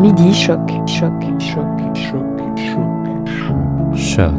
Midi 0.00 0.34
choc, 0.34 0.58
choc, 0.86 1.12
choc, 1.38 1.62
choc, 1.94 2.24
choc, 2.56 2.84
choc. 3.94 4.32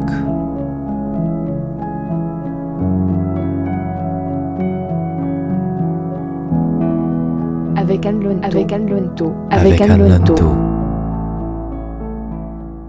Avec 7.78 8.06
Anne 8.06 8.22
Lonto, 8.22 8.46
avec 8.48 8.72
Anne 8.72 8.90
Lonto, 8.90 9.34
avec 9.50 9.82
Anne 9.82 10.10
Lonto. 10.10 10.75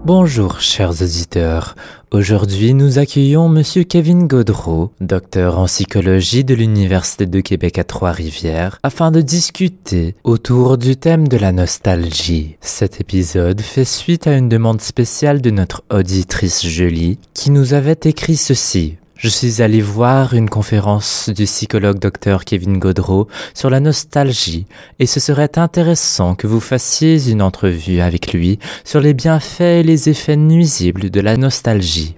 Bonjour 0.07 0.61
chers 0.61 1.01
auditeurs. 1.01 1.75
Aujourd'hui, 2.11 2.73
nous 2.73 2.97
accueillons 2.97 3.49
monsieur 3.49 3.83
Kevin 3.83 4.25
Godreau, 4.25 4.91
docteur 5.01 5.59
en 5.59 5.65
psychologie 5.65 6.45
de 6.45 6.55
l'Université 6.55 7.25
de 7.25 7.41
Québec 7.41 7.77
à 7.77 7.83
Trois-Rivières, 7.83 8.79
afin 8.83 9.11
de 9.11 9.19
discuter 9.19 10.15
autour 10.23 10.77
du 10.77 10.95
thème 10.95 11.27
de 11.27 11.35
la 11.35 11.51
nostalgie. 11.51 12.55
Cet 12.61 13.01
épisode 13.01 13.59
fait 13.59 13.83
suite 13.83 14.27
à 14.27 14.37
une 14.37 14.47
demande 14.47 14.79
spéciale 14.79 15.41
de 15.41 15.49
notre 15.49 15.83
auditrice 15.91 16.65
Julie 16.65 17.19
qui 17.33 17.51
nous 17.51 17.73
avait 17.73 17.99
écrit 18.05 18.37
ceci. 18.37 18.95
Je 19.19 19.29
suis 19.29 19.63
allé 19.63 19.81
voir 19.81 20.35
une 20.35 20.47
conférence 20.47 21.29
du 21.29 21.45
psychologue 21.45 21.97
Dr 21.97 22.45
Kevin 22.45 22.77
Godreau 22.77 23.27
sur 23.55 23.71
la 23.71 23.79
nostalgie 23.79 24.67
et 24.99 25.07
ce 25.07 25.19
serait 25.19 25.57
intéressant 25.57 26.35
que 26.35 26.45
vous 26.45 26.59
fassiez 26.59 27.31
une 27.31 27.41
entrevue 27.41 27.99
avec 27.99 28.31
lui 28.31 28.59
sur 28.83 28.99
les 28.99 29.15
bienfaits 29.15 29.61
et 29.61 29.81
les 29.81 30.09
effets 30.09 30.35
nuisibles 30.35 31.09
de 31.09 31.19
la 31.19 31.35
nostalgie. 31.35 32.13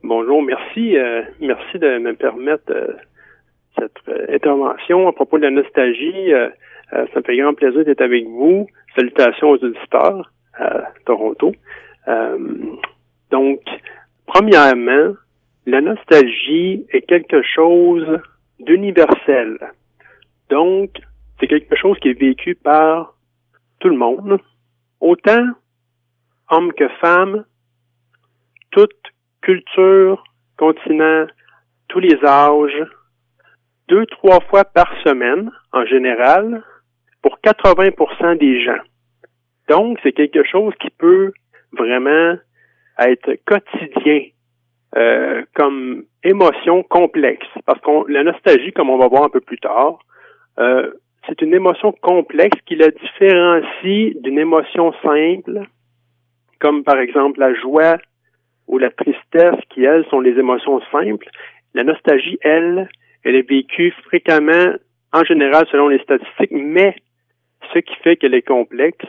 Bonjour, 0.02 0.42
merci. 0.42 0.96
Euh, 0.96 1.22
merci 1.40 1.78
de 1.78 1.98
me 1.98 2.14
permettre 2.14 2.70
euh, 2.70 2.94
cette 3.78 3.92
euh, 4.08 4.34
intervention 4.34 5.06
à 5.06 5.12
propos 5.12 5.36
de 5.38 5.44
la 5.44 5.50
nostalgie. 5.50 6.32
ça 6.90 7.06
me 7.16 7.22
fait 7.22 7.36
grand 7.36 7.52
plaisir 7.52 7.84
d'être 7.84 8.00
avec 8.00 8.26
vous. 8.26 8.66
Salutations 8.96 9.50
aux 9.50 9.62
auditeurs 9.62 10.32
à 10.58 10.84
Toronto. 11.04 11.52
donc, 13.30 13.60
premièrement, 14.26 15.14
la 15.66 15.80
nostalgie 15.80 16.86
est 16.90 17.02
quelque 17.02 17.42
chose 17.42 18.20
d'universel. 18.60 19.58
Donc, 20.48 20.90
c'est 21.38 21.48
quelque 21.48 21.76
chose 21.76 21.98
qui 21.98 22.08
est 22.10 22.18
vécu 22.18 22.54
par 22.54 23.13
tout 23.84 23.90
le 23.90 23.98
monde, 23.98 24.38
autant 25.00 25.46
hommes 26.48 26.72
que 26.72 26.88
femmes, 27.02 27.44
toute 28.70 28.96
culture, 29.42 30.24
continent, 30.56 31.26
tous 31.88 32.00
les 32.00 32.16
âges, 32.24 32.82
deux, 33.88 34.06
trois 34.06 34.40
fois 34.48 34.64
par 34.64 34.90
semaine 35.04 35.50
en 35.72 35.84
général, 35.84 36.64
pour 37.20 37.38
80% 37.44 38.38
des 38.38 38.64
gens. 38.64 38.82
Donc, 39.68 39.98
c'est 40.02 40.12
quelque 40.12 40.44
chose 40.44 40.72
qui 40.80 40.88
peut 40.88 41.32
vraiment 41.72 42.38
être 43.00 43.34
quotidien 43.44 44.30
euh, 44.96 45.42
comme 45.54 46.04
émotion 46.22 46.82
complexe. 46.84 47.46
Parce 47.66 47.80
que 47.80 48.10
la 48.10 48.24
nostalgie, 48.24 48.72
comme 48.72 48.88
on 48.88 48.98
va 48.98 49.08
voir 49.08 49.24
un 49.24 49.30
peu 49.30 49.40
plus 49.40 49.58
tard, 49.58 49.98
euh, 50.58 50.90
c'est 51.26 51.40
une 51.42 51.54
émotion 51.54 51.92
complexe 51.92 52.58
qui 52.66 52.76
la 52.76 52.90
différencie 52.90 54.14
d'une 54.20 54.38
émotion 54.38 54.92
simple, 55.02 55.62
comme 56.60 56.84
par 56.84 56.98
exemple 56.98 57.40
la 57.40 57.54
joie 57.54 57.98
ou 58.66 58.78
la 58.78 58.90
tristesse, 58.90 59.60
qui, 59.70 59.84
elles, 59.84 60.06
sont 60.10 60.20
les 60.20 60.38
émotions 60.38 60.80
simples. 60.90 61.28
La 61.74 61.84
nostalgie, 61.84 62.38
elle, 62.42 62.88
elle 63.22 63.36
est 63.36 63.48
vécue 63.48 63.92
fréquemment, 64.04 64.74
en 65.12 65.24
général, 65.24 65.66
selon 65.70 65.88
les 65.88 65.98
statistiques, 65.98 66.52
mais 66.52 66.94
ce 67.72 67.78
qui 67.78 67.94
fait 67.96 68.16
qu'elle 68.16 68.34
est 68.34 68.46
complexe, 68.46 69.06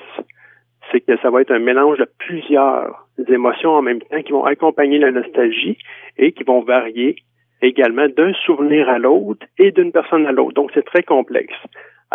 c'est 0.92 1.02
que 1.02 1.18
ça 1.18 1.30
va 1.30 1.42
être 1.42 1.52
un 1.52 1.60
mélange 1.60 1.98
de 1.98 2.08
plusieurs 2.20 3.08
émotions 3.28 3.72
en 3.72 3.82
même 3.82 4.02
temps 4.02 4.22
qui 4.22 4.32
vont 4.32 4.46
accompagner 4.46 5.00
la 5.00 5.12
nostalgie 5.12 5.78
et 6.18 6.32
qui 6.32 6.44
vont 6.44 6.62
varier 6.62 7.16
également 7.62 8.08
d'un 8.08 8.34
souvenir 8.46 8.90
à 8.90 9.00
l'autre 9.00 9.46
et 9.58 9.72
d'une 9.72 9.92
personne 9.92 10.26
à 10.28 10.32
l'autre. 10.32 10.54
Donc, 10.54 10.72
c'est 10.74 10.86
très 10.86 11.04
complexe. 11.04 11.56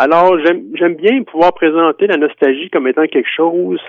Alors, 0.03 0.35
j'aime 0.39 0.95
bien 0.95 1.21
pouvoir 1.21 1.53
présenter 1.53 2.07
la 2.07 2.17
nostalgie 2.17 2.71
comme 2.71 2.87
étant 2.87 3.05
quelque 3.05 3.29
chose 3.29 3.79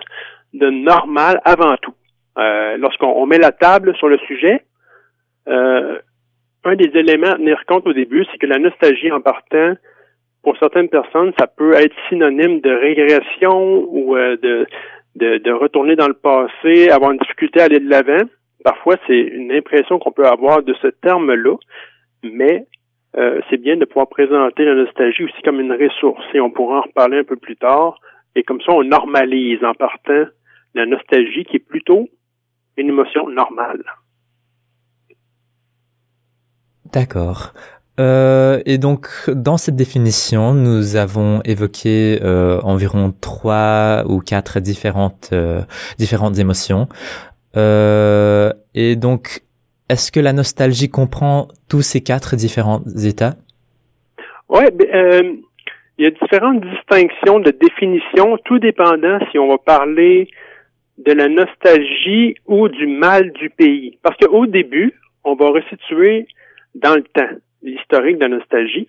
de 0.53 0.69
normal 0.69 1.41
avant 1.43 1.75
tout. 1.79 1.95
Euh, 2.37 2.77
Lorsqu'on 2.77 3.25
met 3.25 3.39
la 3.39 3.51
table 3.51 3.97
sur 3.97 4.09
le 4.09 4.19
sujet, 4.19 4.61
euh, 5.49 5.99
un 6.65 6.75
des 6.77 6.91
éléments 6.99 7.31
à 7.31 7.37
tenir 7.37 7.65
compte 7.67 7.87
au 7.87 7.95
début, 7.95 8.27
c'est 8.31 8.37
que 8.37 8.45
la 8.45 8.59
nostalgie 8.59 9.11
en 9.11 9.23
partant, 9.23 9.73
pour 10.43 10.55
certaines 10.59 10.91
personnes, 10.91 11.33
ça 11.39 11.47
peut 11.47 11.73
être 11.73 11.97
synonyme 12.11 12.61
de 12.61 12.71
régression 12.71 13.87
ou 13.89 14.15
euh, 14.15 14.37
de, 14.37 14.67
de, 15.17 15.39
de, 15.39 15.51
retourner 15.51 15.97
dans 15.97 16.09
le 16.09 16.13
passé, 16.13 16.91
avoir 16.91 17.13
une 17.13 17.21
difficulté 17.21 17.63
à 17.63 17.65
aller 17.65 17.81
de 17.81 17.89
l'avant. 17.89 18.29
Parfois, 18.63 18.97
c'est 19.07 19.19
une 19.19 19.51
impression 19.51 19.99
qu'on 19.99 20.13
peut 20.13 20.27
avoir 20.27 20.63
de 20.63 20.75
ce 20.83 20.89
terme-là, 20.89 21.57
mais 22.23 22.67
euh, 23.17 23.41
c'est 23.51 23.59
bien 23.59 23.77
de 23.77 23.85
pouvoir 23.85 24.09
présenter 24.09 24.65
la 24.65 24.75
nostalgie 24.75 25.25
aussi 25.25 25.43
comme 25.45 25.61
une 25.61 25.73
ressource 25.73 26.25
et 26.33 26.41
on 26.41 26.51
pourra 26.51 26.79
en 26.79 26.83
reparler 26.83 27.19
un 27.19 27.25
peu 27.25 27.37
plus 27.37 27.57
tard. 27.57 27.99
Et 28.35 28.43
comme 28.43 28.61
ça, 28.63 28.73
on 28.73 28.83
normalise 28.83 29.63
en 29.63 29.75
partant 29.75 30.25
la 30.75 30.87
nostalgie 30.87 31.45
qui 31.45 31.57
est 31.57 31.67
plutôt 31.67 32.09
une 32.79 32.89
émotion 32.89 33.29
normale. 33.29 33.85
D'accord. 36.93 37.53
Euh, 38.01 38.61
et 38.65 38.79
donc, 38.79 39.09
dans 39.29 39.59
cette 39.59 39.77
définition, 39.77 40.55
nous 40.55 40.97
avons 40.97 41.43
évoqué 41.43 42.19
euh, 42.23 42.59
environ 42.63 43.13
trois 43.21 44.05
ou 44.07 44.21
quatre 44.21 44.61
différentes 44.61 45.31
euh, 45.33 45.61
différentes 45.99 46.39
émotions. 46.39 46.89
Euh, 47.57 48.53
et 48.75 48.97
donc, 48.97 49.43
est-ce 49.89 50.13
que 50.13 50.21
la 50.21 50.33
nostalgie 50.33 50.89
comprend 50.89 51.49
tous 51.69 51.83
ces 51.83 52.01
quatre 52.01 52.37
différents 52.37 52.83
états? 53.05 53.35
Oui, 54.49 54.65
ben, 54.73 54.89
euh, 54.95 55.33
il 55.99 56.05
y 56.05 56.07
a 56.07 56.11
différentes 56.11 56.65
distinctions 56.65 57.41
de 57.41 57.51
définition, 57.51 58.39
tout 58.45 58.59
dépendant 58.59 59.19
si 59.31 59.39
on 59.39 59.49
va 59.49 59.59
parler 59.59 60.29
de 60.99 61.13
la 61.13 61.29
nostalgie 61.29 62.35
ou 62.47 62.69
du 62.69 62.87
mal 62.87 63.33
du 63.33 63.51
pays. 63.51 63.99
Parce 64.03 64.17
qu'au 64.17 64.47
début, 64.47 64.95
on 65.25 65.35
va 65.35 65.51
resituer 65.51 66.27
dans 66.75 66.95
le 66.95 67.03
temps 67.03 67.37
l'historique 67.63 68.19
de 68.19 68.25
la 68.25 68.37
nostalgie. 68.37 68.87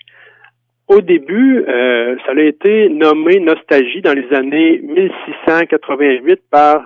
Au 0.88 1.02
début, 1.02 1.64
euh, 1.68 2.16
ça 2.26 2.34
a 2.34 2.42
été 2.42 2.90
nommé 2.90 3.40
nostalgie 3.40 4.02
dans 4.02 4.14
les 4.14 4.32
années 4.34 4.80
1688 4.80 6.42
par 6.50 6.86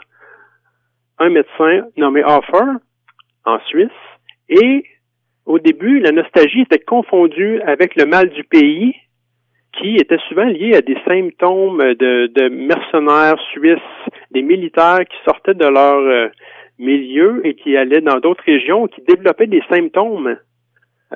un 1.20 1.30
médecin 1.30 1.88
nommé 1.98 2.24
Hoffer 2.24 2.78
en 3.48 3.60
Suisse. 3.62 3.90
Et 4.50 4.84
au 5.46 5.60
début, 5.60 6.00
la 6.00 6.12
nostalgie 6.12 6.62
était 6.62 6.80
confondue 6.80 7.62
avec 7.62 7.96
le 7.96 8.06
mal 8.06 8.30
du 8.30 8.44
pays, 8.44 8.94
qui 9.80 9.96
était 9.96 10.20
souvent 10.28 10.46
lié 10.46 10.76
à 10.76 10.82
des 10.82 10.98
symptômes 11.08 11.80
de, 11.80 12.50
mercenaires 12.50 13.40
suisses, 13.52 13.78
des 14.32 14.42
militaires 14.42 15.06
qui 15.10 15.18
sortaient 15.26 15.54
de 15.54 15.66
leur 15.66 16.00
euh, 16.00 16.28
milieu 16.78 17.42
et 17.46 17.56
qui 17.56 17.78
allaient 17.78 18.02
dans 18.02 18.20
d'autres 18.20 18.44
régions, 18.46 18.88
qui 18.88 19.02
développaient 19.02 19.48
des 19.48 19.64
symptômes, 19.70 20.38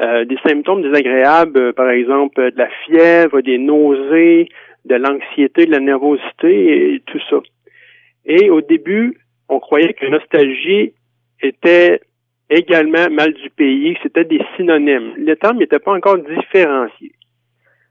euh, 0.02 0.26
des 0.26 0.38
symptômes 0.46 0.84
désagréables, 0.84 1.74
par 1.74 1.90
exemple 1.90 2.52
de 2.52 2.58
la 2.58 2.70
fièvre, 2.86 3.42
des 3.42 3.58
nausées, 3.58 4.48
de 4.86 4.96
l'anxiété, 4.96 5.66
de 5.66 5.72
la 5.72 5.80
nervosité 5.80 6.94
et 6.94 7.00
tout 7.06 7.20
ça. 7.30 7.38
Et 8.26 8.50
au 8.50 8.62
début, 8.62 9.18
on 9.50 9.60
croyait 9.60 9.94
que 9.94 10.06
la 10.06 10.12
nostalgie 10.12 10.94
était 11.42 12.00
également 12.52 13.10
mal 13.10 13.34
du 13.34 13.50
pays, 13.50 13.98
c'était 14.04 14.26
des 14.26 14.42
synonymes. 14.56 15.14
Le 15.18 15.36
terme 15.36 15.58
n'était 15.58 15.80
pas 15.80 15.94
encore 15.94 16.18
différencié. 16.18 17.14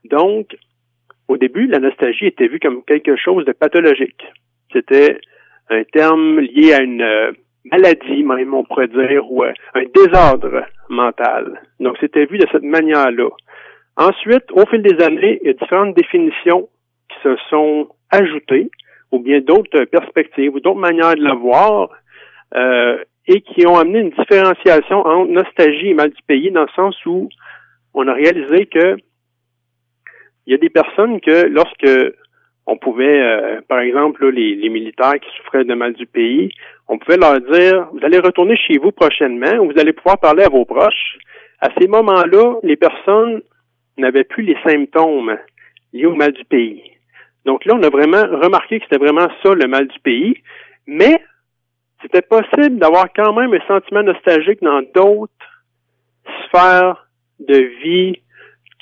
Donc, 0.05 0.55
au 1.27 1.37
début, 1.37 1.67
la 1.67 1.79
nostalgie 1.79 2.27
était 2.27 2.47
vue 2.47 2.59
comme 2.59 2.83
quelque 2.83 3.15
chose 3.15 3.43
de 3.45 3.51
pathologique. 3.51 4.23
C'était 4.71 5.19
un 5.69 5.83
terme 5.83 6.39
lié 6.39 6.73
à 6.73 6.81
une 6.81 7.01
euh, 7.01 7.31
maladie, 7.71 8.23
même 8.23 8.53
on 8.53 8.63
pourrait 8.63 8.87
dire, 8.87 9.29
ou 9.31 9.43
euh, 9.43 9.53
un 9.73 9.83
désordre 9.95 10.65
mental. 10.89 11.61
Donc, 11.79 11.97
c'était 11.99 12.25
vu 12.25 12.37
de 12.37 12.47
cette 12.51 12.63
manière-là. 12.63 13.29
Ensuite, 13.97 14.51
au 14.51 14.65
fil 14.67 14.81
des 14.81 15.03
années, 15.03 15.39
il 15.41 15.47
y 15.47 15.49
a 15.49 15.53
différentes 15.53 15.95
définitions 15.95 16.69
qui 17.09 17.17
se 17.23 17.35
sont 17.49 17.89
ajoutées, 18.11 18.69
ou 19.11 19.19
bien 19.19 19.41
d'autres 19.41 19.85
perspectives, 19.85 20.53
ou 20.53 20.59
d'autres 20.59 20.79
manières 20.79 21.15
de 21.15 21.23
la 21.23 21.33
voir, 21.33 21.89
euh, 22.55 22.97
et 23.27 23.41
qui 23.41 23.65
ont 23.67 23.77
amené 23.77 23.99
une 23.99 24.09
différenciation 24.09 25.05
entre 25.05 25.31
nostalgie 25.31 25.89
et 25.89 25.93
mal 25.93 26.09
du 26.09 26.21
pays, 26.27 26.51
dans 26.51 26.63
le 26.63 26.75
sens 26.75 26.95
où 27.05 27.29
on 27.93 28.07
a 28.07 28.13
réalisé 28.13 28.65
que 28.65 28.97
il 30.47 30.51
y 30.51 30.55
a 30.55 30.57
des 30.57 30.69
personnes 30.69 31.21
que 31.21 31.47
lorsque 31.47 31.87
on 32.65 32.77
pouvait, 32.77 33.21
euh, 33.21 33.61
par 33.67 33.79
exemple, 33.79 34.27
les, 34.29 34.55
les, 34.55 34.69
militaires 34.69 35.19
qui 35.19 35.29
souffraient 35.37 35.63
de 35.63 35.73
mal 35.73 35.93
du 35.93 36.05
pays, 36.05 36.51
on 36.87 36.97
pouvait 36.97 37.17
leur 37.17 37.39
dire, 37.41 37.87
vous 37.91 38.03
allez 38.03 38.19
retourner 38.19 38.55
chez 38.55 38.77
vous 38.77 38.91
prochainement, 38.91 39.53
ou 39.59 39.71
vous 39.71 39.79
allez 39.79 39.93
pouvoir 39.93 40.19
parler 40.19 40.43
à 40.43 40.49
vos 40.49 40.65
proches. 40.65 41.17
À 41.59 41.69
ces 41.79 41.87
moments-là, 41.87 42.55
les 42.63 42.75
personnes 42.75 43.41
n'avaient 43.97 44.23
plus 44.23 44.43
les 44.43 44.57
symptômes 44.65 45.37
liés 45.93 46.05
au 46.05 46.15
mal 46.15 46.31
du 46.31 46.45
pays. 46.45 46.83
Donc 47.45 47.65
là, 47.65 47.75
on 47.75 47.83
a 47.83 47.89
vraiment 47.89 48.21
remarqué 48.41 48.79
que 48.79 48.85
c'était 48.85 49.03
vraiment 49.03 49.27
ça 49.43 49.53
le 49.53 49.67
mal 49.67 49.87
du 49.87 49.99
pays, 49.99 50.35
mais 50.87 51.21
c'était 52.01 52.21
possible 52.21 52.77
d'avoir 52.77 53.07
quand 53.13 53.33
même 53.33 53.53
un 53.53 53.67
sentiment 53.67 54.03
nostalgique 54.03 54.61
dans 54.61 54.81
d'autres 54.93 55.31
sphères 56.45 57.07
de 57.39 57.57
vie 57.83 58.21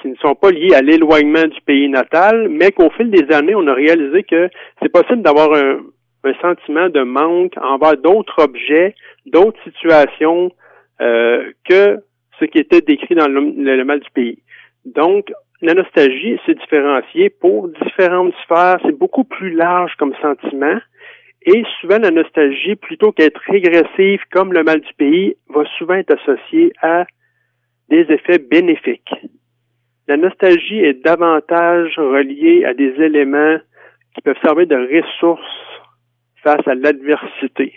qui 0.01 0.07
ne 0.07 0.15
sont 0.15 0.35
pas 0.35 0.51
liées 0.51 0.73
à 0.73 0.81
l'éloignement 0.81 1.45
du 1.45 1.59
pays 1.61 1.89
natal, 1.89 2.47
mais 2.49 2.71
qu'au 2.71 2.89
fil 2.91 3.11
des 3.11 3.33
années, 3.33 3.55
on 3.55 3.67
a 3.67 3.73
réalisé 3.73 4.23
que 4.23 4.49
c'est 4.81 4.91
possible 4.91 5.21
d'avoir 5.21 5.53
un, 5.53 5.81
sentiment 6.41 6.89
de 6.89 7.01
manque 7.01 7.53
envers 7.57 7.97
d'autres 7.97 8.43
objets, 8.43 8.93
d'autres 9.25 9.59
situations 9.63 10.51
euh, 11.01 11.51
que 11.67 11.97
ce 12.39 12.45
qui 12.45 12.59
était 12.59 12.81
décrit 12.81 13.15
dans 13.15 13.29
mal 13.29 13.99
du 13.99 14.09
pays. 14.11 14.39
Donc, 14.85 15.31
la 15.61 15.73
nostalgie, 15.73 16.39
c'est 16.45 16.57
différencié 16.57 17.29
pour 17.29 17.69
différentes 17.69 18.33
sphères, 18.43 18.79
c'est 18.85 18.97
beaucoup 18.97 19.23
plus 19.23 19.51
large 19.51 19.93
comme 19.97 20.13
sentiment. 20.21 20.79
Et 21.45 21.63
souvent, 21.79 21.99
la 21.99 22.11
nostalgie, 22.11 22.75
plutôt 22.75 23.11
qu'être 23.11 23.41
régressive 23.47 24.21
comme 24.31 24.53
le 24.53 24.63
mal 24.63 24.81
du 24.81 24.93
pays, 24.95 25.35
va 25.47 25.63
souvent 25.77 25.95
être 25.95 26.17
associée 26.19 26.73
à 26.81 27.05
des 27.89 28.05
effets 28.09 28.39
bénéfiques. 28.39 29.13
La 30.07 30.17
nostalgie 30.17 30.79
est 30.79 31.03
davantage 31.05 31.97
reliée 31.97 32.65
à 32.65 32.73
des 32.73 32.93
éléments 33.01 33.57
qui 34.15 34.21
peuvent 34.21 34.41
servir 34.43 34.67
de 34.67 34.75
ressources 34.75 35.41
face 36.43 36.67
à 36.67 36.75
l'adversité. 36.75 37.73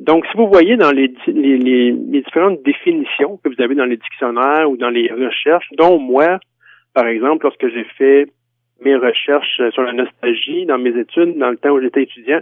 Donc, 0.00 0.26
si 0.26 0.36
vous 0.36 0.48
voyez 0.48 0.76
dans 0.76 0.92
les, 0.92 1.12
les, 1.26 1.92
différentes 1.92 2.62
définitions 2.62 3.38
que 3.38 3.48
vous 3.48 3.60
avez 3.60 3.74
dans 3.74 3.84
les 3.84 3.96
dictionnaires 3.96 4.70
ou 4.70 4.76
dans 4.76 4.90
les 4.90 5.10
recherches, 5.10 5.68
dont 5.76 5.98
moi, 5.98 6.38
par 6.94 7.06
exemple, 7.06 7.44
lorsque 7.44 7.68
j'ai 7.68 7.84
fait 7.96 8.26
mes 8.80 8.94
recherches 8.94 9.60
sur 9.72 9.82
la 9.82 9.92
nostalgie 9.92 10.66
dans 10.66 10.78
mes 10.78 10.96
études, 10.96 11.36
dans 11.38 11.50
le 11.50 11.56
temps 11.56 11.70
où 11.70 11.80
j'étais 11.80 12.04
étudiant, 12.04 12.40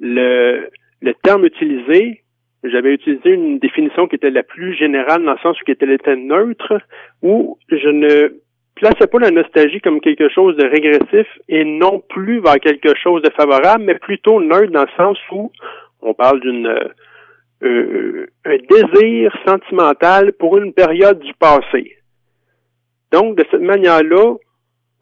le, 0.00 0.68
le 1.00 1.14
terme 1.22 1.44
utilisé, 1.44 2.22
j'avais 2.64 2.94
utilisé 2.94 3.30
une 3.30 3.58
définition 3.58 4.06
qui 4.06 4.16
était 4.16 4.30
la 4.30 4.42
plus 4.42 4.74
générale 4.74 5.24
dans 5.24 5.32
le 5.32 5.38
sens 5.38 5.56
où 5.60 5.64
elle 5.66 5.90
était 5.92 6.16
neutre, 6.16 6.80
où 7.22 7.58
je 7.70 7.88
ne 7.88 8.40
plaçais 8.74 9.06
pas 9.06 9.18
la 9.18 9.30
nostalgie 9.30 9.80
comme 9.80 10.00
quelque 10.00 10.28
chose 10.28 10.56
de 10.56 10.66
régressif 10.66 11.26
et 11.48 11.64
non 11.64 12.02
plus 12.08 12.40
vers 12.40 12.58
quelque 12.60 12.94
chose 12.96 13.22
de 13.22 13.30
favorable, 13.30 13.84
mais 13.84 13.98
plutôt 13.98 14.40
neutre 14.42 14.72
dans 14.72 14.82
le 14.82 14.96
sens 14.96 15.18
où 15.32 15.52
on 16.02 16.14
parle 16.14 16.40
d'une 16.40 16.66
euh, 16.66 16.88
euh, 17.62 18.26
un 18.46 18.56
désir 18.56 19.36
sentimental 19.46 20.32
pour 20.32 20.56
une 20.56 20.72
période 20.72 21.20
du 21.20 21.34
passé. 21.34 21.96
Donc, 23.12 23.36
de 23.36 23.44
cette 23.50 23.60
manière-là, 23.60 24.34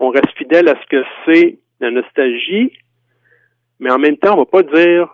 on 0.00 0.10
reste 0.10 0.36
fidèle 0.36 0.68
à 0.68 0.74
ce 0.80 0.86
que 0.88 1.04
c'est 1.24 1.58
la 1.80 1.90
nostalgie, 1.90 2.72
mais 3.80 3.90
en 3.90 3.98
même 3.98 4.16
temps, 4.16 4.34
on 4.34 4.38
va 4.38 4.46
pas 4.46 4.62
dire, 4.62 5.12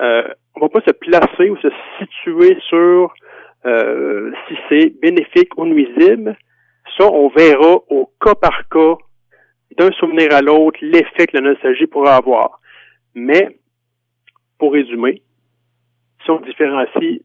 euh, 0.00 0.28
on 0.54 0.60
va 0.60 0.68
pas 0.68 0.80
se 0.80 0.92
placer 0.92 1.50
ou 1.50 1.56
se 1.58 1.68
situer 1.98 2.56
sur 2.68 3.12
euh, 3.66 4.32
si 4.46 4.54
c'est 4.68 5.00
bénéfique 5.00 5.56
ou 5.56 5.66
nuisible. 5.66 6.36
Ça, 6.96 7.06
on 7.06 7.28
verra 7.28 7.78
au 7.88 8.10
cas 8.20 8.34
par 8.34 8.68
cas, 8.68 8.96
d'un 9.76 9.90
souvenir 9.92 10.34
à 10.34 10.40
l'autre, 10.40 10.78
l'effet 10.82 11.26
que 11.26 11.36
la 11.36 11.50
nostalgie 11.50 11.86
pourra 11.86 12.16
avoir. 12.16 12.60
Mais, 13.14 13.58
pour 14.58 14.72
résumer, 14.72 15.22
si 16.24 16.30
on 16.30 16.40
différencie 16.40 17.20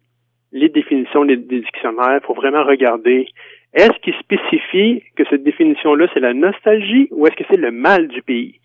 les 0.52 0.70
définitions 0.70 1.26
des, 1.26 1.38
dictionnaires, 1.38 2.20
il 2.22 2.26
faut 2.26 2.36
vraiment 2.36 2.64
regarder 2.64 3.28
est-ce 3.74 3.98
qu'il 4.02 4.14
spécifie 4.16 5.04
que 5.16 5.24
cette 5.30 5.44
définition-là, 5.44 6.08
c'est 6.14 6.20
la 6.20 6.34
nostalgie 6.34 7.08
ou 7.12 7.26
est-ce 7.26 7.36
que 7.36 7.44
c'est 7.50 7.58
le 7.58 7.72
mal 7.72 8.08
du 8.08 8.22
pays? 8.22 8.60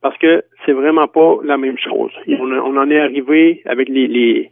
Parce 0.00 0.16
que 0.18 0.44
c'est 0.64 0.72
vraiment 0.72 1.08
pas 1.08 1.38
la 1.42 1.56
même 1.56 1.78
chose. 1.78 2.12
On, 2.28 2.76
en 2.76 2.90
est 2.90 3.00
arrivé 3.00 3.62
avec 3.66 3.88
les, 3.88 4.06
les, 4.06 4.50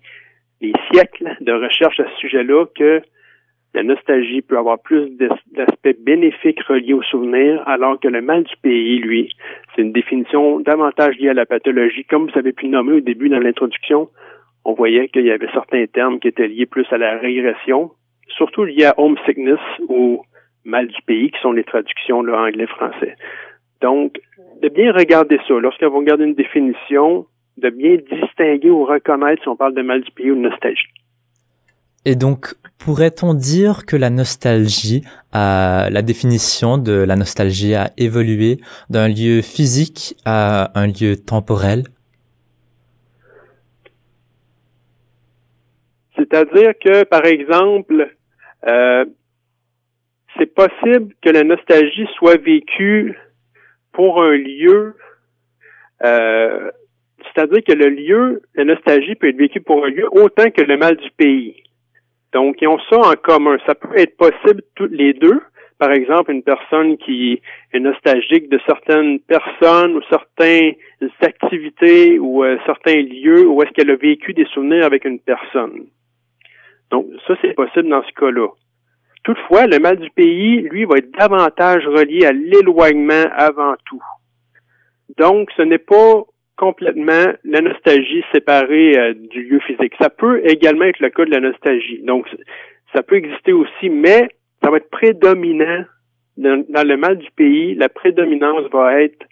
les, 0.60 0.72
siècles 0.92 1.36
de 1.40 1.52
recherche 1.52 2.00
à 2.00 2.04
ce 2.04 2.16
sujet-là 2.16 2.66
que 2.74 3.02
la 3.74 3.82
nostalgie 3.82 4.40
peut 4.40 4.56
avoir 4.56 4.80
plus 4.80 5.10
d'aspects 5.18 5.96
bénéfiques 6.00 6.62
reliés 6.62 6.94
au 6.94 7.02
souvenir, 7.02 7.62
alors 7.66 8.00
que 8.00 8.08
le 8.08 8.22
mal 8.22 8.44
du 8.44 8.56
pays, 8.62 8.98
lui, 8.98 9.36
c'est 9.74 9.82
une 9.82 9.92
définition 9.92 10.60
davantage 10.60 11.16
liée 11.18 11.28
à 11.28 11.34
la 11.34 11.44
pathologie. 11.44 12.04
Comme 12.04 12.30
vous 12.30 12.38
avez 12.38 12.52
pu 12.52 12.68
nommer 12.68 12.94
au 12.94 13.00
début 13.00 13.28
dans 13.28 13.38
l'introduction, 13.38 14.08
on 14.64 14.72
voyait 14.72 15.08
qu'il 15.08 15.26
y 15.26 15.30
avait 15.30 15.52
certains 15.52 15.84
termes 15.86 16.18
qui 16.18 16.28
étaient 16.28 16.48
liés 16.48 16.66
plus 16.66 16.86
à 16.90 16.96
la 16.96 17.18
régression, 17.18 17.90
surtout 18.28 18.64
liés 18.64 18.86
à 18.86 18.98
homesickness 18.98 19.60
ou 19.88 20.22
mal 20.64 20.88
du 20.88 21.02
pays, 21.02 21.30
qui 21.30 21.40
sont 21.40 21.52
les 21.52 21.62
traductions 21.62 22.20
anglais-français. 22.20 23.14
Donc, 23.80 24.20
de 24.62 24.68
bien 24.68 24.92
regarder 24.92 25.38
ça. 25.46 25.54
Lorsqu'on 25.54 25.90
va 25.90 25.96
regarder 25.98 26.24
une 26.24 26.34
définition, 26.34 27.26
de 27.56 27.70
bien 27.70 27.96
distinguer 27.96 28.70
ou 28.70 28.84
reconnaître 28.84 29.42
si 29.42 29.48
on 29.48 29.56
parle 29.56 29.74
de 29.74 29.82
mal 29.82 30.02
du 30.02 30.10
pays 30.12 30.30
ou 30.30 30.36
de 30.36 30.40
nostalgie. 30.40 30.88
Et 32.04 32.14
donc, 32.14 32.54
pourrait-on 32.78 33.34
dire 33.34 33.84
que 33.84 33.96
la 33.96 34.10
nostalgie, 34.10 35.02
a, 35.32 35.88
la 35.90 36.02
définition 36.02 36.78
de 36.78 36.92
la 36.92 37.16
nostalgie 37.16 37.74
a 37.74 37.90
évolué 37.96 38.58
d'un 38.90 39.08
lieu 39.08 39.42
physique 39.42 40.14
à 40.24 40.70
un 40.78 40.86
lieu 40.86 41.16
temporel? 41.16 41.82
C'est-à-dire 46.16 46.74
que, 46.78 47.04
par 47.04 47.24
exemple, 47.24 48.14
euh, 48.66 49.04
c'est 50.38 50.54
possible 50.54 51.12
que 51.22 51.30
la 51.30 51.42
nostalgie 51.42 52.06
soit 52.16 52.40
vécue 52.40 53.18
pour 53.96 54.22
un 54.22 54.36
lieu, 54.36 54.94
euh, 56.04 56.70
c'est-à-dire 57.24 57.64
que 57.66 57.72
le 57.72 57.88
lieu, 57.88 58.42
la 58.54 58.64
nostalgie 58.64 59.14
peut 59.14 59.28
être 59.28 59.38
vécue 59.38 59.62
pour 59.62 59.86
un 59.86 59.88
lieu 59.88 60.06
autant 60.12 60.50
que 60.50 60.62
le 60.62 60.76
mal 60.76 60.96
du 60.96 61.10
pays. 61.12 61.62
Donc, 62.34 62.56
ils 62.60 62.68
ont 62.68 62.78
ça 62.90 62.98
en 62.98 63.14
commun. 63.14 63.56
Ça 63.66 63.74
peut 63.74 63.96
être 63.96 64.16
possible 64.18 64.62
tous 64.74 64.88
les 64.90 65.14
deux. 65.14 65.40
Par 65.78 65.92
exemple, 65.92 66.30
une 66.30 66.42
personne 66.42 66.98
qui 66.98 67.40
est 67.72 67.80
nostalgique 67.80 68.50
de 68.50 68.60
certaines 68.66 69.18
personnes 69.20 69.96
ou 69.96 70.02
certaines 70.10 70.74
activités 71.22 72.18
ou 72.18 72.44
euh, 72.44 72.58
certains 72.66 73.00
lieux 73.00 73.46
où 73.46 73.62
est-ce 73.62 73.70
qu'elle 73.72 73.90
a 73.90 73.96
vécu 73.96 74.34
des 74.34 74.46
souvenirs 74.46 74.84
avec 74.84 75.06
une 75.06 75.20
personne. 75.20 75.86
Donc, 76.90 77.06
ça, 77.26 77.34
c'est 77.40 77.54
possible 77.54 77.88
dans 77.88 78.02
ce 78.02 78.12
cas-là. 78.12 78.48
Toutefois, 79.26 79.66
le 79.66 79.80
mal 79.80 79.96
du 79.96 80.08
pays, 80.10 80.60
lui, 80.70 80.84
va 80.84 80.98
être 80.98 81.10
davantage 81.18 81.84
relié 81.84 82.24
à 82.26 82.32
l'éloignement 82.32 83.24
avant 83.36 83.74
tout. 83.84 84.02
Donc, 85.18 85.50
ce 85.56 85.62
n'est 85.62 85.78
pas 85.78 86.22
complètement 86.56 87.32
la 87.42 87.60
nostalgie 87.60 88.22
séparée 88.32 88.96
euh, 88.96 89.14
du 89.14 89.42
lieu 89.42 89.58
physique. 89.66 89.94
Ça 90.00 90.10
peut 90.10 90.42
également 90.44 90.84
être 90.84 91.00
le 91.00 91.10
cas 91.10 91.24
de 91.24 91.32
la 91.32 91.40
nostalgie. 91.40 92.00
Donc, 92.04 92.28
ça 92.94 93.02
peut 93.02 93.16
exister 93.16 93.52
aussi, 93.52 93.90
mais 93.90 94.28
ça 94.62 94.70
va 94.70 94.76
être 94.76 94.90
prédominant 94.90 95.84
dans, 96.36 96.64
dans 96.68 96.86
le 96.86 96.96
mal 96.96 97.18
du 97.18 97.30
pays. 97.32 97.74
La 97.74 97.88
prédominance 97.88 98.70
va 98.70 99.02
être 99.02 99.26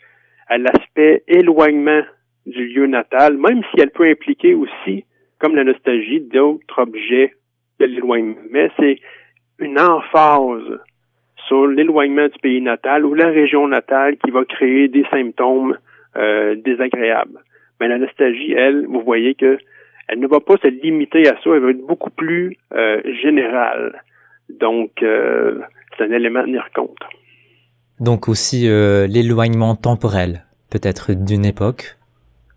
à 0.48 0.58
l'aspect 0.58 1.22
éloignement 1.28 2.02
du 2.46 2.66
lieu 2.66 2.88
natal, 2.88 3.38
même 3.38 3.62
si 3.70 3.80
elle 3.80 3.92
peut 3.92 4.08
impliquer 4.08 4.54
aussi, 4.54 5.04
comme 5.38 5.54
la 5.54 5.62
nostalgie, 5.62 6.20
d'autres 6.20 6.82
objets 6.82 7.32
de 7.78 7.86
l'éloignement. 7.86 8.42
Mais 8.50 8.72
c'est 8.76 8.98
une 9.58 9.78
emphase 9.78 10.80
sur 11.46 11.66
l'éloignement 11.66 12.28
du 12.28 12.38
pays 12.40 12.60
natal 12.60 13.04
ou 13.04 13.14
la 13.14 13.28
région 13.28 13.68
natale 13.68 14.16
qui 14.16 14.30
va 14.30 14.44
créer 14.44 14.88
des 14.88 15.04
symptômes 15.10 15.76
euh, 16.16 16.54
désagréables. 16.56 17.40
Mais 17.80 17.88
la 17.88 17.98
nostalgie, 17.98 18.52
elle, 18.52 18.86
vous 18.86 19.02
voyez 19.02 19.34
que 19.34 19.58
elle 20.08 20.20
ne 20.20 20.26
va 20.26 20.40
pas 20.40 20.56
se 20.58 20.68
limiter 20.68 21.26
à 21.28 21.34
ça, 21.42 21.50
elle 21.54 21.60
va 21.60 21.70
être 21.70 21.86
beaucoup 21.86 22.10
plus 22.10 22.56
euh, 22.74 23.00
générale. 23.22 24.02
Donc, 24.50 25.02
euh, 25.02 25.60
c'est 25.96 26.04
un 26.04 26.12
élément 26.12 26.40
à 26.40 26.44
tenir 26.44 26.68
compte. 26.74 26.98
Donc 28.00 28.28
aussi 28.28 28.68
euh, 28.68 29.06
l'éloignement 29.06 29.76
temporel, 29.76 30.44
peut-être 30.70 31.12
d'une 31.12 31.44
époque. 31.44 31.96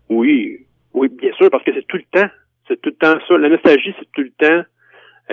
Oui, 0.08 0.66
oui, 0.94 1.08
bien 1.08 1.32
sûr, 1.34 1.48
parce 1.50 1.62
que 1.64 1.72
c'est 1.72 1.86
tout 1.86 1.96
le 1.96 2.20
temps, 2.20 2.28
c'est 2.66 2.80
tout 2.80 2.90
le 2.90 2.96
temps 2.96 3.18
ça. 3.26 3.38
La 3.38 3.48
nostalgie, 3.48 3.94
c'est 3.98 4.10
tout 4.12 4.22
le 4.22 4.30
temps 4.30 4.64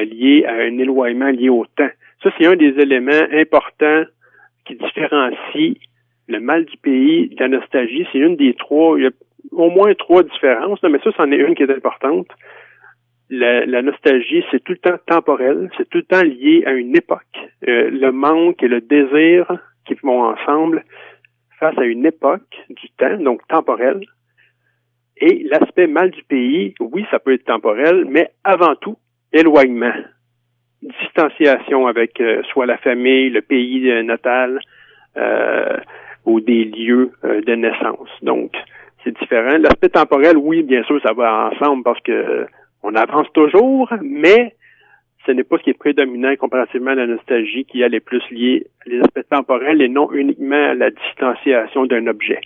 lié 0.03 0.45
à 0.45 0.53
un 0.53 0.77
éloignement 0.77 1.29
lié 1.29 1.49
au 1.49 1.65
temps. 1.65 1.89
Ça, 2.23 2.31
c'est 2.37 2.45
un 2.45 2.55
des 2.55 2.73
éléments 2.79 3.11
importants 3.31 4.03
qui 4.65 4.75
différencie 4.75 5.77
le 6.27 6.39
mal 6.39 6.65
du 6.65 6.77
pays 6.77 7.29
de 7.29 7.39
la 7.39 7.47
nostalgie. 7.47 8.07
C'est 8.11 8.19
une 8.19 8.35
des 8.35 8.53
trois, 8.55 8.97
il 8.97 9.03
y 9.03 9.07
a 9.07 9.11
au 9.51 9.69
moins 9.69 9.93
trois 9.93 10.23
différences, 10.23 10.81
mais 10.83 10.99
ça, 11.03 11.11
c'en 11.17 11.31
est 11.31 11.37
une 11.37 11.55
qui 11.55 11.63
est 11.63 11.71
importante. 11.71 12.27
La, 13.29 13.81
nostalgie, 13.81 14.43
c'est 14.51 14.63
tout 14.63 14.73
le 14.73 14.77
temps 14.77 14.97
temporel, 15.07 15.69
c'est 15.77 15.89
tout 15.89 15.97
le 15.97 16.03
temps 16.03 16.21
lié 16.21 16.63
à 16.65 16.73
une 16.73 16.95
époque. 16.95 17.21
Euh, 17.67 17.89
le 17.89 18.11
manque 18.11 18.61
et 18.61 18.67
le 18.67 18.81
désir 18.81 19.51
qui 19.87 19.95
vont 19.95 20.23
ensemble 20.23 20.83
face 21.59 21.77
à 21.77 21.85
une 21.85 22.05
époque 22.05 22.55
du 22.69 22.89
temps, 22.97 23.17
donc 23.17 23.47
temporel. 23.47 24.01
Et 25.17 25.43
l'aspect 25.49 25.87
mal 25.87 26.11
du 26.11 26.23
pays, 26.23 26.75
oui, 26.79 27.05
ça 27.09 27.19
peut 27.19 27.33
être 27.33 27.45
temporel, 27.45 28.05
mais 28.07 28.29
avant 28.43 28.75
tout, 28.75 28.97
éloignement, 29.35 29.93
distanciation 30.81 31.87
avec 31.87 32.19
euh, 32.21 32.41
soit 32.51 32.65
la 32.65 32.77
famille, 32.77 33.29
le 33.29 33.41
pays 33.41 33.89
euh, 33.89 34.03
natal 34.03 34.59
euh, 35.17 35.77
ou 36.25 36.39
des 36.39 36.65
lieux 36.65 37.11
de 37.23 37.55
naissance. 37.55 38.09
Donc, 38.23 38.51
c'est 39.03 39.17
différent. 39.19 39.57
L'aspect 39.59 39.89
temporel, 39.89 40.37
oui, 40.37 40.63
bien 40.63 40.83
sûr, 40.83 40.99
ça 41.03 41.13
va 41.13 41.51
ensemble 41.51 41.83
parce 41.83 42.01
que 42.01 42.47
on 42.81 42.95
avance 42.95 43.27
toujours, 43.33 43.91
mais 44.01 44.55
ce 45.25 45.31
n'est 45.31 45.43
pas 45.43 45.57
ce 45.57 45.63
qui 45.63 45.69
est 45.71 45.77
prédominant 45.77 46.35
comparativement 46.35 46.91
à 46.91 46.95
la 46.95 47.07
nostalgie 47.07 47.65
qui 47.65 47.81
elle 47.81 47.93
est 47.93 47.99
plus 47.99 48.23
liée 48.31 48.67
à 48.85 48.89
les 48.89 48.99
aspects 48.99 49.29
temporels 49.29 49.81
et 49.81 49.89
non 49.89 50.11
uniquement 50.11 50.69
à 50.71 50.73
la 50.73 50.91
distanciation 50.91 51.85
d'un 51.85 52.07
objet. 52.07 52.41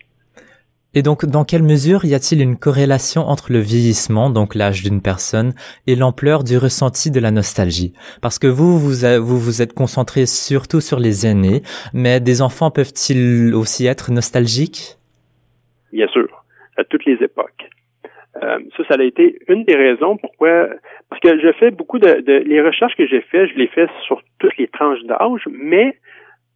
Et 0.95 1.03
donc, 1.03 1.23
dans 1.25 1.43
quelle 1.43 1.61
mesure 1.61 2.03
y 2.03 2.15
a-t-il 2.15 2.41
une 2.41 2.57
corrélation 2.57 3.21
entre 3.21 3.53
le 3.53 3.59
vieillissement, 3.59 4.31
donc 4.31 4.55
l'âge 4.55 4.81
d'une 4.81 5.03
personne, 5.03 5.53
et 5.85 5.95
l'ampleur 5.95 6.43
du 6.43 6.57
ressenti 6.57 7.11
de 7.11 7.19
la 7.19 7.29
nostalgie? 7.29 7.93
Parce 8.23 8.39
que 8.39 8.47
vous, 8.47 8.79
vous, 8.79 9.05
vous 9.21 9.37
vous 9.37 9.61
êtes 9.61 9.73
concentré 9.73 10.25
surtout 10.25 10.81
sur 10.81 10.99
les 10.99 11.27
aînés, 11.27 11.61
mais 11.93 12.19
des 12.19 12.41
enfants 12.41 12.71
peuvent-ils 12.71 13.53
aussi 13.53 13.85
être 13.85 14.11
nostalgiques? 14.11 14.97
Bien 15.93 16.07
sûr, 16.07 16.27
à 16.75 16.83
toutes 16.83 17.05
les 17.05 17.21
époques. 17.23 17.69
Euh, 18.41 18.57
ça, 18.75 18.83
ça 18.87 18.95
a 18.99 19.03
été 19.03 19.37
une 19.47 19.65
des 19.65 19.75
raisons 19.75 20.17
pourquoi, 20.17 20.69
parce 21.09 21.21
que 21.21 21.39
je 21.39 21.51
fais 21.59 21.69
beaucoup 21.69 21.99
de, 21.99 22.21
de 22.21 22.33
les 22.47 22.61
recherches 22.61 22.95
que 22.95 23.05
j'ai 23.05 23.21
faites, 23.21 23.51
je 23.51 23.57
les 23.57 23.67
fais 23.67 23.87
sur 24.05 24.21
toutes 24.39 24.57
les 24.57 24.67
tranches 24.67 25.03
d'âge, 25.03 25.43
mais 25.51 25.97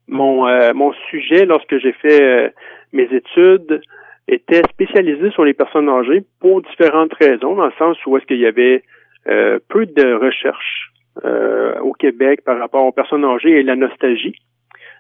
mon 0.07 0.47
euh, 0.47 0.73
mon 0.73 0.93
sujet 1.09 1.45
lorsque 1.45 1.77
j'ai 1.77 1.93
fait 1.93 2.21
euh, 2.21 2.49
mes 2.93 3.07
études 3.11 3.81
était 4.27 4.63
spécialisé 4.69 5.31
sur 5.31 5.43
les 5.43 5.53
personnes 5.53 5.89
âgées 5.89 6.23
pour 6.39 6.61
différentes 6.61 7.13
raisons, 7.15 7.55
dans 7.55 7.65
le 7.65 7.73
sens 7.77 7.97
où 8.05 8.17
est-ce 8.17 8.25
qu'il 8.25 8.39
y 8.39 8.45
avait 8.45 8.83
euh, 9.27 9.59
peu 9.69 9.85
de 9.85 10.13
recherches 10.13 10.91
euh, 11.23 11.79
au 11.79 11.93
Québec 11.93 12.41
par 12.45 12.57
rapport 12.59 12.85
aux 12.85 12.91
personnes 12.91 13.25
âgées 13.25 13.59
et 13.59 13.63
la 13.63 13.75
nostalgie. 13.75 14.35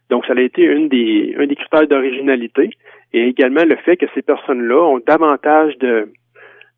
Donc, 0.09 0.25
ça 0.25 0.33
a 0.33 0.41
été 0.41 0.63
une 0.63 0.89
des, 0.89 1.35
un 1.39 1.47
des 1.47 1.55
critères 1.55 1.87
d'originalité 1.87 2.69
et 3.13 3.27
également 3.27 3.63
le 3.63 3.75
fait 3.77 3.97
que 3.97 4.05
ces 4.13 4.21
personnes-là 4.21 4.81
ont 4.83 4.99
davantage 5.05 5.77
de, 5.79 6.11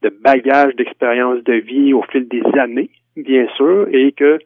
de 0.04 0.10
bagages 0.10 0.76
d'expérience 0.76 1.44
de 1.44 1.54
vie 1.54 1.94
au 1.94 2.04
fil 2.04 2.28
des 2.28 2.44
années, 2.60 2.90
bien 3.16 3.48
sûr, 3.56 3.88
et 3.92 4.12
que 4.12 4.40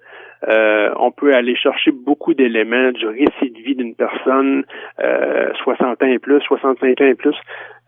euh, 0.47 0.89
on 0.97 1.11
peut 1.11 1.33
aller 1.33 1.55
chercher 1.55 1.91
beaucoup 1.91 2.33
d'éléments 2.33 2.91
du 2.91 3.05
récit 3.07 3.51
de 3.51 3.59
vie 3.61 3.75
d'une 3.75 3.95
personne, 3.95 4.63
euh, 5.01 5.51
60 5.63 6.01
ans 6.01 6.05
et 6.05 6.19
plus, 6.19 6.39
65 6.41 7.01
ans 7.01 7.05
et 7.05 7.15
plus. 7.15 7.35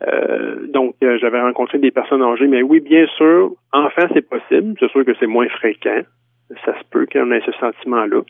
Euh, 0.06 0.68
donc, 0.68 0.96
euh, 1.04 1.18
j'avais 1.20 1.40
rencontré 1.40 1.78
des 1.78 1.92
personnes 1.92 2.22
âgées, 2.22 2.48
mais 2.48 2.62
oui, 2.62 2.82
bien 2.82 3.06
sûr, 3.18 3.52
enfant, 3.72 4.08
c'est 4.14 4.28
possible. 4.28 4.76
C'est 4.80 4.90
sûr 4.90 5.06
que 5.06 5.14
c'est 5.20 5.28
moins 5.28 5.48
fréquent. 5.48 6.02
Ça 6.66 6.78
se 6.78 6.84
peut 6.90 7.06
qu'on 7.12 7.32
ait 7.32 7.42
ce 7.46 7.54
sentiment-là. 7.54 8.22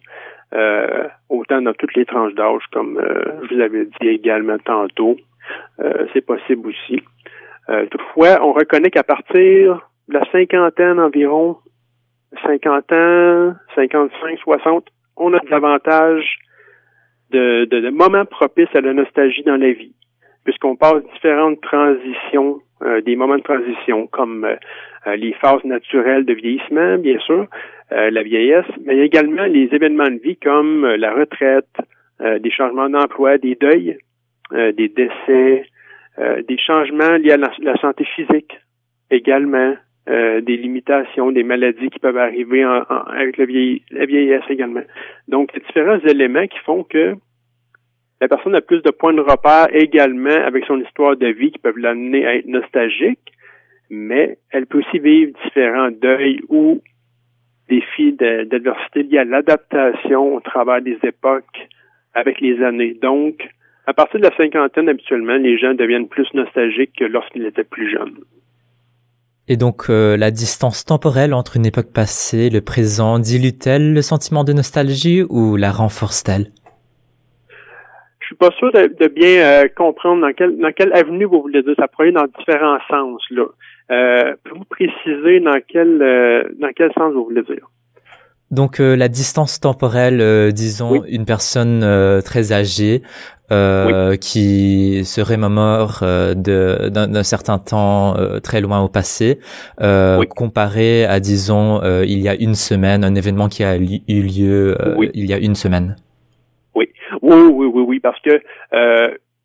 Euh, 0.53 1.07
autant 1.29 1.61
dans 1.61 1.73
toutes 1.73 1.95
les 1.95 2.05
tranches 2.05 2.35
d'âge, 2.35 2.61
comme 2.71 3.01
je 3.43 3.55
vous 3.55 3.61
avais 3.61 3.85
dit 3.85 4.07
également 4.07 4.57
tantôt. 4.59 5.15
c'est 6.13 6.25
possible 6.25 6.69
aussi. 6.69 7.01
toutefois, 7.89 8.45
on 8.45 8.51
reconnaît 8.53 8.91
qu'à 8.91 9.03
partir 9.03 9.89
de 10.09 10.13
la 10.13 10.23
cinquantaine 10.31 10.99
environ, 10.99 11.57
50 12.43 12.91
ans, 12.93 13.53
55, 13.75 14.39
60, 14.39 14.85
on 15.17 15.33
a 15.33 15.39
davantage 15.49 16.39
de, 17.31 17.65
de, 17.65 17.79
de, 17.79 17.89
moments 17.89 18.25
propices 18.25 18.73
à 18.73 18.81
la 18.81 18.93
nostalgie 18.93 19.43
dans 19.43 19.57
la 19.57 19.71
vie, 19.71 19.93
puisqu'on 20.43 20.75
passe 20.75 21.03
différentes 21.13 21.61
transitions, 21.61 22.61
euh, 22.83 23.01
des 23.01 23.15
moments 23.15 23.37
de 23.37 23.43
transition, 23.43 24.07
comme 24.07 24.45
euh, 24.45 25.15
les 25.15 25.33
phases 25.33 25.63
naturelles 25.63 26.25
de 26.25 26.33
vieillissement, 26.33 26.97
bien 26.97 27.19
sûr, 27.19 27.47
euh, 27.91 28.09
la 28.09 28.23
vieillesse, 28.23 28.65
mais 28.85 28.97
également 28.99 29.45
les 29.45 29.69
événements 29.71 30.09
de 30.09 30.21
vie 30.21 30.37
comme 30.37 30.85
la 30.85 31.13
retraite, 31.13 31.69
des 32.39 32.51
changements 32.51 32.87
d'emploi, 32.87 33.39
des 33.39 33.55
deuils, 33.55 33.97
des 34.51 34.89
décès, 34.89 35.65
des 36.19 36.57
changements 36.59 37.17
liés 37.17 37.31
à 37.31 37.37
la 37.37 37.75
santé 37.77 38.05
physique 38.15 38.55
également, 39.09 39.73
euh, 40.09 40.41
des 40.41 40.57
limitations, 40.57 41.31
des 41.31 41.43
maladies 41.43 41.89
qui 41.89 41.99
peuvent 41.99 42.17
arriver 42.17 42.63
avec 42.63 43.37
la, 43.37 43.45
la 43.91 44.05
vieillesse 44.05 44.43
également. 44.49 44.81
Donc, 45.27 45.51
il 45.53 45.59
y 45.59 45.63
a 45.63 45.67
différents 45.67 46.07
éléments 46.07 46.47
qui 46.47 46.59
font 46.59 46.83
que 46.83 47.15
la 48.19 48.27
personne 48.27 48.55
a 48.55 48.61
plus 48.61 48.81
de 48.83 48.91
points 48.91 49.13
de 49.13 49.21
repère 49.21 49.67
également 49.73 50.29
avec 50.29 50.65
son 50.65 50.79
histoire 50.79 51.17
de 51.17 51.27
vie 51.27 51.51
qui 51.51 51.59
peuvent 51.59 51.77
l'amener 51.77 52.25
à 52.25 52.35
être 52.35 52.47
nostalgique, 52.47 53.31
mais 53.89 54.37
elle 54.51 54.67
peut 54.67 54.79
aussi 54.79 54.99
vivre 54.99 55.33
différents 55.43 55.91
deuils 55.91 56.41
ou 56.49 56.81
défis 57.67 58.13
d'adversité 58.13 59.03
liés 59.03 59.19
à 59.19 59.23
l'adaptation 59.23 60.35
au 60.35 60.39
travers 60.39 60.81
des 60.81 60.97
époques 61.03 61.67
avec 62.13 62.41
les 62.41 62.61
années. 62.63 62.93
Donc, 63.01 63.47
à 63.87 63.93
partir 63.93 64.19
de 64.19 64.25
la 64.25 64.35
cinquantaine, 64.35 64.89
habituellement, 64.89 65.37
les 65.37 65.57
gens 65.57 65.73
deviennent 65.73 66.07
plus 66.07 66.31
nostalgiques 66.33 66.93
que 66.97 67.05
lorsqu'ils 67.05 67.45
étaient 67.45 67.63
plus 67.63 67.89
jeunes. 67.89 68.19
Et 69.51 69.57
donc 69.57 69.89
euh, 69.89 70.15
la 70.15 70.31
distance 70.31 70.85
temporelle 70.85 71.33
entre 71.33 71.57
une 71.57 71.65
époque 71.65 71.91
passée 71.93 72.45
et 72.45 72.49
le 72.49 72.61
présent 72.61 73.19
dilue-t-elle 73.19 73.93
le 73.93 74.01
sentiment 74.01 74.45
de 74.45 74.53
nostalgie 74.53 75.23
ou 75.29 75.57
la 75.57 75.71
renforce-t-elle? 75.71 76.45
Je 78.21 78.27
suis 78.27 78.35
pas 78.37 78.51
sûr 78.51 78.71
de, 78.71 79.07
bien 79.09 79.43
euh, 79.43 79.67
comprendre 79.75 80.25
dans 80.25 80.71
quelle 80.71 80.93
avenue 80.93 81.25
vous 81.25 81.41
voulez 81.41 81.63
dire. 81.63 81.73
Ça 81.77 81.89
pourrait 81.89 82.13
dans 82.13 82.27
différents 82.39 82.79
sens 82.89 83.21
là. 83.29 83.43
Euh, 83.91 84.35
vous 84.55 84.63
préciser 84.63 85.41
dans 85.41 85.59
quel 85.67 86.01
euh, 86.01 86.43
dans 86.57 86.71
quel 86.73 86.93
sens 86.93 87.11
vous 87.13 87.25
voulez 87.25 87.43
dire 87.43 87.67
donc 88.51 88.79
la 88.79 89.07
distance 89.07 89.59
temporelle, 89.59 90.51
disons 90.53 91.03
une 91.05 91.25
personne 91.25 91.81
très 92.23 92.51
âgée 92.51 93.01
euh, 93.51 94.15
qui 94.15 95.03
se 95.03 95.19
remémore 95.19 95.99
euh, 96.03 96.33
d'un 96.33 97.23
certain 97.23 97.59
temps 97.59 98.15
euh, 98.15 98.39
très 98.39 98.61
loin 98.61 98.81
au 98.81 98.87
passé, 98.87 99.39
euh, 99.81 100.23
comparé 100.23 101.03
à, 101.03 101.19
disons, 101.19 101.81
il 102.03 102.19
y 102.19 102.29
a 102.29 102.35
une 102.35 102.55
semaine, 102.55 103.03
un 103.03 103.15
événement 103.15 103.49
qui 103.49 103.63
a 103.63 103.75
eu 103.75 103.99
lieu 104.07 104.77
il 105.13 105.25
y 105.25 105.33
a 105.33 105.37
une 105.37 105.55
semaine. 105.55 105.97
Oui, 106.75 106.89
oui, 107.21 107.41
oui, 107.51 107.65
oui, 107.73 107.83
oui, 107.87 107.99
parce 107.99 108.19
que 108.21 108.41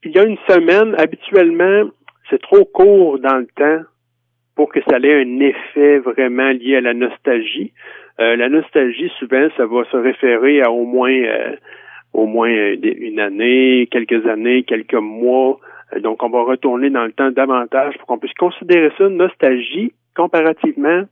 il 0.04 0.12
y 0.12 0.18
a 0.18 0.24
une 0.24 0.38
semaine, 0.48 0.94
habituellement, 0.98 1.90
c'est 2.30 2.40
trop 2.40 2.64
court 2.64 3.18
dans 3.18 3.38
le 3.38 3.48
temps 3.56 3.84
pour 4.54 4.68
que 4.72 4.78
ça 4.88 4.98
ait 4.98 5.22
un 5.22 5.40
effet 5.40 5.98
vraiment 5.98 6.50
lié 6.50 6.76
à 6.76 6.80
la 6.80 6.94
nostalgie. 6.94 7.72
La 8.18 8.48
nostalgie, 8.48 9.10
souvent, 9.18 9.48
ça 9.56 9.66
va 9.66 9.84
se 9.84 9.96
référer 9.96 10.62
à 10.62 10.70
au 10.70 10.84
moins 10.84 11.12
au 12.16 12.26
moins 12.26 12.50
euh, 12.50 12.76
une 12.82 13.20
année, 13.20 13.88
quelques 13.90 14.26
années, 14.26 14.64
quelques 14.64 14.94
mois. 14.94 15.58
Euh, 15.94 16.00
donc, 16.00 16.22
on 16.22 16.30
va 16.30 16.42
retourner 16.42 16.90
dans 16.90 17.04
le 17.04 17.12
temps 17.12 17.30
davantage 17.30 17.96
pour 17.98 18.06
qu'on 18.06 18.18
puisse 18.18 18.34
considérer 18.34 18.90
ça 18.96 19.04
une 19.04 19.18
nostalgie 19.18 19.92
comparativement 20.16 21.04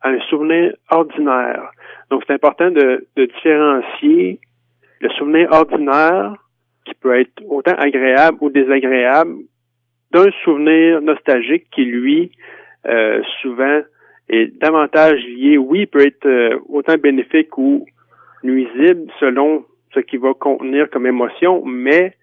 à 0.00 0.08
un 0.08 0.20
souvenir 0.30 0.74
ordinaire. 0.90 1.70
Donc, 2.10 2.22
c'est 2.26 2.32
important 2.32 2.70
de, 2.70 3.06
différencier 3.16 4.40
le 5.00 5.10
souvenir 5.10 5.48
ordinaire, 5.52 6.34
qui 6.86 6.94
peut 6.94 7.20
être 7.20 7.42
autant 7.48 7.74
agréable 7.76 8.38
ou 8.40 8.48
désagréable, 8.48 9.34
d'un 10.12 10.30
souvenir 10.42 11.02
nostalgique 11.02 11.66
qui, 11.70 11.84
lui, 11.84 12.32
euh, 12.86 13.22
souvent 13.42 13.82
est 14.28 14.58
davantage 14.60 15.24
lié, 15.26 15.58
oui, 15.58 15.86
peut 15.86 16.06
être 16.06 16.60
autant 16.68 16.96
bénéfique 16.96 17.56
ou 17.58 17.86
nuisible 18.42 19.10
selon 19.20 19.64
ce 19.94 20.00
qui 20.00 20.16
va 20.16 20.34
contenir 20.34 20.90
comme 20.90 21.06
émotion, 21.06 21.64
mais 21.64 22.14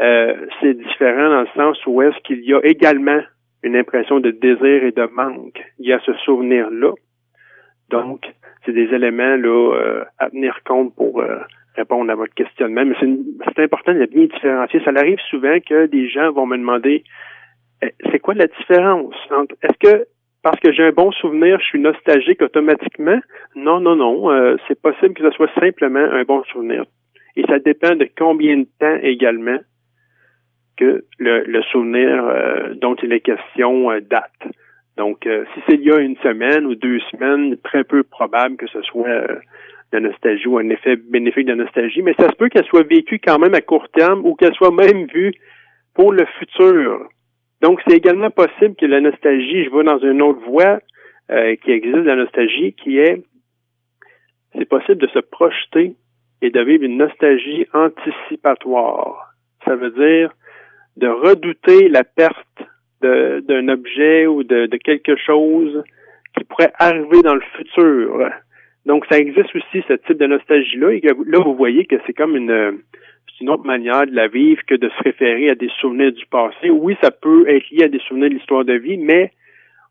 euh, 0.00 0.46
c'est 0.60 0.74
différent 0.74 1.28
dans 1.28 1.42
le 1.42 1.48
sens 1.54 1.86
où 1.86 2.02
est-ce 2.02 2.18
qu'il 2.24 2.44
y 2.44 2.54
a 2.54 2.60
également 2.64 3.20
une 3.62 3.76
impression 3.76 4.20
de 4.20 4.30
désir 4.30 4.84
et 4.84 4.92
de 4.92 5.06
manque 5.12 5.62
liée 5.78 5.92
à 5.92 6.00
ce 6.00 6.12
souvenir-là. 6.24 6.92
Donc, 7.90 8.24
c'est 8.64 8.72
des 8.72 8.92
éléments 8.94 9.36
là 9.36 9.74
euh, 9.74 10.04
à 10.18 10.30
tenir 10.30 10.58
compte 10.64 10.94
pour 10.96 11.20
euh, 11.20 11.38
répondre 11.76 12.10
à 12.10 12.14
votre 12.14 12.34
questionnement. 12.34 12.84
Mais 12.84 12.94
c'est 13.00 13.62
important 13.62 13.94
de 13.94 14.06
bien 14.06 14.26
différencier. 14.26 14.80
Ça 14.84 14.90
arrive 14.96 15.20
souvent 15.30 15.58
que 15.60 15.86
des 15.86 16.08
gens 16.08 16.32
vont 16.32 16.46
me 16.46 16.56
demander 16.56 17.04
eh, 17.82 17.92
c'est 18.10 18.18
quoi 18.18 18.34
la 18.34 18.46
différence 18.46 19.14
entre 19.30 19.54
est-ce 19.62 19.78
que 19.78 20.06
parce 20.42 20.58
que 20.60 20.72
j'ai 20.72 20.84
un 20.84 20.92
bon 20.92 21.12
souvenir, 21.12 21.58
je 21.60 21.66
suis 21.66 21.80
nostalgique 21.80 22.42
automatiquement? 22.42 23.20
Non, 23.54 23.80
non, 23.80 23.96
non. 23.96 24.30
Euh, 24.30 24.56
c'est 24.66 24.80
possible 24.80 25.14
que 25.14 25.22
ce 25.22 25.30
soit 25.36 25.50
simplement 25.58 26.00
un 26.00 26.24
bon 26.24 26.42
souvenir. 26.44 26.84
Et 27.36 27.44
ça 27.46 27.58
dépend 27.58 27.94
de 27.94 28.08
combien 28.18 28.58
de 28.58 28.66
temps 28.78 28.98
également 29.02 29.58
que 30.76 31.04
le, 31.18 31.62
souvenir 31.70 32.24
euh, 32.24 32.74
dont 32.74 32.96
il 33.02 33.12
est 33.12 33.20
question 33.20 33.90
euh, 33.90 34.00
date. 34.00 34.30
Donc, 34.98 35.20
si 35.24 35.60
c'est 35.66 35.76
il 35.76 35.84
y 35.84 35.90
a 35.90 35.98
une 36.00 36.18
semaine 36.18 36.66
ou 36.66 36.74
deux 36.74 37.00
semaines, 37.10 37.56
très 37.64 37.82
peu 37.82 38.02
probable 38.02 38.56
que 38.56 38.66
ce 38.66 38.82
soit 38.82 39.26
de 39.92 39.98
nostalgie 39.98 40.46
ou 40.46 40.58
un 40.58 40.68
effet 40.68 40.96
bénéfique 40.96 41.46
de 41.46 41.54
nostalgie, 41.54 42.02
mais 42.02 42.12
ça 42.18 42.28
se 42.28 42.36
peut 42.36 42.50
qu'elle 42.50 42.66
soit 42.66 42.86
vécue 42.86 43.18
quand 43.18 43.38
même 43.38 43.54
à 43.54 43.62
court 43.62 43.88
terme 43.88 44.26
ou 44.26 44.34
qu'elle 44.34 44.54
soit 44.54 44.70
même 44.70 45.06
vue 45.06 45.32
pour 45.94 46.12
le 46.12 46.26
futur. 46.38 47.08
Donc, 47.62 47.80
c'est 47.86 47.96
également 47.96 48.30
possible 48.30 48.74
que 48.74 48.86
la 48.86 49.00
nostalgie, 49.00 49.64
je 49.64 49.70
vais 49.70 49.84
dans 49.84 50.00
une 50.00 50.20
autre 50.20 50.40
voie 50.44 50.80
euh, 51.30 51.54
qui 51.56 51.70
existe, 51.70 52.04
la 52.04 52.16
nostalgie, 52.16 52.74
qui 52.74 52.98
est, 52.98 53.22
c'est 54.58 54.68
possible 54.68 55.00
de 55.00 55.06
se 55.08 55.20
projeter 55.20 55.94
et 56.42 56.50
de 56.50 56.60
vivre 56.60 56.82
une 56.82 56.98
nostalgie 56.98 57.66
anticipatoire. 57.72 59.32
Ça 59.64 59.76
veut 59.76 59.90
dire 59.90 60.34
de 60.96 61.06
redouter 61.06 61.88
la 61.88 62.02
perte 62.04 62.36
d'un 63.00 63.68
objet 63.68 64.26
ou 64.26 64.42
de, 64.44 64.66
de, 64.66 64.76
quelque 64.76 65.16
chose 65.16 65.82
qui 66.36 66.44
pourrait 66.44 66.72
arriver 66.78 67.22
dans 67.22 67.34
le 67.34 67.42
futur. 67.56 68.28
Donc, 68.86 69.06
ça 69.10 69.18
existe 69.18 69.54
aussi 69.54 69.84
ce 69.88 69.94
type 69.94 70.18
de 70.18 70.26
nostalgie-là. 70.26 70.92
Et 70.92 71.00
là, 71.00 71.38
vous 71.38 71.54
voyez 71.54 71.86
que 71.86 71.96
c'est 72.06 72.12
comme 72.12 72.36
une, 72.36 72.80
une 73.42 73.50
autre 73.50 73.66
manière 73.66 74.06
de 74.06 74.14
la 74.14 74.28
vivre 74.28 74.62
que 74.66 74.76
de 74.76 74.88
se 74.88 75.02
référer 75.02 75.50
à 75.50 75.54
des 75.54 75.70
souvenirs 75.80 76.12
du 76.12 76.24
passé. 76.26 76.70
Oui, 76.70 76.96
ça 77.02 77.10
peut 77.10 77.48
être 77.48 77.68
lié 77.70 77.84
à 77.84 77.88
des 77.88 77.98
souvenirs 78.00 78.30
de 78.30 78.34
l'histoire 78.34 78.64
de 78.64 78.74
vie, 78.74 78.96
mais 78.96 79.32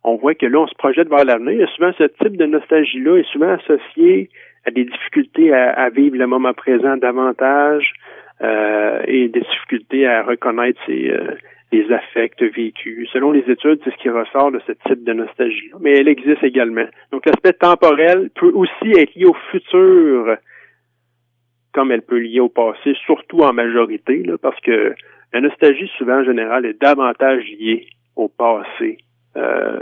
on 0.04 0.16
voit 0.16 0.36
que 0.36 0.46
là, 0.46 0.60
on 0.60 0.68
se 0.68 0.76
projette 0.76 1.10
vers 1.10 1.26
l'avenir. 1.26 1.70
Souvent, 1.76 1.92
ce 1.98 2.06
type 2.06 2.38
de 2.38 2.46
nostalgie-là 2.46 3.18
est 3.18 3.32
souvent 3.32 3.52
associé 3.52 4.30
à 4.66 4.72
des 4.72 4.86
difficultés 4.86 5.54
à, 5.54 5.90
vivre 5.90 6.18
le 6.18 6.28
moment 6.28 6.54
présent 6.54 6.96
davantage 6.96 7.94
euh, 8.42 9.02
et 9.06 9.28
des 9.28 9.42
difficultés 9.42 10.08
à 10.08 10.24
reconnaître 10.24 10.80
ses, 10.86 11.10
euh, 11.10 11.36
les 11.72 11.92
affects 11.92 12.42
vécus. 12.42 13.10
Selon 13.12 13.32
les 13.32 13.44
études, 13.50 13.82
c'est 13.84 13.92
ce 13.92 13.98
qui 13.98 14.10
ressort 14.10 14.52
de 14.52 14.62
ce 14.66 14.72
type 14.88 15.04
de 15.04 15.14
nostalgie. 15.14 15.72
Mais 15.82 15.98
elle 15.98 16.08
existe 16.08 16.44
également. 16.44 16.86
Donc, 17.12 17.26
l'aspect 17.26 17.54
temporel 17.54 18.30
peut 18.36 18.52
aussi 18.54 18.92
être 18.92 19.14
lié 19.16 19.26
au 19.26 19.36
futur 19.52 20.38
comme 21.74 21.92
elle 21.92 22.02
peut 22.02 22.20
lier 22.20 22.40
au 22.40 22.50
passé, 22.50 22.96
surtout 23.06 23.40
en 23.42 23.54
majorité, 23.54 24.24
là, 24.24 24.38
parce 24.38 24.60
que 24.62 24.94
la 25.34 25.42
nostalgie, 25.42 25.90
souvent, 25.98 26.20
en 26.20 26.24
général, 26.24 26.66
est 26.66 26.80
davantage 26.82 27.44
liée 27.60 27.88
au 28.16 28.28
passé 28.28 28.98
euh, 29.38 29.80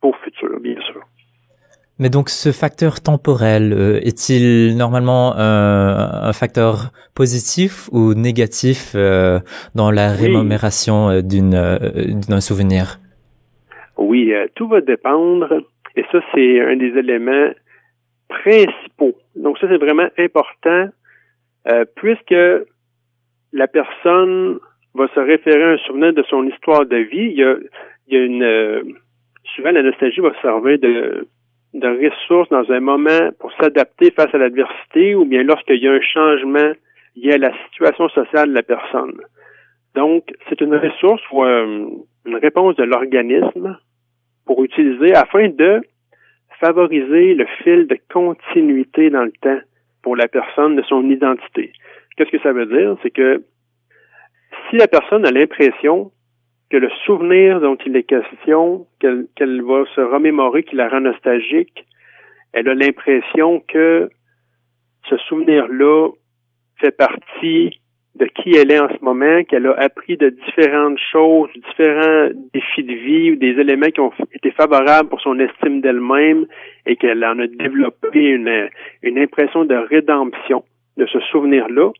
qu'au 0.00 0.14
futur, 0.24 0.60
bien 0.60 0.80
sûr. 0.82 1.02
Mais 2.00 2.10
donc 2.10 2.28
ce 2.28 2.52
facteur 2.52 3.00
temporel, 3.00 3.72
euh, 3.72 3.98
est-il 4.02 4.76
normalement 4.76 5.34
un 5.36 6.32
facteur 6.32 6.92
positif 7.16 7.88
ou 7.90 8.14
négatif 8.14 8.92
euh, 8.94 9.40
dans 9.74 9.90
la 9.90 10.12
rémémoration 10.12 11.10
euh, 11.10 11.22
d'une 11.22 11.50
d'un 12.28 12.40
souvenir? 12.40 13.00
Oui, 13.96 14.32
tout 14.54 14.68
va 14.68 14.80
dépendre, 14.80 15.60
et 15.96 16.04
ça 16.12 16.20
c'est 16.32 16.60
un 16.60 16.76
des 16.76 16.96
éléments 16.96 17.50
principaux. 18.28 19.16
Donc 19.36 19.58
ça, 19.58 19.68
c'est 19.68 19.78
vraiment 19.78 20.08
important 20.18 20.88
euh, 21.68 21.84
puisque 21.96 22.34
la 23.52 23.66
personne 23.66 24.58
va 24.94 25.08
se 25.14 25.20
référer 25.20 25.62
à 25.62 25.70
un 25.70 25.78
souvenir 25.78 26.12
de 26.12 26.22
son 26.24 26.46
histoire 26.46 26.86
de 26.86 26.96
vie. 26.96 27.30
Il 27.30 27.38
y 27.38 27.44
a, 27.44 27.56
il 28.06 28.14
y 28.14 28.20
a 28.20 28.24
une 28.24 28.42
euh, 28.42 28.82
souvent 29.54 29.70
la 29.70 29.82
nostalgie 29.82 30.20
va 30.20 30.32
servir 30.42 30.78
de, 30.78 31.26
de 31.74 31.88
ressource 32.06 32.48
dans 32.48 32.70
un 32.70 32.80
moment 32.80 33.30
pour 33.38 33.52
s'adapter 33.60 34.10
face 34.10 34.34
à 34.34 34.38
l'adversité 34.38 35.14
ou 35.14 35.24
bien 35.24 35.42
lorsqu'il 35.42 35.82
y 35.82 35.88
a 35.88 35.92
un 35.92 36.00
changement 36.00 36.72
lié 37.16 37.32
à 37.32 37.38
la 37.38 37.52
situation 37.64 38.08
sociale 38.10 38.50
de 38.50 38.54
la 38.54 38.62
personne. 38.62 39.20
Donc, 39.94 40.24
c'est 40.48 40.60
une 40.60 40.76
ressource 40.76 41.22
ou 41.32 41.44
euh, 41.44 41.88
une 42.26 42.36
réponse 42.36 42.76
de 42.76 42.84
l'organisme 42.84 43.78
pour 44.46 44.62
utiliser 44.64 45.14
afin 45.14 45.48
de 45.48 45.80
favoriser 46.60 47.34
le 47.34 47.46
fil 47.62 47.86
de 47.86 47.98
continuité 48.12 49.10
dans 49.10 49.24
le 49.24 49.32
temps 49.40 49.60
pour 50.02 50.16
la 50.16 50.28
personne 50.28 50.76
de 50.76 50.82
son 50.82 51.08
identité. 51.10 51.72
Qu'est-ce 52.16 52.30
que 52.30 52.42
ça 52.42 52.52
veut 52.52 52.66
dire? 52.66 52.96
C'est 53.02 53.10
que 53.10 53.44
si 54.68 54.76
la 54.76 54.88
personne 54.88 55.26
a 55.26 55.30
l'impression 55.30 56.10
que 56.70 56.76
le 56.76 56.90
souvenir 57.06 57.60
dont 57.60 57.76
il 57.86 57.96
est 57.96 58.02
question, 58.02 58.86
qu'elle 59.00 59.62
va 59.62 59.84
se 59.94 60.00
remémorer, 60.00 60.64
qui 60.64 60.76
la 60.76 60.88
rend 60.88 61.00
nostalgique, 61.00 61.86
elle 62.52 62.68
a 62.68 62.74
l'impression 62.74 63.60
que 63.60 64.10
ce 65.08 65.16
souvenir-là 65.16 66.10
fait 66.80 66.96
partie 66.96 67.80
de 68.18 68.26
qui 68.26 68.56
elle 68.56 68.70
est 68.70 68.80
en 68.80 68.88
ce 68.88 69.02
moment, 69.02 69.42
qu'elle 69.44 69.66
a 69.66 69.74
appris 69.78 70.16
de 70.16 70.30
différentes 70.30 70.98
choses, 71.12 71.48
différents 71.54 72.30
défis 72.52 72.82
de 72.82 72.92
vie 72.92 73.32
ou 73.32 73.36
des 73.36 73.60
éléments 73.60 73.88
qui 73.88 74.00
ont 74.00 74.12
été 74.34 74.50
favorables 74.50 75.08
pour 75.08 75.20
son 75.20 75.38
estime 75.38 75.80
d'elle-même 75.80 76.46
et 76.86 76.96
qu'elle 76.96 77.24
en 77.24 77.38
a 77.38 77.46
développé 77.46 78.20
une, 78.20 78.68
une 79.02 79.18
impression 79.18 79.64
de 79.64 79.74
rédemption 79.74 80.64
de 80.96 81.06
ce 81.06 81.20
souvenir-là. 81.20 81.90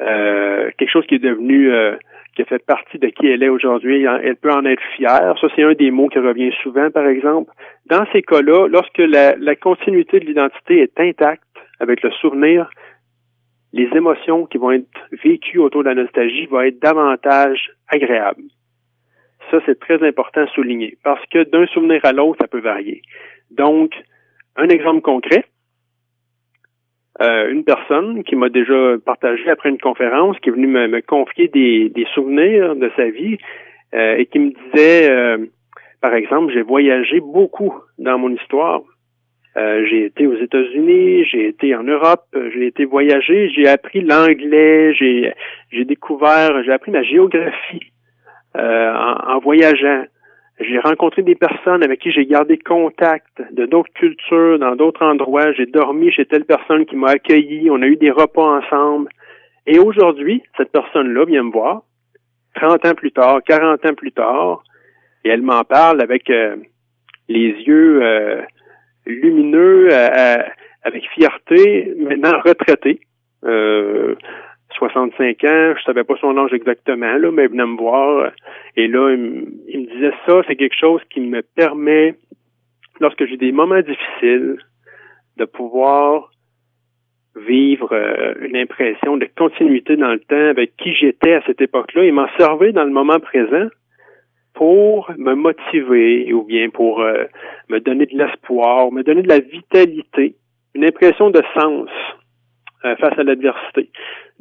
Euh, 0.00 0.70
quelque 0.78 0.90
chose 0.90 1.06
qui 1.06 1.16
est 1.16 1.24
devenu 1.24 1.72
euh, 1.72 1.96
qui 2.34 2.42
a 2.42 2.44
fait 2.46 2.64
partie 2.64 2.98
de 2.98 3.08
qui 3.08 3.26
elle 3.26 3.42
est 3.42 3.48
aujourd'hui. 3.48 4.04
Elle 4.04 4.36
peut 4.36 4.50
en 4.50 4.64
être 4.64 4.82
fière. 4.96 5.34
Ça, 5.38 5.48
c'est 5.54 5.62
un 5.62 5.74
des 5.74 5.90
mots 5.90 6.08
qui 6.08 6.18
revient 6.18 6.52
souvent, 6.62 6.90
par 6.90 7.06
exemple. 7.06 7.52
Dans 7.86 8.04
ces 8.12 8.22
cas-là, 8.22 8.68
lorsque 8.68 8.98
la, 8.98 9.36
la 9.36 9.54
continuité 9.54 10.18
de 10.18 10.24
l'identité 10.24 10.80
est 10.80 10.98
intacte 10.98 11.42
avec 11.78 12.02
le 12.02 12.10
souvenir, 12.12 12.70
les 13.72 13.88
émotions 13.94 14.46
qui 14.46 14.58
vont 14.58 14.72
être 14.72 15.08
vécues 15.24 15.58
autour 15.58 15.82
de 15.82 15.88
la 15.88 15.94
nostalgie 15.94 16.46
vont 16.46 16.60
être 16.60 16.80
davantage 16.80 17.70
agréables. 17.88 18.44
Ça, 19.50 19.58
c'est 19.66 19.78
très 19.80 20.06
important 20.06 20.42
à 20.42 20.46
souligner 20.48 20.96
parce 21.02 21.24
que 21.26 21.44
d'un 21.44 21.66
souvenir 21.66 22.00
à 22.04 22.12
l'autre, 22.12 22.38
ça 22.40 22.48
peut 22.48 22.60
varier. 22.60 23.02
Donc, 23.50 23.92
un 24.56 24.68
exemple 24.68 25.00
concret, 25.00 25.44
euh, 27.20 27.50
une 27.50 27.64
personne 27.64 28.24
qui 28.24 28.36
m'a 28.36 28.48
déjà 28.48 28.96
partagé 29.04 29.48
après 29.50 29.68
une 29.68 29.78
conférence, 29.78 30.38
qui 30.40 30.48
est 30.48 30.52
venue 30.52 30.66
me, 30.66 31.00
confier 31.02 31.48
des, 31.48 32.06
souvenirs 32.14 32.74
de 32.76 32.90
sa 32.96 33.08
vie 33.10 33.38
euh, 33.94 34.16
et 34.16 34.26
qui 34.26 34.38
me 34.38 34.50
disait, 34.50 35.10
euh, 35.10 35.38
par 36.00 36.14
exemple, 36.14 36.52
j'ai 36.52 36.62
voyagé 36.62 37.20
beaucoup 37.20 37.74
dans 37.98 38.18
mon 38.18 38.30
histoire. 38.30 38.82
Euh, 39.56 39.84
j'ai 39.90 40.06
été 40.06 40.26
aux 40.26 40.36
États-Unis, 40.36 41.24
j'ai 41.26 41.48
été 41.48 41.74
en 41.74 41.82
Europe, 41.82 42.24
j'ai 42.54 42.66
été 42.66 42.86
voyager, 42.86 43.50
j'ai 43.50 43.68
appris 43.68 44.00
l'anglais, 44.00 44.94
j'ai 44.94 45.32
j'ai 45.70 45.84
découvert, 45.84 46.62
j'ai 46.64 46.72
appris 46.72 46.90
ma 46.90 47.02
géographie 47.02 47.92
euh, 48.56 48.92
en, 48.94 49.38
voyageant. 49.40 50.04
J'ai 50.60 50.78
rencontré 50.78 51.22
des 51.22 51.34
personnes 51.34 51.82
avec 51.82 52.00
qui 52.00 52.12
j'ai 52.12 52.24
gardé 52.24 52.56
contact 52.56 53.42
de 53.52 53.66
d'autres 53.66 53.92
cultures, 53.94 54.58
dans 54.58 54.74
d'autres 54.74 55.04
endroits. 55.04 55.52
J'ai 55.52 55.66
dormi 55.66 56.10
chez 56.12 56.24
telle 56.24 56.44
personne 56.44 56.86
qui 56.86 56.96
m'a 56.96 57.10
accueilli. 57.10 57.70
On 57.70 57.82
a 57.82 57.86
eu 57.86 57.96
des 57.96 58.10
repas 58.10 58.58
ensemble. 58.58 59.10
Et 59.66 59.78
aujourd'hui, 59.78 60.42
cette 60.56 60.72
personne-là 60.72 61.24
vient 61.26 61.42
me 61.42 61.52
voir, 61.52 61.82
30 62.54 62.86
ans 62.86 62.94
plus 62.94 63.12
tard, 63.12 63.40
40 63.46 63.84
ans 63.86 63.94
plus 63.94 64.12
tard, 64.12 64.62
et 65.24 65.28
elle 65.28 65.42
m'en 65.42 65.64
parle 65.64 66.00
avec 66.00 66.28
euh, 66.30 66.56
les 67.28 67.50
yeux 67.66 68.02
lumineux, 69.06 69.88
euh, 69.90 70.08
euh, 70.08 70.42
avec 70.82 71.04
fierté, 71.10 71.92
maintenant 71.98 72.40
retraité. 72.44 73.00
Euh, 73.44 74.14
65 74.76 75.44
ans, 75.44 75.74
je 75.76 75.82
savais 75.84 76.04
pas 76.04 76.14
son 76.20 76.36
âge 76.38 76.52
exactement, 76.52 77.18
là, 77.18 77.30
mais 77.30 77.44
il 77.44 77.50
venait 77.50 77.66
me 77.66 77.76
voir. 77.76 78.32
Et 78.76 78.88
là, 78.88 79.10
il, 79.10 79.80
me 79.80 79.86
disait 79.92 80.14
ça, 80.26 80.42
c'est 80.46 80.56
quelque 80.56 80.78
chose 80.78 81.00
qui 81.10 81.20
me 81.20 81.42
permet, 81.42 82.14
lorsque 83.00 83.26
j'ai 83.26 83.36
des 83.36 83.52
moments 83.52 83.82
difficiles, 83.82 84.58
de 85.36 85.44
pouvoir 85.44 86.30
vivre 87.36 87.92
euh, 87.92 88.34
une 88.42 88.56
impression 88.56 89.16
de 89.16 89.26
continuité 89.36 89.96
dans 89.96 90.12
le 90.12 90.20
temps 90.20 90.50
avec 90.50 90.76
qui 90.76 90.94
j'étais 90.94 91.34
à 91.34 91.42
cette 91.46 91.60
époque-là 91.60 92.04
et 92.04 92.12
m'en 92.12 92.28
servir 92.38 92.72
dans 92.74 92.84
le 92.84 92.90
moment 92.90 93.20
présent 93.20 93.68
pour 94.54 95.10
me 95.16 95.34
motiver 95.34 96.32
ou 96.32 96.42
bien 96.42 96.70
pour 96.70 97.00
euh, 97.00 97.24
me 97.68 97.80
donner 97.80 98.06
de 98.06 98.16
l'espoir, 98.16 98.92
me 98.92 99.02
donner 99.02 99.22
de 99.22 99.28
la 99.28 99.40
vitalité, 99.40 100.36
une 100.74 100.84
impression 100.84 101.30
de 101.30 101.42
sens 101.58 101.88
euh, 102.84 102.96
face 102.96 103.18
à 103.18 103.22
l'adversité. 103.22 103.90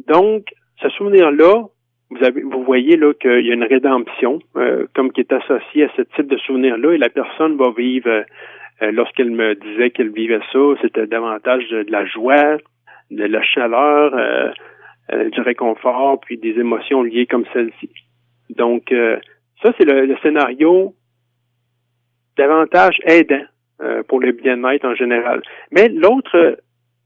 Donc, 0.08 0.48
ce 0.82 0.90
souvenir-là, 0.90 1.66
vous 2.10 2.24
avez, 2.24 2.42
vous 2.42 2.64
voyez 2.64 2.98
là 2.98 3.14
qu'il 3.14 3.46
y 3.46 3.52
a 3.52 3.54
une 3.54 3.64
rédemption, 3.64 4.40
euh, 4.58 4.86
comme 4.94 5.12
qui 5.12 5.22
est 5.22 5.32
associée 5.32 5.86
à 5.86 5.90
ce 5.96 6.02
type 6.16 6.28
de 6.28 6.38
souvenir-là, 6.38 6.94
et 6.94 6.98
la 6.98 7.10
personne 7.10 7.58
va 7.58 7.72
vivre. 7.72 8.26
Lorsqu'elle 8.84 9.30
me 9.30 9.54
disait 9.54 9.92
qu'elle 9.92 10.10
vivait 10.10 10.40
ça, 10.52 10.60
c'était 10.82 11.06
davantage 11.06 11.70
de, 11.70 11.86
la 11.90 12.04
joie, 12.04 12.58
de 13.12 13.26
la 13.26 13.44
chaleur, 13.44 14.56
du 15.14 15.40
réconfort, 15.40 16.20
puis 16.20 16.40
des 16.40 16.60
émotions 16.60 17.04
liées 17.04 17.28
comme 17.28 17.46
celle-ci. 17.54 17.92
Donc, 18.50 18.92
ça, 19.62 19.74
c'est 19.78 19.86
le, 19.86 20.16
scénario 20.22 20.96
davantage 22.38 22.98
aidant 23.06 23.46
pour 24.08 24.20
le 24.20 24.32
bien-être 24.32 24.86
en 24.86 24.96
général. 24.96 25.42
Mais 25.72 25.90
l'autre 25.90 26.60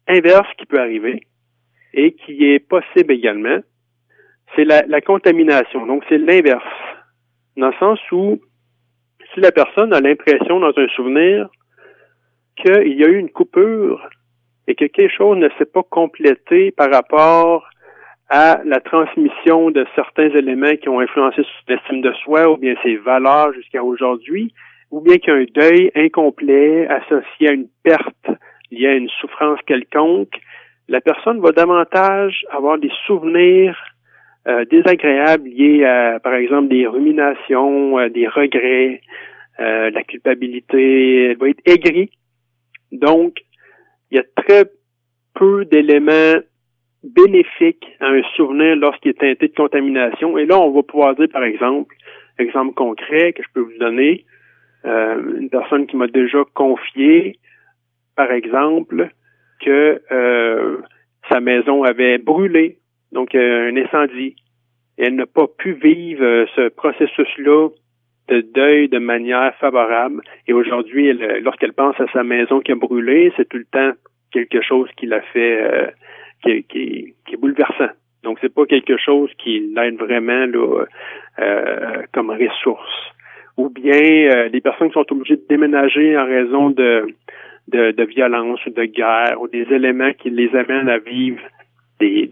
inverse 0.07 0.47
qui 0.57 0.65
peut 0.65 0.79
arriver, 0.79 1.25
et 1.95 2.11
qui 2.13 2.45
est 2.45 2.59
possible 2.59 3.13
également, 3.13 3.59
c'est 4.55 4.65
la, 4.65 5.01
contamination. 5.01 5.85
Donc, 5.87 6.03
c'est 6.09 6.17
l'inverse. 6.17 6.63
Dans 7.57 7.67
le 7.67 7.73
sens 7.79 7.99
où, 8.11 8.39
si 9.33 9.39
la 9.39 9.51
personne 9.51 9.93
a 9.93 10.01
l'impression 10.01 10.59
dans 10.59 10.73
un 10.77 10.87
souvenir 10.89 11.49
qu'il 12.57 12.93
y 12.93 13.03
a 13.03 13.07
eu 13.07 13.17
une 13.17 13.31
coupure 13.31 14.07
et 14.67 14.75
que 14.75 14.85
quelque 14.85 15.13
chose 15.13 15.37
ne 15.37 15.49
s'est 15.57 15.65
pas 15.65 15.83
complété 15.83 16.71
par 16.71 16.91
rapport 16.91 17.67
à 18.29 18.59
la 18.65 18.79
transmission 18.79 19.69
de 19.71 19.85
certains 19.95 20.29
éléments 20.29 20.75
qui 20.81 20.89
ont 20.89 20.99
influencé 20.99 21.43
l'estime 21.67 22.01
de 22.01 22.11
soi 22.23 22.49
ou 22.49 22.57
bien 22.57 22.75
ses 22.83 22.95
valeurs 22.97 23.53
jusqu'à 23.53 23.83
aujourd'hui, 23.83 24.53
ou 24.91 25.01
bien 25.01 25.17
qu'il 25.17 25.33
y 25.33 25.37
a 25.37 25.39
un 25.39 25.45
deuil 25.53 25.91
incomplet 25.95 26.87
associé 26.87 27.49
à 27.49 27.53
une 27.53 27.67
perte 27.83 28.27
liée 28.71 28.87
à 28.87 28.95
une 28.95 29.09
souffrance 29.21 29.59
quelconque, 29.67 30.39
la 30.87 31.01
personne 31.01 31.39
va 31.39 31.51
davantage 31.51 32.45
avoir 32.51 32.77
des 32.77 32.91
souvenirs 33.05 33.77
euh, 34.47 34.65
désagréables 34.65 35.49
liés 35.49 35.83
à, 35.85 36.19
par 36.19 36.35
exemple, 36.35 36.67
des 36.67 36.85
ruminations, 36.85 37.97
euh, 37.97 38.09
des 38.09 38.27
regrets, 38.27 39.01
euh, 39.59 39.89
la 39.89 40.03
culpabilité. 40.03 41.31
Elle 41.31 41.37
va 41.37 41.49
être 41.49 41.61
aigrie. 41.65 42.11
Donc, 42.91 43.37
il 44.11 44.17
y 44.17 44.19
a 44.19 44.43
très 44.43 44.65
peu 45.33 45.65
d'éléments 45.65 46.39
bénéfiques 47.05 47.87
à 47.99 48.07
un 48.07 48.23
souvenir 48.35 48.75
lorsqu'il 48.75 49.11
est 49.11 49.19
teinté 49.19 49.47
de 49.47 49.55
contamination. 49.55 50.37
Et 50.37 50.45
là, 50.45 50.59
on 50.59 50.71
va 50.71 50.83
pouvoir 50.83 51.15
dire, 51.15 51.27
par 51.31 51.43
exemple, 51.43 51.95
exemple 52.39 52.73
concret 52.73 53.33
que 53.33 53.43
je 53.43 53.47
peux 53.53 53.61
vous 53.61 53.77
donner, 53.79 54.25
une 54.83 55.49
personne 55.49 55.87
qui 55.87 55.97
m'a 55.97 56.05
déjà 56.07 56.43
confié, 56.53 57.39
par 58.15 58.31
exemple, 58.31 59.09
que 59.61 60.01
euh, 60.11 60.77
sa 61.29 61.39
maison 61.39 61.83
avait 61.83 62.17
brûlé, 62.17 62.77
donc 63.11 63.35
euh, 63.35 63.71
un 63.71 63.77
incendie. 63.77 64.35
Elle 64.97 65.15
n'a 65.15 65.25
pas 65.25 65.47
pu 65.47 65.73
vivre 65.73 66.23
euh, 66.23 66.45
ce 66.55 66.69
processus-là 66.69 67.69
de 68.27 68.41
deuil 68.41 68.89
de 68.89 68.99
manière 68.99 69.53
favorable. 69.57 70.21
Et 70.47 70.53
aujourd'hui, 70.53 71.13
lorsqu'elle 71.41 71.73
pense 71.73 71.99
à 71.99 72.07
sa 72.11 72.23
maison 72.23 72.59
qui 72.59 72.71
a 72.71 72.75
brûlé, 72.75 73.31
c'est 73.37 73.47
tout 73.47 73.57
le 73.57 73.65
temps 73.65 73.91
quelque 74.31 74.61
chose 74.61 74.89
qui 74.97 75.05
l'a 75.05 75.21
fait, 75.21 75.93
qui, 76.69 77.13
est 77.31 77.37
bouleversant. 77.37 77.93
Donc, 78.23 78.39
c'est 78.41 78.53
pas 78.53 78.65
quelque 78.65 78.97
chose 78.97 79.29
qui 79.37 79.71
l'aide 79.75 79.97
vraiment 79.97 80.45
là, 80.45 80.85
comme 82.13 82.31
ressource. 82.31 83.13
Ou 83.57 83.69
bien 83.69 84.47
les 84.47 84.61
personnes 84.61 84.87
qui 84.89 84.93
sont 84.93 85.11
obligées 85.11 85.37
de 85.37 85.45
déménager 85.47 86.17
en 86.17 86.25
raison 86.25 86.69
de 86.71 87.07
de, 87.67 88.03
violence 88.03 88.63
ou 88.67 88.69
de 88.69 88.85
guerre 88.85 89.41
ou 89.41 89.47
des 89.47 89.65
éléments 89.71 90.13
qui 90.13 90.29
les 90.29 90.55
amènent 90.55 90.89
à 90.89 90.99
vivre 90.99 91.41
des, 91.99 92.29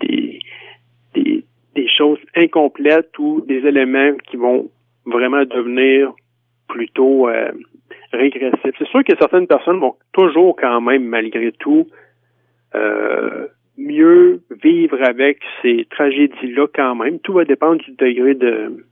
des 1.76 1.88
choses 1.90 2.20
incomplètes 2.36 3.18
ou 3.18 3.42
des 3.42 3.66
éléments 3.66 4.14
qui 4.30 4.38
vont 4.38 4.70
vraiment 5.06 5.44
devenir 5.46 6.14
plutôt 6.68 7.28
euh, 7.28 7.52
régressifs. 8.12 8.76
C'est 8.78 8.88
sûr 8.88 9.04
que 9.04 9.16
certaines 9.18 9.48
personnes 9.48 9.80
vont 9.80 9.96
toujours 10.14 10.56
quand 10.56 10.82
même, 10.82 11.04
malgré 11.04 11.52
tout, 11.54 11.88
euh, 12.76 13.48
mieux 13.78 14.42
vivre 14.64 15.02
avec 15.04 15.40
ces 15.62 15.86
tragédies-là 15.90 16.68
quand 16.74 16.96
même. 16.96 17.20
Tout 17.20 17.34
va 17.34 17.46
dépendre 17.46 17.82
du 17.84 17.92
degré 17.92 18.36
de 18.36 18.86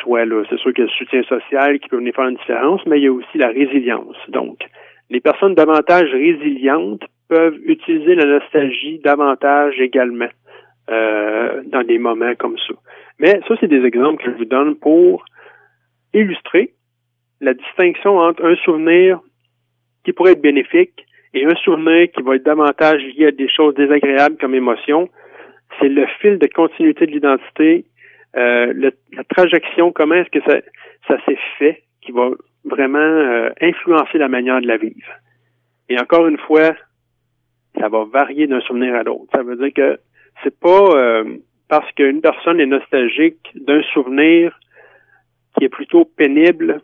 soit 0.00 0.24
là. 0.24 0.44
C'est 0.48 0.58
sûr 0.58 0.72
qu'il 0.72 0.84
y 0.84 0.86
a 0.86 0.90
le 0.90 0.96
soutien 0.96 1.22
social 1.24 1.78
qui 1.78 1.88
peut 1.88 1.96
venir 1.96 2.14
faire 2.14 2.28
une 2.28 2.36
différence, 2.36 2.84
mais 2.86 2.98
il 2.98 3.04
y 3.04 3.08
a 3.08 3.12
aussi 3.12 3.38
la 3.38 3.48
résilience. 3.48 4.16
Donc, 4.28 4.58
les 5.10 5.20
personnes 5.20 5.54
davantage 5.54 6.10
résilientes 6.12 7.02
peuvent 7.28 7.58
utiliser 7.64 8.14
la 8.14 8.26
nostalgie 8.26 9.00
davantage 9.00 9.80
également 9.80 10.28
euh, 10.90 11.62
dans 11.66 11.82
des 11.82 11.98
moments 11.98 12.34
comme 12.36 12.56
ça. 12.58 12.74
Mais 13.18 13.40
ça, 13.48 13.54
c'est 13.60 13.68
des 13.68 13.84
exemples 13.84 14.24
que 14.24 14.30
je 14.30 14.36
vous 14.36 14.44
donne 14.44 14.76
pour 14.76 15.24
illustrer 16.14 16.72
la 17.40 17.54
distinction 17.54 18.18
entre 18.18 18.44
un 18.44 18.56
souvenir 18.56 19.20
qui 20.04 20.12
pourrait 20.12 20.32
être 20.32 20.42
bénéfique 20.42 21.06
et 21.38 21.44
un 21.44 21.54
souvenir 21.56 22.10
qui 22.10 22.22
va 22.22 22.36
être 22.36 22.44
davantage 22.44 23.02
lié 23.02 23.26
à 23.26 23.30
des 23.30 23.48
choses 23.48 23.74
désagréables 23.74 24.36
comme 24.38 24.54
émotion. 24.54 25.08
C'est 25.78 25.88
le 25.88 26.06
fil 26.20 26.38
de 26.38 26.46
continuité 26.46 27.06
de 27.06 27.12
l'identité, 27.12 27.84
euh, 28.36 28.90
la 29.12 29.24
trajection, 29.24 29.92
comment 29.92 30.16
est-ce 30.16 30.30
que 30.30 30.44
ça, 30.50 30.58
ça 31.06 31.16
s'est 31.24 31.38
fait, 31.58 31.82
qui 32.02 32.12
va 32.12 32.30
vraiment 32.64 32.98
euh, 32.98 33.50
influencer 33.60 34.18
la 34.18 34.28
manière 34.28 34.60
de 34.60 34.66
la 34.66 34.76
vivre. 34.76 35.12
Et 35.88 35.98
encore 35.98 36.26
une 36.26 36.38
fois, 36.38 36.74
ça 37.78 37.88
va 37.88 38.04
varier 38.04 38.46
d'un 38.46 38.60
souvenir 38.60 38.94
à 38.94 39.02
l'autre. 39.02 39.30
Ça 39.34 39.42
veut 39.42 39.56
dire 39.56 39.72
que 39.72 39.98
c'est 40.42 40.58
pas 40.58 40.90
euh, 40.96 41.24
parce 41.68 41.90
qu'une 41.92 42.20
personne 42.20 42.60
est 42.60 42.66
nostalgique 42.66 43.50
d'un 43.54 43.82
souvenir 43.94 44.58
qui 45.56 45.64
est 45.64 45.68
plutôt 45.68 46.04
pénible 46.04 46.80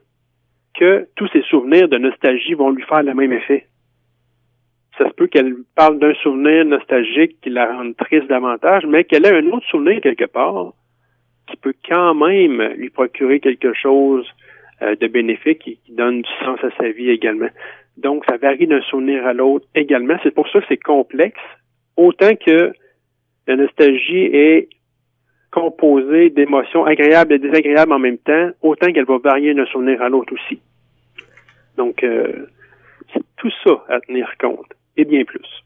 que 0.79 1.09
tous 1.17 1.29
ses 1.29 1.43
souvenirs 1.43 1.89
de 1.89 1.99
nostalgie 1.99 2.55
vont 2.55 2.71
lui 2.71 2.83
faire 2.85 3.03
le 3.03 3.15
même 3.15 3.33
effet. 3.33 3.67
Ça 4.99 5.09
se 5.09 5.15
peut 5.15 5.27
qu'elle 5.27 5.57
parle 5.75 5.99
d'un 5.99 6.15
souvenir 6.15 6.65
nostalgique 6.65 7.41
qui 7.43 7.51
la 7.51 7.67
rende 7.67 7.97
triste 7.97 8.29
davantage, 8.29 8.85
mais 8.87 9.05
qu'elle 9.05 9.27
ait 9.27 9.37
un 9.37 9.47
autre 9.49 9.67
souvenir 9.67 10.01
quelque 10.01 10.27
part 10.27 10.73
qui 11.49 11.57
peut 11.57 11.75
quand 11.89 12.15
même 12.15 12.63
lui 12.77 12.91
procurer 12.91 13.41
quelque 13.41 13.75
chose 13.75 14.27
euh, 14.83 14.95
de 14.97 15.07
bénéfique 15.09 15.67
et 15.69 15.79
qui 15.85 15.93
donne 15.93 16.23
du 16.23 16.31
sens 16.45 16.59
à 16.63 16.71
sa 16.79 16.89
vie 16.91 17.11
également. 17.11 17.51
Donc, 17.97 18.25
ça 18.29 18.37
varie 18.37 18.67
d'un 18.67 18.81
souvenir 18.83 19.27
à 19.27 19.33
l'autre 19.33 19.67
également. 19.75 20.17
C'est 20.23 20.35
pour 20.35 20.49
ça 20.49 20.61
que 20.61 20.67
c'est 20.69 20.83
complexe, 20.83 21.41
autant 21.97 22.35
que 22.35 22.73
la 23.47 23.57
nostalgie 23.57 24.31
est 24.33 24.69
composée 25.51 26.31
d'émotions 26.31 26.85
agréables 26.85 27.35
et 27.35 27.39
désagréables 27.39 27.93
en 27.93 28.01
même 28.01 28.19
temps, 28.19 28.51
autant 28.63 28.91
qu'elle 28.93 29.05
va 29.05 29.19
varier 29.19 29.55
d'un 29.55 29.67
souvenir 29.67 30.03
à 30.03 30.09
l'autre 30.09 30.33
aussi. 30.35 30.61
Donc, 31.77 32.03
euh, 32.03 32.47
c'est 33.13 33.23
tout 33.37 33.53
ça 33.63 33.85
à 33.89 34.01
tenir 34.01 34.35
compte, 34.41 34.73
et 34.97 35.05
bien 35.05 35.25
plus. 35.25 35.65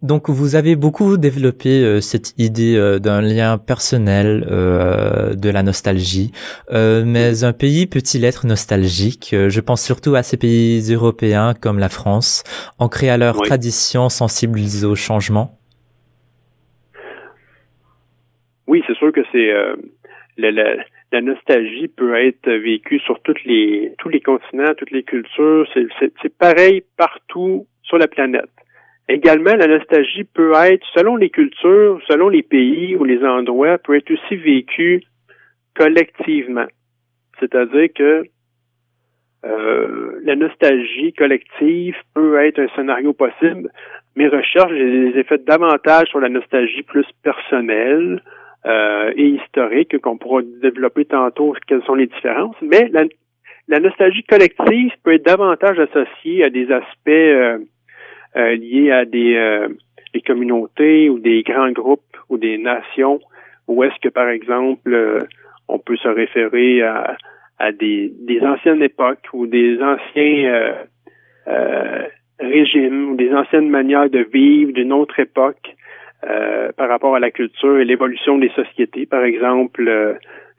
Donc 0.00 0.30
vous 0.30 0.54
avez 0.54 0.76
beaucoup 0.76 1.16
développé 1.16 1.82
euh, 1.82 2.00
cette 2.00 2.38
idée 2.38 2.76
euh, 2.76 3.00
d'un 3.00 3.20
lien 3.20 3.58
personnel, 3.58 4.46
euh, 4.48 5.34
de 5.34 5.50
la 5.50 5.64
nostalgie. 5.64 6.30
mais 6.70 7.42
un 7.42 7.52
pays 7.52 7.86
peut-il 7.86 8.24
être 8.24 8.46
nostalgique? 8.46 9.30
Je 9.32 9.60
pense 9.60 9.84
surtout 9.84 10.14
à 10.14 10.22
ces 10.22 10.36
pays 10.36 10.80
européens 10.92 11.52
comme 11.60 11.80
la 11.80 11.88
France, 11.88 12.44
ancrés 12.78 13.10
à 13.10 13.16
leurs 13.16 13.42
traditions, 13.42 14.08
sensibles 14.08 14.60
au 14.84 14.94
changement. 14.94 15.58
Oui, 18.68 18.84
c'est 18.86 18.96
sûr 18.96 19.10
que 19.12 19.22
c'est 19.32 19.50
la, 20.36 20.52
la, 21.10 21.20
nostalgie 21.20 21.88
peut 21.88 22.14
être 22.14 22.48
vécue 22.48 23.00
sur 23.00 23.20
toutes 23.22 23.42
les 23.44 23.94
tous 23.98 24.10
les 24.10 24.20
continents, 24.20 24.74
toutes 24.76 24.92
les 24.92 25.02
cultures. 25.02 25.66
C'est 25.74 26.36
pareil 26.38 26.84
partout 26.96 27.66
sur 27.88 27.98
la 27.98 28.06
planète. 28.06 28.50
Également, 29.08 29.54
la 29.56 29.66
nostalgie 29.66 30.24
peut 30.24 30.52
être, 30.54 30.86
selon 30.94 31.16
les 31.16 31.30
cultures, 31.30 32.00
selon 32.08 32.28
les 32.28 32.42
pays 32.42 32.94
ou 32.94 33.04
les 33.04 33.24
endroits, 33.24 33.78
peut 33.78 33.96
être 33.96 34.10
aussi 34.10 34.36
vécue 34.36 35.02
collectivement. 35.74 36.66
C'est-à-dire 37.40 37.88
que 37.94 38.24
euh, 39.46 40.20
la 40.24 40.36
nostalgie 40.36 41.12
collective 41.14 41.96
peut 42.14 42.44
être 42.44 42.58
un 42.58 42.68
scénario 42.76 43.12
possible. 43.14 43.70
Mes 44.16 44.28
recherches, 44.28 44.72
les 44.72 45.18
ai 45.18 45.38
davantage 45.38 46.08
sur 46.08 46.20
la 46.20 46.28
nostalgie 46.28 46.82
plus 46.82 47.06
personnelle 47.22 48.20
euh, 48.66 49.12
et 49.16 49.28
historique, 49.28 49.96
qu'on 50.00 50.18
pourra 50.18 50.42
développer 50.60 51.04
tantôt 51.04 51.54
quelles 51.66 51.84
sont 51.84 51.94
les 51.94 52.08
différences. 52.08 52.56
Mais 52.60 52.88
la, 52.90 53.04
la 53.68 53.80
nostalgie 53.80 54.24
collective 54.24 54.92
peut 55.04 55.14
être 55.14 55.24
davantage 55.24 55.78
associée 55.78 56.44
à 56.44 56.50
des 56.50 56.70
aspects 56.72 57.08
euh, 57.08 57.58
euh, 58.38 58.54
liées 58.56 58.90
à 58.90 59.04
des, 59.04 59.34
euh, 59.36 59.68
des, 60.14 60.20
communautés 60.20 61.08
ou 61.10 61.18
des 61.18 61.42
grands 61.42 61.72
groupes 61.72 62.16
ou 62.28 62.38
des 62.38 62.58
nations, 62.58 63.20
où 63.66 63.82
est-ce 63.84 63.98
que, 64.00 64.08
par 64.08 64.28
exemple, 64.28 64.92
euh, 64.92 65.18
on 65.68 65.78
peut 65.78 65.96
se 65.96 66.08
référer 66.08 66.82
à, 66.82 67.16
à 67.58 67.72
des, 67.72 68.12
des 68.20 68.40
anciennes 68.40 68.82
époques 68.82 69.26
ou 69.32 69.46
des 69.46 69.78
anciens 69.82 70.74
régimes 72.38 73.10
ou 73.10 73.16
des 73.16 73.32
anciennes 73.32 73.68
manières 73.68 74.10
de 74.10 74.20
vivre 74.20 74.72
d'une 74.72 74.92
autre 74.92 75.18
époque 75.18 75.74
euh, 76.24 76.72
par 76.76 76.88
rapport 76.88 77.14
à 77.14 77.20
la 77.20 77.30
culture 77.30 77.78
et 77.78 77.84
l'évolution 77.84 78.38
des 78.38 78.50
sociétés? 78.50 79.06
Par 79.06 79.22
exemple, 79.22 79.86
euh, 79.86 80.14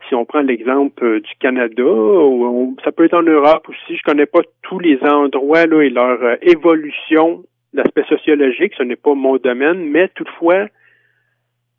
si 0.07 0.15
on 0.15 0.23
prend 0.23 0.39
l'exemple 0.39 1.03
euh, 1.03 1.19
du 1.19 1.31
Canada, 1.39 1.83
ou 1.83 2.77
ça 2.81 2.93
peut 2.93 3.03
être 3.03 3.17
en 3.17 3.23
Europe 3.23 3.67
aussi, 3.67 3.97
je 3.97 4.03
connais 4.03 4.25
pas 4.25 4.39
tous 4.61 4.79
les 4.79 4.97
endroits 5.03 5.65
là, 5.65 5.81
et 5.81 5.89
leur 5.89 6.37
évolution, 6.43 7.43
l'aspect 7.73 8.03
sociologique, 8.03 8.73
ce 8.77 8.83
n'est 8.83 8.95
pas 8.95 9.13
mon 9.13 9.37
domaine, 9.37 9.85
mais 9.89 10.09
toutefois, 10.09 10.67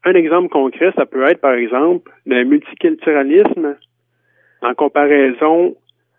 un 0.05 0.15
exemple 0.15 0.49
concret, 0.49 0.93
ça 0.97 1.07
peut 1.07 1.25
être 1.29 1.41
par 1.41 1.55
exemple 1.55 2.11
le 2.27 2.45
multiculturalisme 2.45 3.77
en 4.63 4.75
comparaison 4.75 5.77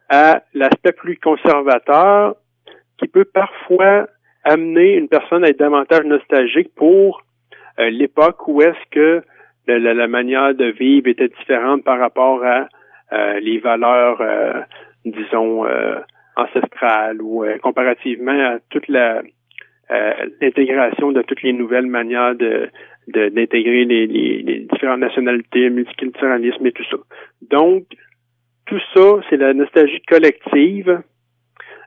à 0.09 0.43
l'aspect 0.53 0.91
plus 0.91 1.17
conservateur 1.17 2.35
qui 2.97 3.07
peut 3.07 3.25
parfois 3.25 4.07
amener 4.43 4.95
une 4.95 5.07
personne 5.07 5.43
à 5.43 5.49
être 5.49 5.59
davantage 5.59 6.05
nostalgique 6.05 6.73
pour 6.75 7.23
euh, 7.79 7.89
l'époque 7.89 8.47
où 8.47 8.61
est-ce 8.61 8.89
que 8.91 9.23
la, 9.67 10.07
manière 10.07 10.53
de 10.53 10.65
vivre 10.65 11.07
était 11.07 11.29
différente 11.29 11.83
par 11.83 11.97
rapport 11.99 12.43
à 12.43 12.67
euh, 13.13 13.39
les 13.39 13.59
valeurs, 13.59 14.19
euh, 14.19 14.61
disons, 15.05 15.65
ancestrales 16.35 17.21
ou 17.21 17.45
comparativement 17.61 18.55
à 18.55 18.59
toute 18.69 18.87
la 18.87 19.21
l'intégration 20.41 21.11
de 21.11 21.21
toutes 21.21 21.43
les 21.43 21.53
nouvelles 21.53 21.87
manières 21.87 22.35
de 22.35 22.69
d'intégrer 23.07 23.85
les, 23.85 24.07
les, 24.07 24.59
différentes 24.71 24.99
nationalités, 24.99 25.69
multiculturalisme 25.69 26.65
et 26.65 26.71
tout 26.71 26.83
ça. 26.89 26.97
Donc, 27.49 27.83
tout 28.65 28.79
ça, 28.93 29.19
c'est 29.29 29.37
la 29.37 29.53
nostalgie 29.53 30.01
collective 30.07 31.01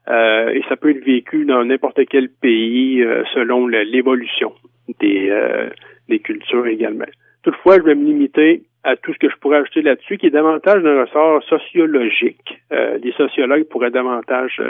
euh, 0.09 0.49
et 0.51 0.63
ça 0.69 0.77
peut 0.77 0.91
être 0.91 1.05
vécu 1.05 1.45
dans 1.45 1.65
n'importe 1.65 2.01
quel 2.11 2.29
pays 2.29 3.03
euh, 3.03 3.25
selon 3.33 3.67
l'évolution 3.67 4.53
des, 5.01 5.31
euh, 5.31 5.71
des 6.09 6.19
cultures 6.19 6.67
également. 6.67 7.07
Toutefois, 7.43 7.79
je 7.79 7.85
vais 7.85 7.95
me 7.95 8.05
limiter 8.05 8.65
à 8.83 8.97
tout 8.97 9.15
ce 9.15 9.19
que 9.19 9.31
je 9.31 9.37
pourrais 9.37 9.59
ajouter 9.59 9.81
là-dessus, 9.81 10.19
qui 10.19 10.27
est 10.27 10.31
davantage 10.31 10.83
d'un 10.83 11.01
ressort 11.01 11.43
sociologique. 11.45 12.61
les 12.71 13.13
sociologues 13.13 13.65
pourraient 13.65 13.91
davantage 13.91 14.61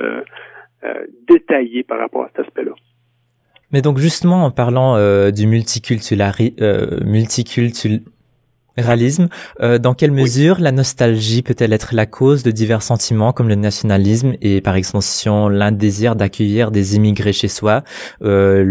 détailler 1.26 1.82
par 1.82 1.98
rapport 1.98 2.22
à 2.24 2.28
cet 2.28 2.46
aspect-là. 2.46 2.74
Mais 3.74 3.82
donc 3.82 3.98
justement 3.98 4.44
en 4.44 4.50
parlant 4.50 4.96
du 5.30 5.46
multiculturalisme, 5.46 6.54
Réalisme, 8.76 9.28
euh, 9.60 9.78
dans 9.78 9.94
quelle 9.94 10.10
mesure 10.10 10.56
la 10.58 10.72
nostalgie 10.72 11.42
peut-elle 11.42 11.72
être 11.72 11.94
la 11.94 12.06
cause 12.06 12.42
de 12.42 12.50
divers 12.50 12.82
sentiments 12.82 13.30
comme 13.30 13.48
le 13.48 13.54
nationalisme 13.54 14.32
et 14.42 14.60
par 14.60 14.74
extension 14.74 15.48
l'indésir 15.48 16.16
d'accueillir 16.16 16.72
des 16.72 16.96
immigrés 16.96 17.32
chez 17.32 17.46
soi, 17.46 17.82
euh, 18.22 18.64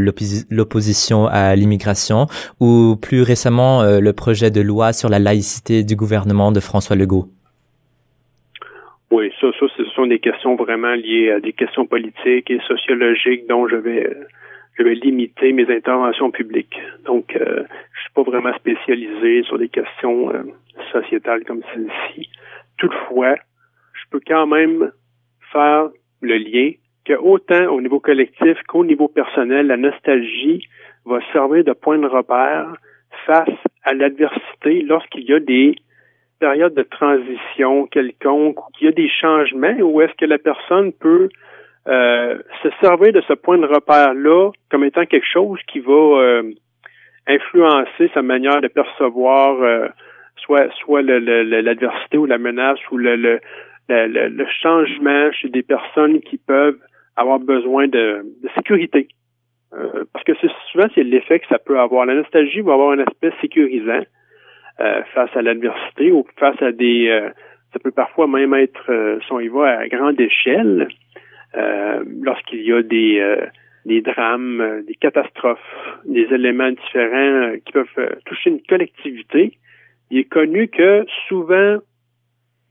l'opposition 0.50 1.28
à 1.28 1.56
l'immigration 1.56 2.26
ou 2.60 2.98
plus 3.02 3.22
récemment 3.22 3.82
euh, 3.82 4.02
le 4.02 4.12
projet 4.12 4.52
de 4.52 4.60
loi 4.60 4.92
sur 4.92 5.08
la 5.08 5.20
laïcité 5.20 5.86
du 5.86 5.96
gouvernement 5.96 6.52
de 6.52 6.60
François 6.60 6.98
Legault? 6.98 7.28
Oui, 9.10 9.32
ça, 9.40 9.48
ça, 9.58 9.68
ce 9.78 9.86
sont 9.96 10.08
des 10.08 10.20
questions 10.20 10.58
vraiment 10.58 10.96
liées 10.96 11.32
à 11.32 11.40
des 11.40 11.54
questions 11.54 11.86
politiques 11.86 12.52
et 12.52 12.60
sociologiques 12.68 13.48
dont 13.48 13.70
je 13.70 13.78
vais 13.78 14.10
je 14.78 14.84
vais 14.84 14.96
limiter 14.96 15.54
mes 15.54 15.70
interventions 15.70 16.32
publiques. 16.32 16.80
Donc, 17.06 17.36
euh, 17.36 17.64
je 17.94 18.02
suis 18.02 18.14
pas 18.14 18.24
vraiment 18.24 18.54
spécialisé 18.56 19.44
sur 19.44 19.58
des 19.58 19.70
questions 19.70 20.30
euh, 20.30 20.44
sociétales 20.92 21.44
comme 21.46 21.62
celle-ci. 21.74 22.30
Toutefois, 22.78 23.36
je 23.94 24.10
peux 24.10 24.22
quand 24.26 24.48
même 24.48 24.92
faire 25.52 25.90
le 26.22 26.38
lien 26.38 26.72
que 27.06 27.14
autant 27.14 27.68
au 27.68 27.82
niveau 27.82 28.00
collectif 28.00 28.58
qu'au 28.68 28.86
niveau 28.86 29.08
personnel, 29.08 29.68
la 29.68 29.78
nostalgie 29.78 30.68
va 31.06 31.20
servir 31.32 31.64
de 31.64 31.74
point 31.74 31.98
de 31.98 32.08
repère 32.08 32.74
face 33.26 33.50
à 33.84 33.94
l'adversité 33.94 34.82
lorsqu'il 34.82 35.26
y 35.26 35.34
a 35.34 35.40
des 35.40 35.76
périodes 36.40 36.74
de 36.74 36.84
transition 36.84 37.88
quelconque 37.88 38.60
ou 38.60 38.72
qu'il 38.72 38.86
y 38.88 38.90
a 38.90 38.94
des 38.94 39.10
changements 39.10 39.76
où 39.80 40.02
est-ce 40.02 40.14
que 40.14 40.26
la 40.26 40.38
personne 40.38 40.92
peut 40.94 41.30
euh, 41.88 42.38
se 42.62 42.70
servir 42.82 43.12
de 43.12 43.22
ce 43.28 43.34
point 43.34 43.58
de 43.58 43.66
repère-là 43.66 44.52
comme 44.72 44.86
étant 44.86 45.06
quelque 45.06 45.28
chose 45.28 45.60
qui 45.68 45.80
va 45.80 45.92
euh, 45.92 46.44
influencer 47.28 48.10
sa 48.14 48.22
manière 48.22 48.62
de 48.62 48.70
percevoir 48.70 49.62
euh, 49.62 49.90
soit 50.38 50.72
soit 50.80 51.02
l'adversité 51.02 52.18
ou 52.18 52.26
la 52.26 52.38
menace 52.38 52.80
ou 52.90 52.98
le, 52.98 53.18
le, 53.18 53.40
le, 53.90 54.46
changement 54.62 55.30
chez 55.34 55.50
des 55.50 55.62
personnes 55.62 56.22
qui 56.22 56.38
peuvent 56.38 56.80
avoir 57.18 57.40
besoin 57.40 57.88
de, 57.88 58.26
de 58.42 58.50
sécurité. 58.56 59.10
parce 60.14 60.24
que 60.24 60.32
c'est 60.40 60.52
souvent 60.72 60.88
c'est 60.96 61.04
l'effet 61.04 61.40
que 61.40 61.48
ça 61.48 61.60
peut 61.60 61.80
avoir. 61.80 62.06
La 62.06 62.16
nostalgie 62.16 62.62
va 62.62 62.74
avoir 62.74 62.92
un 62.92 63.00
aspect 63.00 63.34
sécurisant 63.42 64.04
face 65.14 65.36
à 65.36 65.42
l'adversité 65.42 66.14
ou 66.14 66.26
face 66.40 66.62
à 66.62 66.72
des 66.72 67.30
ça 67.74 67.80
peut 67.80 67.92
parfois 67.92 68.28
même 68.28 68.54
être 68.54 69.20
son 69.28 69.42
y 69.42 69.50
va 69.50 69.80
à 69.80 69.88
grande 69.90 70.20
échelle. 70.20 70.88
Euh, 71.56 72.04
lorsqu'il 72.22 72.64
y 72.64 72.74
a 72.74 72.82
des, 72.82 73.20
euh, 73.20 73.46
des 73.86 74.02
drames, 74.02 74.62
euh, 74.62 74.82
des 74.84 74.96
catastrophes, 74.96 75.60
des 76.06 76.28
éléments 76.34 76.72
différents 76.72 77.56
qui 77.64 77.72
peuvent 77.72 78.20
toucher 78.26 78.50
une 78.50 78.62
collectivité, 78.64 79.58
il 80.10 80.20
est 80.20 80.30
connu 80.30 80.68
que 80.68 81.06
souvent 81.28 81.78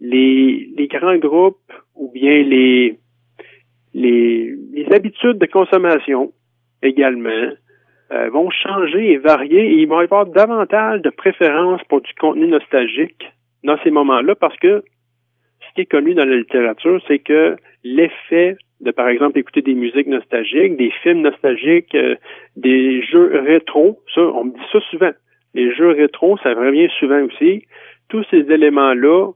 les, 0.01 0.69
les 0.77 0.89
grands 0.89 1.17
groupes 1.17 1.73
ou 1.95 2.11
bien 2.13 2.43
les, 2.43 2.99
les, 3.95 4.55
les 4.73 4.93
habitudes 4.93 5.39
de 5.39 5.47
consommation 5.47 6.33
également 6.83 7.53
vont 8.31 8.51
changer 8.51 9.13
et 9.13 9.17
varier 9.17 9.73
et 9.73 9.81
ils 9.81 9.89
vont 9.89 9.97
avoir 9.97 10.27
davantage 10.27 11.01
de 11.01 11.09
préférence 11.09 11.81
pour 11.89 12.03
du 12.03 12.13
contenu 12.21 12.47
nostalgique 12.47 13.25
dans 13.65 13.79
ces 13.83 13.91
moments-là 13.91 14.35
parce 14.35 14.57
que 14.59 14.85
ce 15.61 15.75
qui 15.75 15.81
est 15.83 15.87
connu 15.87 16.13
dans 16.13 16.27
la 16.27 16.37
littérature, 16.37 17.01
c'est 17.09 17.21
que 17.21 17.57
l'effet 17.85 18.57
de, 18.81 18.91
par 18.91 19.09
exemple, 19.09 19.39
écouter 19.39 19.63
des 19.63 19.75
musiques 19.75 20.09
nostalgiques, 20.09 20.77
des 20.77 20.91
films 21.03 21.23
nostalgiques, 21.23 21.95
euh, 21.95 22.17
des 22.57 23.03
jeux 23.03 23.41
rétro. 23.41 24.01
Ça, 24.15 24.23
on 24.23 24.45
me 24.45 24.53
dit 24.53 24.67
ça 24.73 24.81
souvent. 24.91 25.13
Les 25.55 25.73
jeux 25.75 25.91
rétro, 25.91 26.37
ça 26.39 26.55
revient 26.55 26.89
souvent 26.99 27.23
aussi. 27.23 27.65
Tous 28.09 28.25
ces 28.31 28.41
éléments-là 28.51 29.33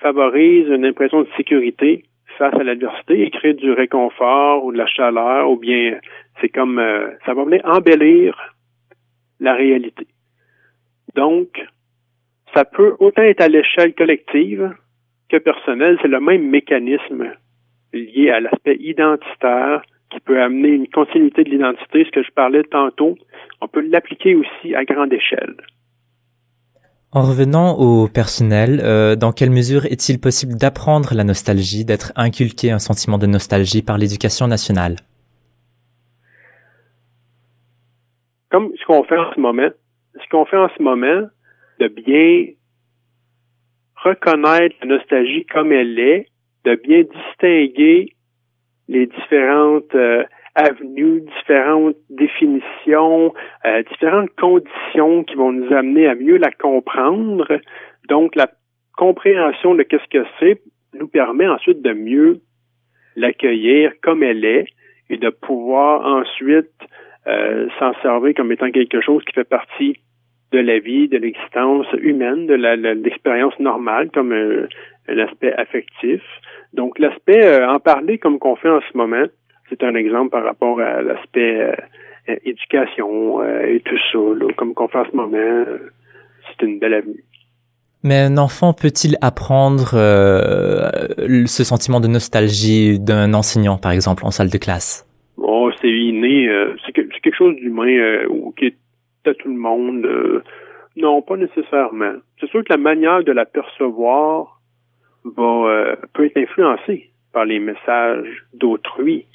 favorisent 0.00 0.68
une 0.68 0.84
impression 0.84 1.22
de 1.22 1.28
sécurité 1.36 2.04
face 2.38 2.54
à 2.54 2.62
l'adversité 2.62 3.22
et 3.22 3.30
créent 3.30 3.54
du 3.54 3.72
réconfort 3.72 4.64
ou 4.64 4.72
de 4.72 4.78
la 4.78 4.86
chaleur 4.86 5.50
ou 5.50 5.56
bien 5.56 5.98
c'est 6.40 6.50
comme 6.50 6.78
euh, 6.78 7.08
ça 7.24 7.34
va 7.34 7.44
venir 7.44 7.62
embellir 7.64 8.36
la 9.40 9.54
réalité. 9.54 10.06
Donc, 11.14 11.64
ça 12.54 12.64
peut 12.64 12.94
autant 13.00 13.22
être 13.22 13.40
à 13.40 13.48
l'échelle 13.48 13.94
collective 13.94 14.74
que 15.28 15.38
personnelle, 15.38 15.98
c'est 16.02 16.08
le 16.08 16.20
même 16.20 16.48
mécanisme 16.48 17.32
lié 17.92 18.30
à 18.30 18.40
l'aspect 18.40 18.76
identitaire 18.80 19.82
qui 20.10 20.20
peut 20.20 20.40
amener 20.40 20.68
une 20.68 20.88
continuité 20.88 21.44
de 21.44 21.50
l'identité, 21.50 22.04
ce 22.04 22.10
que 22.10 22.22
je 22.22 22.30
parlais 22.32 22.62
tantôt, 22.64 23.16
on 23.60 23.68
peut 23.68 23.80
l'appliquer 23.80 24.34
aussi 24.34 24.74
à 24.74 24.84
grande 24.84 25.12
échelle. 25.12 25.56
En 27.12 27.22
revenant 27.22 27.76
au 27.78 28.08
personnel, 28.08 28.80
euh, 28.82 29.16
dans 29.16 29.32
quelle 29.32 29.50
mesure 29.50 29.86
est-il 29.86 30.20
possible 30.20 30.54
d'apprendre 30.54 31.14
la 31.14 31.24
nostalgie, 31.24 31.84
d'être 31.84 32.12
inculqué 32.14 32.70
un 32.70 32.78
sentiment 32.78 33.16
de 33.18 33.26
nostalgie 33.26 33.82
par 33.82 33.96
l'éducation 33.96 34.46
nationale? 34.46 34.96
Comme 38.50 38.70
ce 38.78 38.84
qu'on 38.84 39.02
fait 39.04 39.16
en 39.16 39.32
ce 39.34 39.40
moment, 39.40 39.70
ce 40.14 40.28
qu'on 40.30 40.44
fait 40.44 40.56
en 40.56 40.68
ce 40.76 40.82
moment, 40.82 41.26
de 41.80 41.88
bien 41.88 42.52
reconnaître 43.96 44.76
la 44.82 44.86
nostalgie 44.86 45.44
comme 45.46 45.72
elle 45.72 45.98
est, 45.98 46.26
de 46.64 46.74
bien 46.74 47.02
distinguer 47.02 48.12
les 48.88 49.06
différentes 49.06 49.94
euh, 49.94 50.24
avenues, 50.54 51.22
différentes 51.38 51.96
définitions, 52.08 53.34
euh, 53.64 53.82
différentes 53.90 54.34
conditions 54.36 55.24
qui 55.24 55.34
vont 55.34 55.52
nous 55.52 55.72
amener 55.72 56.06
à 56.06 56.14
mieux 56.14 56.38
la 56.38 56.50
comprendre. 56.50 57.60
Donc, 58.08 58.34
la 58.36 58.48
compréhension 58.96 59.74
de 59.74 59.82
qu'est-ce 59.82 60.08
que 60.08 60.24
c'est 60.40 60.60
nous 60.94 61.08
permet 61.08 61.46
ensuite 61.46 61.82
de 61.82 61.92
mieux 61.92 62.40
l'accueillir 63.16 63.92
comme 64.02 64.22
elle 64.22 64.44
est 64.44 64.66
et 65.10 65.18
de 65.18 65.30
pouvoir 65.30 66.06
ensuite 66.06 66.72
euh, 67.26 67.68
s'en 67.78 67.92
servir 68.02 68.34
comme 68.34 68.52
étant 68.52 68.70
quelque 68.70 69.00
chose 69.00 69.22
qui 69.24 69.32
fait 69.32 69.48
partie 69.48 69.98
de 70.52 70.58
la 70.58 70.78
vie, 70.78 71.08
de 71.08 71.18
l'existence 71.18 71.86
humaine, 72.00 72.46
de 72.46 72.54
l'expérience 72.54 73.58
normale 73.58 74.10
comme 74.12 74.32
un 74.32 75.18
aspect 75.18 75.52
affectif. 75.52 76.22
Donc, 76.72 76.98
l'aspect 76.98 77.44
euh, 77.44 77.68
en 77.68 77.80
parler 77.80 78.18
comme 78.18 78.38
qu'on 78.38 78.56
fait 78.56 78.68
en 78.68 78.80
ce 78.80 78.96
moment, 78.96 79.24
c'est 79.68 79.82
un 79.82 79.94
exemple 79.94 80.30
par 80.30 80.44
rapport 80.44 80.80
à 80.80 81.02
l'aspect 81.02 81.60
euh, 82.28 82.36
éducation 82.44 83.40
euh, 83.40 83.66
et 83.66 83.80
tout 83.80 83.96
ça, 84.12 84.18
comme 84.56 84.74
qu'on 84.74 84.88
fait 84.88 84.98
en 84.98 85.10
ce 85.10 85.16
moment, 85.16 85.64
c'est 86.48 86.66
une 86.66 86.78
belle 86.78 86.94
avenue. 86.94 87.24
Mais 88.04 88.18
un 88.20 88.36
enfant 88.36 88.72
peut-il 88.72 89.16
apprendre 89.20 89.90
ce 89.96 91.64
sentiment 91.64 91.98
de 91.98 92.06
nostalgie 92.06 93.00
d'un 93.00 93.34
enseignant, 93.34 93.78
par 93.78 93.90
exemple, 93.90 94.24
en 94.24 94.30
salle 94.30 94.50
de 94.50 94.58
classe? 94.58 95.08
Oh, 95.38 95.70
c'est 95.80 95.90
inné. 95.90 96.48
c'est 96.84 96.92
quelque 96.92 97.36
chose 97.36 97.56
d'humain 97.56 98.26
qui 98.56 98.66
est 98.66 98.76
à 99.26 99.34
tout 99.34 99.48
le 99.48 99.58
monde. 99.58 100.04
Euh, 100.04 100.42
non, 100.96 101.22
pas 101.22 101.36
nécessairement. 101.36 102.14
C'est 102.40 102.48
sûr 102.48 102.64
que 102.64 102.72
la 102.72 102.78
manière 102.78 103.22
de 103.22 103.32
la 103.32 103.44
percevoir 103.44 104.60
euh, 105.38 105.96
peut 106.14 106.26
être 106.26 106.38
influencée 106.38 107.10
par 107.32 107.44
les 107.44 107.58
messages 107.58 108.44
d'autrui 108.54 109.26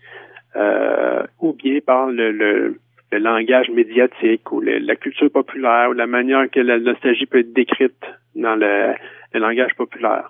euh, 0.56 1.24
ou 1.40 1.54
bien 1.54 1.80
par 1.86 2.08
le, 2.08 2.76
langage 3.12 3.70
médiatique 3.70 4.52
ou 4.52 4.62
la 4.62 4.96
culture 4.96 5.30
populaire 5.30 5.90
ou 5.90 5.94
la 5.94 6.08
manière 6.08 6.50
que 6.50 6.62
la 6.62 6.80
nostalgie 6.80 7.26
peut 7.26 7.40
être 7.40 7.52
décrite 7.52 8.06
dans 8.36 8.56
le 8.56 8.94
langage 9.34 9.76
populaire. 9.76 10.30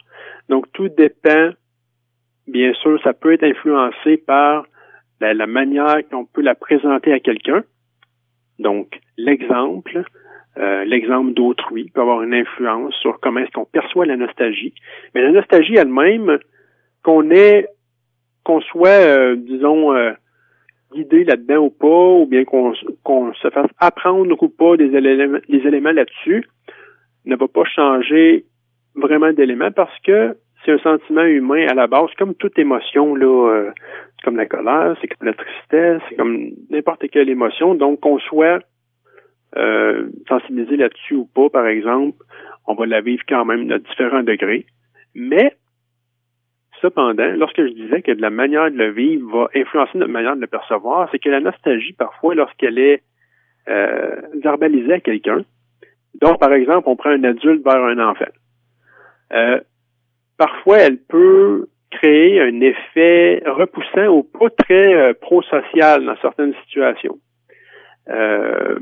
Donc 0.49 0.65
tout 0.73 0.89
dépend, 0.89 1.51
bien 2.47 2.73
sûr, 2.73 2.99
ça 3.03 3.13
peut 3.13 3.33
être 3.33 3.43
influencé 3.43 4.17
par 4.17 4.65
la, 5.19 5.47
manière 5.47 5.97
qu'on 6.09 6.25
peut 6.25 6.41
la 6.41 6.55
présenter 6.55 7.13
à 7.13 7.19
quelqu'un. 7.19 7.63
Donc, 8.61 8.99
l'exemple, 9.17 10.03
euh, 10.57 10.85
l'exemple 10.85 11.33
d'autrui 11.33 11.89
peut 11.93 12.01
avoir 12.01 12.21
une 12.21 12.33
influence 12.33 12.93
sur 12.95 13.19
comment 13.19 13.39
est-ce 13.39 13.51
qu'on 13.51 13.65
perçoit 13.65 14.05
la 14.05 14.17
nostalgie. 14.17 14.73
Mais 15.13 15.21
la 15.21 15.31
nostalgie 15.31 15.75
elle-même, 15.75 16.37
qu'on 17.03 17.31
ait, 17.31 17.67
qu'on 18.43 18.61
soit, 18.61 18.89
euh, 18.89 19.35
disons, 19.35 19.93
euh, 19.93 20.11
guidé 20.93 21.23
là-dedans 21.23 21.65
ou 21.65 21.69
pas, 21.71 22.07
ou 22.21 22.25
bien 22.27 22.43
qu'on 22.45 22.73
se 22.73 23.49
fasse 23.49 23.71
apprendre 23.79 24.35
ou 24.41 24.49
pas 24.49 24.77
des 24.77 24.95
éléments, 24.95 25.39
des 25.49 25.67
éléments 25.67 25.91
là-dessus, 25.91 26.45
ne 27.25 27.35
va 27.35 27.47
pas 27.47 27.65
changer 27.65 28.45
vraiment 28.95 29.31
d'éléments 29.31 29.71
parce 29.71 29.97
que 30.01 30.35
c'est 30.63 30.71
un 30.71 30.77
sentiment 30.79 31.23
humain 31.23 31.67
à 31.67 31.73
la 31.73 31.87
base, 31.87 32.09
comme 32.17 32.35
toute 32.35 32.57
émotion, 32.59 33.15
là, 33.15 33.25
euh, 33.25 33.71
comme 34.23 34.37
la 34.37 34.45
colère, 34.45 34.95
c'est 35.01 35.07
comme 35.07 35.27
la 35.27 35.33
tristesse, 35.33 36.01
c'est 36.09 36.15
comme 36.15 36.51
n'importe 36.69 37.09
quelle 37.09 37.29
émotion. 37.29 37.75
Donc, 37.75 38.01
qu'on 38.01 38.19
soit 38.19 38.59
euh, 39.57 40.09
sensibilisé 40.27 40.77
là-dessus 40.77 41.15
ou 41.15 41.25
pas, 41.25 41.49
par 41.49 41.67
exemple, 41.67 42.17
on 42.67 42.75
va 42.75 42.85
la 42.85 43.01
vivre 43.01 43.23
quand 43.27 43.45
même 43.45 43.71
à 43.71 43.79
différents 43.79 44.23
degrés. 44.23 44.65
Mais, 45.15 45.55
cependant, 46.81 47.31
lorsque 47.35 47.61
je 47.61 47.73
disais 47.73 48.01
que 48.01 48.11
de 48.11 48.21
la 48.21 48.29
manière 48.29 48.71
de 48.71 48.77
le 48.77 48.91
vivre 48.91 49.29
va 49.31 49.49
influencer 49.55 49.97
notre 49.97 50.11
manière 50.11 50.35
de 50.35 50.41
le 50.41 50.47
percevoir, 50.47 51.09
c'est 51.11 51.19
que 51.19 51.29
la 51.29 51.39
nostalgie, 51.39 51.93
parfois, 51.93 52.35
lorsqu'elle 52.35 52.77
est 52.77 53.01
euh, 53.67 54.21
verbalisée 54.41 54.93
à 54.93 54.99
quelqu'un, 54.99 55.43
donc, 56.21 56.39
par 56.39 56.53
exemple, 56.53 56.87
on 56.87 56.95
prend 56.95 57.09
un 57.09 57.23
adulte 57.23 57.63
vers 57.63 57.83
un 57.83 57.97
enfant. 57.99 58.25
Euh, 59.33 59.59
parfois, 60.41 60.79
elle 60.79 60.97
peut 60.97 61.67
créer 61.91 62.41
un 62.41 62.61
effet 62.61 63.43
repoussant 63.45 64.07
ou 64.07 64.23
pas 64.23 64.49
très 64.49 64.91
euh, 64.91 65.13
pro-social 65.13 66.03
dans 66.03 66.17
certaines 66.17 66.55
situations. 66.63 67.19
Euh, 68.09 68.79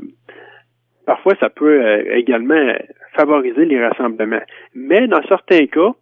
parfois, 1.04 1.34
ça 1.38 1.50
peut 1.50 1.84
euh, 1.84 2.16
également 2.16 2.72
favoriser 3.12 3.66
les 3.66 3.86
rassemblements. 3.86 4.40
Mais 4.74 5.06
dans 5.06 5.22
certains 5.28 5.66
cas, 5.66 5.92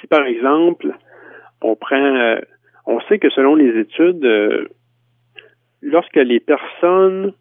si 0.00 0.06
par 0.06 0.24
exemple, 0.24 0.94
on 1.60 1.76
prend, 1.76 2.36
on 2.86 3.00
sait 3.02 3.18
que 3.18 3.28
selon 3.28 3.54
les 3.54 3.78
études, 3.78 4.24
lorsque 5.82 6.16
les 6.16 6.40
personnes 6.40 7.34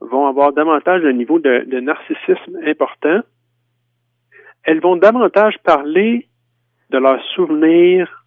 vont 0.00 0.26
avoir 0.26 0.52
davantage 0.52 1.04
un 1.04 1.12
niveau 1.12 1.38
de 1.38 1.78
narcissisme 1.78 2.58
important, 2.66 3.20
elles 4.64 4.80
vont 4.80 4.96
davantage 4.96 5.56
parler 5.62 6.26
de 6.92 6.98
leurs 6.98 7.22
souvenirs 7.34 8.24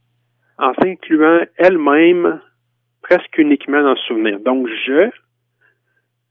en 0.57 0.73
s'incluant 0.73 1.41
elles-mêmes 1.57 2.41
presque 3.01 3.37
uniquement 3.37 3.81
dans 3.81 3.91
le 3.91 4.05
souvenir. 4.07 4.39
Donc, 4.39 4.67
je, 4.67 5.09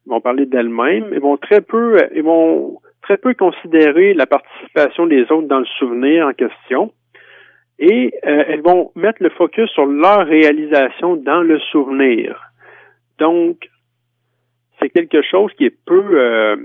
ils 0.07 0.11
vont 0.11 0.21
parler 0.21 0.47
d'elles-mêmes, 0.47 1.11
ils 1.13 1.21
vont 1.21 1.37
très 1.37 1.61
peu, 1.61 1.97
ils 2.15 2.23
vont 2.23 2.81
très 3.03 3.17
peu 3.17 3.35
considérer 3.35 4.15
la 4.15 4.27
participation 4.27 5.07
des 5.07 5.23
autres 5.31 5.49
dans 5.49 5.61
le 5.61 5.67
souvenir 5.79 6.27
en 6.27 6.33
question. 6.33 6.93
Et 7.79 8.15
euh, 8.25 8.45
elles 8.49 8.63
vont 8.63 8.93
mettre 8.95 9.23
le 9.23 9.31
focus 9.31 9.71
sur 9.71 9.87
leur 9.87 10.27
réalisation 10.27 11.17
dans 11.17 11.43
le 11.43 11.59
souvenir. 11.59 12.41
Donc, 13.19 13.69
c'est 14.79 14.91
quelque 14.91 15.23
chose 15.23 15.53
qui 15.55 15.67
est 15.67 15.77
peu, 15.87 16.05
euh, 16.19 16.57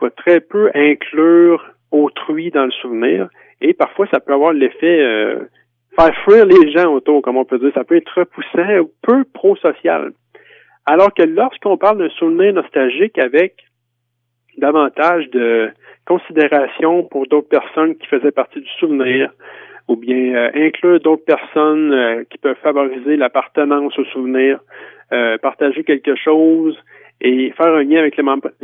va 0.00 0.10
très 0.10 0.40
peu 0.40 0.70
inclure 0.74 1.64
autrui 1.90 2.50
dans 2.50 2.66
le 2.66 2.70
souvenir. 2.72 3.28
Et 3.60 3.74
parfois, 3.74 4.06
ça 4.10 4.20
peut 4.20 4.32
avoir 4.32 4.52
l'effet 4.52 5.00
euh, 5.00 5.40
faire 5.98 6.14
fuir 6.24 6.46
les 6.46 6.70
gens 6.70 6.92
autour, 6.92 7.22
comme 7.22 7.36
on 7.36 7.44
peut 7.44 7.58
dire. 7.58 7.72
Ça 7.74 7.84
peut 7.84 7.96
être 7.96 8.12
repoussant, 8.14 8.88
peu 9.02 9.24
pro-social. 9.32 10.12
Alors 10.86 11.12
que 11.12 11.22
lorsqu'on 11.22 11.76
parle 11.76 11.98
d'un 11.98 12.08
souvenir 12.10 12.54
nostalgique 12.54 13.18
avec 13.18 13.56
davantage 14.56 15.28
de 15.30 15.70
considération 16.06 17.04
pour 17.04 17.26
d'autres 17.26 17.48
personnes 17.48 17.96
qui 17.96 18.06
faisaient 18.06 18.32
partie 18.32 18.60
du 18.60 18.70
souvenir, 18.78 19.30
ou 19.88 19.96
bien 19.96 20.34
euh, 20.34 20.50
inclure 20.54 21.00
d'autres 21.00 21.24
personnes 21.24 21.92
euh, 21.92 22.24
qui 22.30 22.38
peuvent 22.38 22.56
favoriser 22.62 23.16
l'appartenance 23.16 23.98
au 23.98 24.04
souvenir, 24.06 24.60
partager 25.40 25.84
quelque 25.84 26.14
chose 26.16 26.78
et 27.20 27.52
faire 27.56 27.74
un 27.74 27.82
lien 27.82 27.98
avec 27.98 28.16
le 28.16 28.22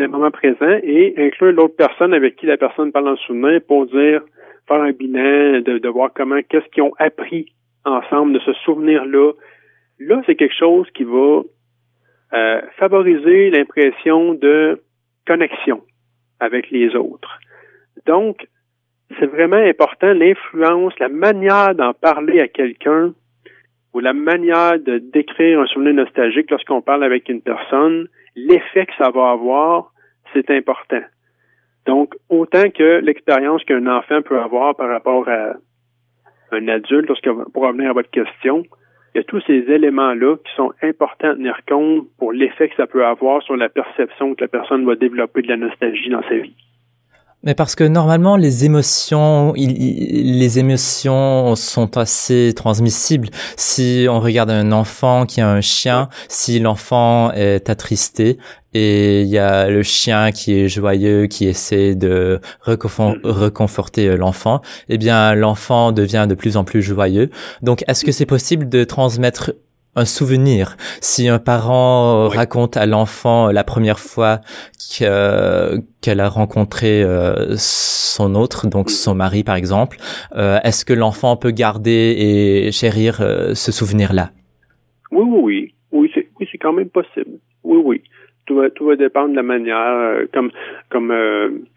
moment, 0.08 0.30
présent 0.30 0.78
et 0.82 1.14
inclure 1.16 1.52
l'autre 1.52 1.74
personne 1.76 2.14
avec 2.14 2.36
qui 2.36 2.46
la 2.46 2.56
personne 2.56 2.92
parle 2.92 3.08
en 3.08 3.16
souvenir 3.16 3.60
pour 3.66 3.86
dire, 3.86 4.20
faire 4.66 4.80
un 4.80 4.92
bilan, 4.92 5.60
de, 5.60 5.88
voir 5.88 6.10
comment, 6.14 6.40
qu'est-ce 6.48 6.68
qu'ils 6.70 6.82
ont 6.82 6.94
appris 6.98 7.52
ensemble 7.84 8.32
de 8.32 8.40
ce 8.40 8.52
souvenir-là. 8.64 9.32
Là, 10.00 10.22
c'est 10.26 10.36
quelque 10.36 10.56
chose 10.58 10.88
qui 10.94 11.04
va 11.04 11.42
euh, 12.32 12.62
favoriser 12.78 13.50
l'impression 13.50 14.34
de 14.34 14.82
connexion 15.26 15.82
avec 16.40 16.70
les 16.70 16.94
autres. 16.96 17.38
Donc, 18.06 18.46
c'est 19.18 19.26
vraiment 19.26 19.56
important 19.56 20.12
l'influence, 20.12 20.98
la 20.98 21.08
manière 21.08 21.74
d'en 21.74 21.92
parler 21.92 22.40
à 22.40 22.48
quelqu'un 22.48 23.14
ou 23.92 24.00
la 24.00 24.12
manière 24.12 24.78
de 24.78 24.98
décrire 24.98 25.60
un 25.60 25.66
souvenir 25.66 25.94
nostalgique 25.94 26.50
lorsqu'on 26.50 26.82
parle 26.82 27.04
avec 27.04 27.28
une 27.28 27.42
personne 27.42 28.08
l'effet 28.34 28.86
que 28.86 28.94
ça 28.98 29.10
va 29.10 29.30
avoir, 29.30 29.92
c'est 30.32 30.50
important. 30.50 31.02
Donc, 31.86 32.14
autant 32.28 32.70
que 32.70 33.00
l'expérience 33.00 33.62
qu'un 33.64 33.86
enfant 33.86 34.22
peut 34.22 34.40
avoir 34.40 34.74
par 34.74 34.88
rapport 34.88 35.28
à 35.28 35.54
un 36.52 36.68
adulte, 36.68 37.08
lorsque, 37.08 37.30
pour 37.52 37.62
revenir 37.62 37.90
à 37.90 37.92
votre 37.92 38.10
question, 38.10 38.64
il 39.14 39.18
y 39.18 39.20
a 39.20 39.24
tous 39.24 39.40
ces 39.46 39.70
éléments-là 39.70 40.36
qui 40.38 40.54
sont 40.56 40.72
importants 40.82 41.30
à 41.30 41.34
tenir 41.34 41.60
compte 41.68 42.06
pour 42.18 42.32
l'effet 42.32 42.68
que 42.68 42.76
ça 42.76 42.86
peut 42.86 43.04
avoir 43.04 43.42
sur 43.42 43.56
la 43.56 43.68
perception 43.68 44.34
que 44.34 44.42
la 44.42 44.48
personne 44.48 44.84
va 44.84 44.96
développer 44.96 45.42
de 45.42 45.48
la 45.48 45.56
nostalgie 45.56 46.10
dans 46.10 46.22
sa 46.22 46.36
vie. 46.36 46.56
Mais 47.44 47.54
parce 47.54 47.74
que 47.74 47.84
normalement 47.84 48.36
les 48.36 48.64
émotions, 48.64 49.52
les 49.54 50.58
émotions 50.58 51.54
sont 51.56 51.96
assez 51.98 52.52
transmissibles. 52.56 53.28
Si 53.56 54.06
on 54.08 54.18
regarde 54.20 54.50
un 54.50 54.72
enfant 54.72 55.26
qui 55.26 55.40
a 55.40 55.48
un 55.48 55.60
chien, 55.60 56.08
si 56.28 56.58
l'enfant 56.58 57.32
est 57.32 57.68
attristé 57.68 58.38
et 58.72 59.22
il 59.22 59.28
y 59.28 59.38
a 59.38 59.68
le 59.68 59.82
chien 59.82 60.32
qui 60.32 60.58
est 60.58 60.68
joyeux, 60.68 61.26
qui 61.26 61.46
essaie 61.46 61.94
de 61.94 62.40
mm. 62.66 62.70
reconforter 63.24 64.16
l'enfant, 64.16 64.62
eh 64.88 64.98
bien 64.98 65.34
l'enfant 65.34 65.92
devient 65.92 66.26
de 66.28 66.34
plus 66.34 66.56
en 66.56 66.64
plus 66.64 66.82
joyeux. 66.82 67.30
Donc 67.62 67.84
est-ce 67.88 68.04
que 68.04 68.12
c'est 68.12 68.26
possible 68.26 68.68
de 68.68 68.84
transmettre 68.84 69.52
un 69.96 70.04
souvenir. 70.04 70.76
Si 71.00 71.28
un 71.28 71.38
parent 71.38 72.28
raconte 72.28 72.76
à 72.76 72.86
l'enfant 72.86 73.50
la 73.50 73.64
première 73.64 73.98
fois 73.98 74.40
qu'elle 74.98 76.20
a 76.20 76.28
rencontré 76.28 77.02
euh, 77.02 77.54
son 77.56 78.34
autre, 78.34 78.68
donc 78.68 78.90
son 78.90 79.14
mari 79.14 79.44
par 79.44 79.56
exemple, 79.56 79.98
euh, 80.36 80.58
est-ce 80.64 80.84
que 80.84 80.92
l'enfant 80.92 81.36
peut 81.36 81.50
garder 81.50 82.14
et 82.18 82.72
chérir 82.72 83.20
euh, 83.20 83.54
ce 83.54 83.72
souvenir-là? 83.72 84.30
Oui, 85.10 85.24
oui, 85.26 85.40
oui. 85.42 85.74
Oui, 85.92 86.10
c'est 86.12 86.28
oui, 86.40 86.48
c'est 86.50 86.58
quand 86.58 86.72
même 86.72 86.90
possible. 86.90 87.38
Oui, 87.62 87.80
oui. 87.84 88.02
Tout 88.46 88.56
va, 88.56 88.68
tout 88.70 88.86
va 88.86 88.96
dépendre 88.96 89.30
de 89.30 89.36
la 89.36 89.42
manière, 89.42 90.26
comme 90.34 90.50
comme 90.90 91.08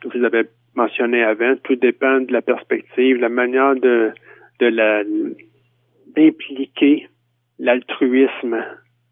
vous 0.03 0.23
avez 0.23 0.49
mentionné 0.75 1.23
avant, 1.23 1.55
tout 1.63 1.75
dépend 1.75 2.21
de 2.21 2.33
la 2.33 2.41
perspective, 2.41 3.17
la 3.17 3.29
manière 3.29 3.75
de 3.75 4.11
de 4.59 4.65
la 4.65 5.03
d'impliquer 6.15 7.07
l'altruisme 7.59 8.63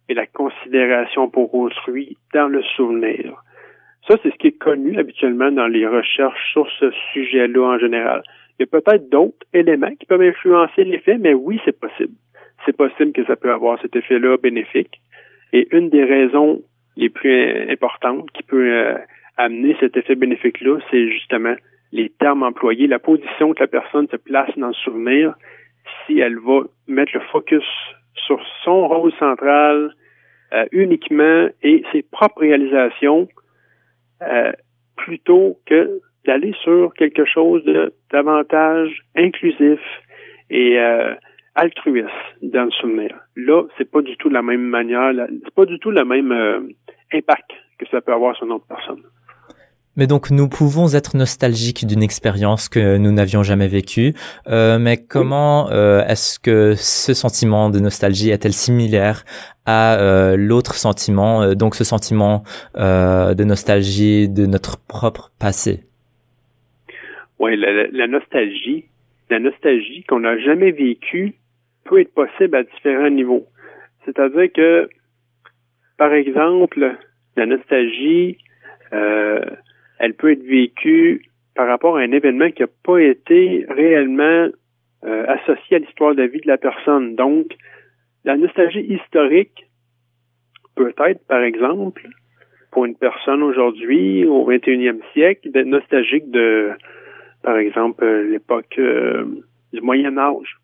et 0.09 0.13
la 0.13 0.27
considération 0.27 1.29
pour 1.29 1.53
autrui 1.55 2.17
dans 2.33 2.47
le 2.47 2.61
souvenir. 2.75 3.41
Ça, 4.07 4.17
c'est 4.21 4.31
ce 4.31 4.37
qui 4.37 4.47
est 4.47 4.57
connu 4.57 4.99
habituellement 4.99 5.51
dans 5.51 5.67
les 5.67 5.87
recherches 5.87 6.51
sur 6.51 6.69
ce 6.79 6.91
sujet-là 7.13 7.75
en 7.75 7.79
général. 7.79 8.21
Il 8.57 8.63
y 8.63 8.75
a 8.75 8.79
peut-être 8.79 9.09
d'autres 9.09 9.45
éléments 9.53 9.93
qui 9.99 10.05
peuvent 10.05 10.21
influencer 10.21 10.83
l'effet, 10.83 11.17
mais 11.17 11.33
oui, 11.33 11.59
c'est 11.65 11.77
possible. 11.79 12.13
C'est 12.65 12.77
possible 12.77 13.13
que 13.13 13.25
ça 13.25 13.35
peut 13.35 13.51
avoir 13.51 13.81
cet 13.81 13.95
effet-là 13.95 14.37
bénéfique. 14.37 15.01
Et 15.53 15.67
une 15.75 15.89
des 15.89 16.03
raisons 16.03 16.61
les 16.95 17.09
plus 17.09 17.69
importantes 17.69 18.29
qui 18.31 18.43
peut 18.43 18.71
euh, 18.71 18.97
amener 19.37 19.75
cet 19.79 19.97
effet 19.97 20.15
bénéfique-là, 20.15 20.79
c'est 20.89 21.09
justement 21.09 21.55
les 21.91 22.09
termes 22.09 22.43
employés, 22.43 22.87
la 22.87 22.99
position 22.99 23.53
que 23.53 23.61
la 23.61 23.67
personne 23.67 24.07
se 24.09 24.17
place 24.17 24.51
dans 24.57 24.67
le 24.67 24.73
souvenir, 24.73 25.33
si 26.05 26.19
elle 26.19 26.37
va 26.39 26.61
mettre 26.87 27.11
le 27.13 27.21
focus 27.31 27.63
sur 28.15 28.39
son 28.63 28.87
rôle 28.87 29.11
central 29.13 29.93
euh, 30.53 30.65
uniquement 30.71 31.47
et 31.63 31.83
ses 31.91 32.03
propres 32.03 32.41
réalisations 32.41 33.27
euh, 34.21 34.51
plutôt 34.95 35.59
que 35.65 35.99
d'aller 36.25 36.53
sur 36.63 36.93
quelque 36.93 37.25
chose 37.25 37.63
de 37.65 37.93
davantage 38.11 39.03
inclusif 39.15 39.79
et 40.49 40.79
euh, 40.79 41.13
altruiste 41.55 42.09
dans 42.41 42.65
le 42.65 42.71
souvenir. 42.71 43.15
Là, 43.35 43.63
c'est 43.77 43.89
pas 43.89 44.01
du 44.01 44.17
tout 44.17 44.29
la 44.29 44.41
même 44.41 44.61
manière, 44.63 45.11
c'est 45.43 45.53
pas 45.53 45.65
du 45.65 45.79
tout 45.79 45.91
le 45.91 46.03
même 46.05 46.31
impact 47.13 47.51
que 47.77 47.85
ça 47.87 48.01
peut 48.01 48.13
avoir 48.13 48.35
sur 48.35 48.45
une 48.45 48.53
autre 48.53 48.67
personne. 48.67 49.03
Mais 49.97 50.07
donc 50.07 50.29
nous 50.29 50.49
pouvons 50.49 50.93
être 50.93 51.15
nostalgiques 51.15 51.85
d'une 51.87 52.03
expérience 52.03 52.67
que 52.67 52.97
nous 52.97 53.11
n'avions 53.11 53.43
jamais 53.43 53.67
vécue, 53.67 54.13
euh, 54.47 54.77
mais 54.77 54.97
comment 54.97 55.69
euh, 55.71 56.05
est-ce 56.05 56.37
que 56.39 56.73
ce 56.75 57.13
sentiment 57.13 57.69
de 57.69 57.79
nostalgie 57.79 58.29
est-elle 58.29 58.53
similaire 58.53 59.23
à 59.65 59.97
euh, 59.99 60.35
l'autre 60.37 60.75
sentiment, 60.75 61.41
euh, 61.41 61.55
donc 61.55 61.75
ce 61.75 61.83
sentiment 61.83 62.43
euh, 62.77 63.33
de 63.33 63.43
nostalgie 63.43 64.27
de 64.27 64.45
notre 64.45 64.77
propre 64.85 65.31
passé? 65.39 65.81
Oui, 67.39 67.57
la, 67.57 67.87
la, 67.87 68.07
nostalgie, 68.07 68.85
la 69.29 69.39
nostalgie 69.39 70.03
qu'on 70.07 70.19
n'a 70.19 70.37
jamais 70.39 70.71
vécue 70.71 71.35
peut 71.85 72.01
être 72.01 72.13
possible 72.13 72.55
à 72.55 72.63
différents 72.63 73.09
niveaux. 73.09 73.45
C'est-à-dire 74.05 74.51
que, 74.53 74.89
par 75.97 76.13
exemple, 76.13 76.97
la 77.35 77.45
nostalgie 77.45 78.37
euh, 78.93 79.41
elle 79.99 80.13
peut 80.13 80.31
être 80.31 80.43
vécue 80.43 81.29
par 81.55 81.67
rapport 81.67 81.97
à 81.97 82.01
un 82.01 82.11
événement 82.11 82.51
qui 82.51 82.61
n'a 82.61 82.67
pas 82.83 82.99
été 82.99 83.65
réellement 83.69 84.49
euh, 85.05 85.25
associé 85.27 85.77
à 85.77 85.79
l'histoire 85.79 86.15
de 86.15 86.23
vie 86.23 86.41
de 86.41 86.47
la 86.47 86.57
personne. 86.57 87.15
Donc, 87.15 87.55
la 88.23 88.37
nostalgie 88.37 88.81
historique 88.81 89.67
peut 90.75 90.93
être, 91.07 91.25
par 91.27 91.43
exemple, 91.43 92.07
pour 92.71 92.85
une 92.85 92.95
personne 92.95 93.41
aujourd'hui, 93.41 94.25
au 94.25 94.49
21e 94.51 94.99
siècle, 95.13 95.51
d'être 95.51 95.67
nostalgique 95.67 96.29
de, 96.29 96.71
par 97.41 97.57
exemple, 97.57 98.05
l'époque 98.05 98.75
euh, 98.79 99.23
du 99.71 99.81
Moyen 99.81 100.17
Âge, 100.17 100.57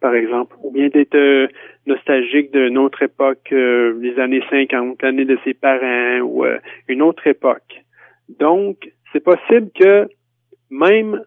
par 0.00 0.14
exemple, 0.14 0.54
ou 0.62 0.70
bien 0.70 0.88
d'être 0.88 1.14
euh, 1.14 1.46
nostalgique 1.86 2.52
d'une 2.52 2.76
autre 2.76 3.02
époque, 3.02 3.48
euh, 3.52 3.98
les 4.00 4.18
années 4.18 4.42
50, 4.50 5.00
l'année 5.02 5.24
de 5.24 5.38
ses 5.44 5.54
parents, 5.54 6.20
ou 6.20 6.44
euh, 6.44 6.58
une 6.88 7.00
autre 7.00 7.26
époque. 7.26 7.83
Donc, 8.28 8.90
c'est 9.12 9.22
possible 9.22 9.70
que 9.78 10.08
même 10.70 11.22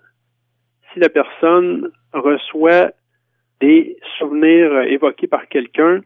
si 0.92 1.00
la 1.00 1.10
personne 1.10 1.92
reçoit 2.14 2.92
des 3.60 3.98
souvenirs 4.18 4.82
évoqués 4.84 5.28
par 5.28 5.48
quelqu'un 5.48 6.02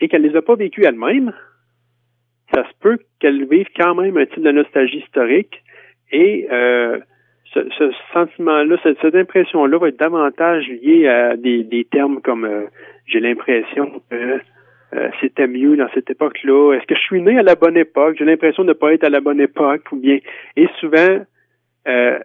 et 0.00 0.08
qu'elle 0.08 0.22
ne 0.22 0.28
les 0.28 0.36
a 0.36 0.42
pas 0.42 0.56
vécus 0.56 0.84
elle-même, 0.84 1.32
ça 2.52 2.64
se 2.64 2.72
peut 2.80 2.98
qu'elle 3.20 3.46
vive 3.46 3.68
quand 3.76 3.94
même 3.94 4.16
un 4.16 4.26
type 4.26 4.42
de 4.42 4.50
nostalgie 4.50 4.98
historique 4.98 5.62
et 6.10 6.48
euh, 6.50 6.98
ce, 7.52 7.68
ce 7.78 7.92
sentiment-là, 8.12 8.76
cette, 8.82 9.00
cette 9.00 9.14
impression-là 9.14 9.78
va 9.78 9.88
être 9.88 9.98
davantage 9.98 10.68
liée 10.68 11.08
à 11.08 11.36
des, 11.36 11.64
des 11.64 11.84
termes 11.84 12.20
comme 12.20 12.44
euh, 12.44 12.66
j'ai 13.06 13.20
l'impression 13.20 14.02
que 14.10 14.40
euh, 14.94 15.08
c'était 15.20 15.46
mieux 15.46 15.76
dans 15.76 15.88
cette 15.94 16.10
époque-là. 16.10 16.74
Est-ce 16.74 16.86
que 16.86 16.94
je 16.94 17.00
suis 17.00 17.22
né 17.22 17.38
à 17.38 17.42
la 17.42 17.54
bonne 17.54 17.76
époque? 17.76 18.16
J'ai 18.18 18.24
l'impression 18.24 18.64
de 18.64 18.68
ne 18.68 18.74
pas 18.74 18.92
être 18.92 19.04
à 19.04 19.10
la 19.10 19.20
bonne 19.20 19.40
époque, 19.40 19.82
ou 19.92 19.96
bien. 19.96 20.18
Et 20.56 20.66
souvent, 20.80 21.20
euh, 21.88 22.18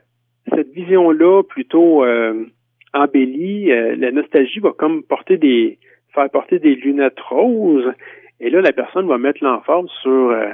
cette 0.53 0.71
vision-là, 0.73 1.43
plutôt 1.43 2.03
euh, 2.03 2.45
embellie, 2.93 3.71
euh, 3.71 3.95
la 3.95 4.11
nostalgie 4.11 4.59
va 4.59 4.71
comme 4.71 5.03
porter 5.03 5.37
des 5.37 5.77
faire 6.13 6.29
porter 6.29 6.59
des 6.59 6.75
lunettes 6.75 7.19
roses. 7.19 7.91
Et 8.39 8.49
là, 8.49 8.61
la 8.61 8.71
personne 8.71 9.07
va 9.07 9.17
mettre 9.17 9.43
l'emphase 9.43 9.87
sur 10.01 10.31
euh, 10.31 10.47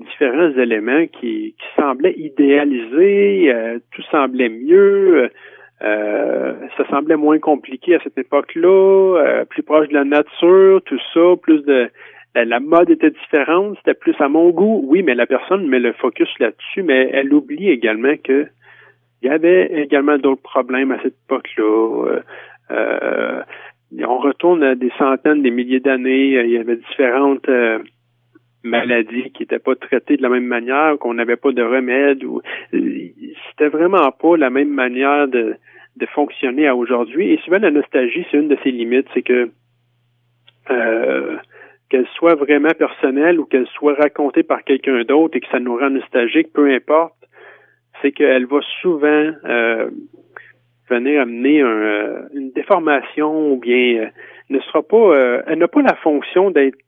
différents 0.00 0.52
éléments 0.58 1.06
qui, 1.06 1.54
qui 1.58 1.66
semblaient 1.80 2.14
idéalisés, 2.16 3.50
tout 3.92 4.02
semblait 4.10 4.50
mieux. 4.50 5.30
Euh, 5.82 6.54
ça 6.76 6.88
semblait 6.88 7.16
moins 7.16 7.38
compliqué 7.38 7.96
à 7.96 8.00
cette 8.02 8.16
époque-là, 8.16 9.18
euh, 9.18 9.44
plus 9.44 9.62
proche 9.62 9.88
de 9.88 9.94
la 9.94 10.04
nature, 10.04 10.80
tout 10.86 10.98
ça, 11.12 11.36
plus 11.40 11.62
de 11.64 11.90
la, 12.34 12.60
mode 12.60 12.90
était 12.90 13.10
différente, 13.10 13.76
c'était 13.78 13.94
plus 13.94 14.14
à 14.18 14.28
mon 14.28 14.50
goût. 14.50 14.82
Oui, 14.86 15.02
mais 15.02 15.14
la 15.14 15.26
personne 15.26 15.66
met 15.66 15.78
le 15.78 15.92
focus 15.92 16.28
là-dessus, 16.38 16.82
mais 16.82 17.10
elle 17.12 17.32
oublie 17.32 17.68
également 17.68 18.14
que 18.22 18.46
il 19.22 19.28
y 19.28 19.30
avait 19.30 19.82
également 19.82 20.18
d'autres 20.18 20.42
problèmes 20.42 20.92
à 20.92 21.00
cette 21.02 21.16
époque-là. 21.24 22.06
Euh, 22.06 22.20
euh 22.70 23.42
on 23.98 24.18
retourne 24.18 24.62
à 24.64 24.74
des 24.74 24.90
centaines, 24.98 25.42
des 25.42 25.50
milliers 25.50 25.80
d'années. 25.80 26.44
Il 26.44 26.50
y 26.50 26.58
avait 26.58 26.76
différentes 26.76 27.48
maladies 28.66 29.30
qui 29.32 29.42
n'étaient 29.42 29.58
pas 29.58 29.74
traitées 29.74 30.16
de 30.16 30.22
la 30.22 30.28
même 30.28 30.46
manière, 30.46 30.98
qu'on 30.98 31.14
n'avait 31.14 31.36
pas 31.36 31.52
de 31.52 31.62
remède. 31.62 32.24
Ou 32.24 32.42
c'était 32.72 33.68
vraiment 33.68 34.10
pas 34.12 34.36
la 34.36 34.50
même 34.50 34.70
manière 34.70 35.28
de, 35.28 35.56
de 35.96 36.06
fonctionner 36.06 36.66
à 36.66 36.76
aujourd'hui. 36.76 37.32
Et 37.32 37.38
souvent 37.38 37.58
la 37.58 37.70
nostalgie, 37.70 38.26
c'est 38.30 38.38
une 38.38 38.48
de 38.48 38.58
ses 38.62 38.70
limites, 38.70 39.08
c'est 39.14 39.22
que 39.22 39.50
euh, 40.70 41.36
qu'elle 41.88 42.06
soit 42.14 42.34
vraiment 42.34 42.72
personnelle 42.76 43.38
ou 43.38 43.44
qu'elle 43.44 43.66
soit 43.68 43.94
racontée 43.94 44.42
par 44.42 44.64
quelqu'un 44.64 45.04
d'autre 45.04 45.36
et 45.36 45.40
que 45.40 45.48
ça 45.48 45.60
nous 45.60 45.76
rend 45.76 45.90
nostalgique, 45.90 46.52
peu 46.52 46.70
importe, 46.72 47.14
c'est 48.02 48.12
qu'elle 48.12 48.46
va 48.46 48.60
souvent 48.82 49.30
euh, 49.44 49.90
venir 50.88 51.22
amener 51.22 51.62
un, 51.62 51.66
euh, 51.66 52.22
une 52.34 52.50
déformation 52.52 53.52
ou 53.52 53.58
bien 53.58 54.04
euh, 54.04 54.06
ne 54.50 54.60
sera 54.60 54.82
pas, 54.82 55.42
elle 55.46 55.58
n'a 55.58 55.68
pas 55.68 55.82
la 55.82 55.96
fonction 55.96 56.50
d'être 56.50 56.78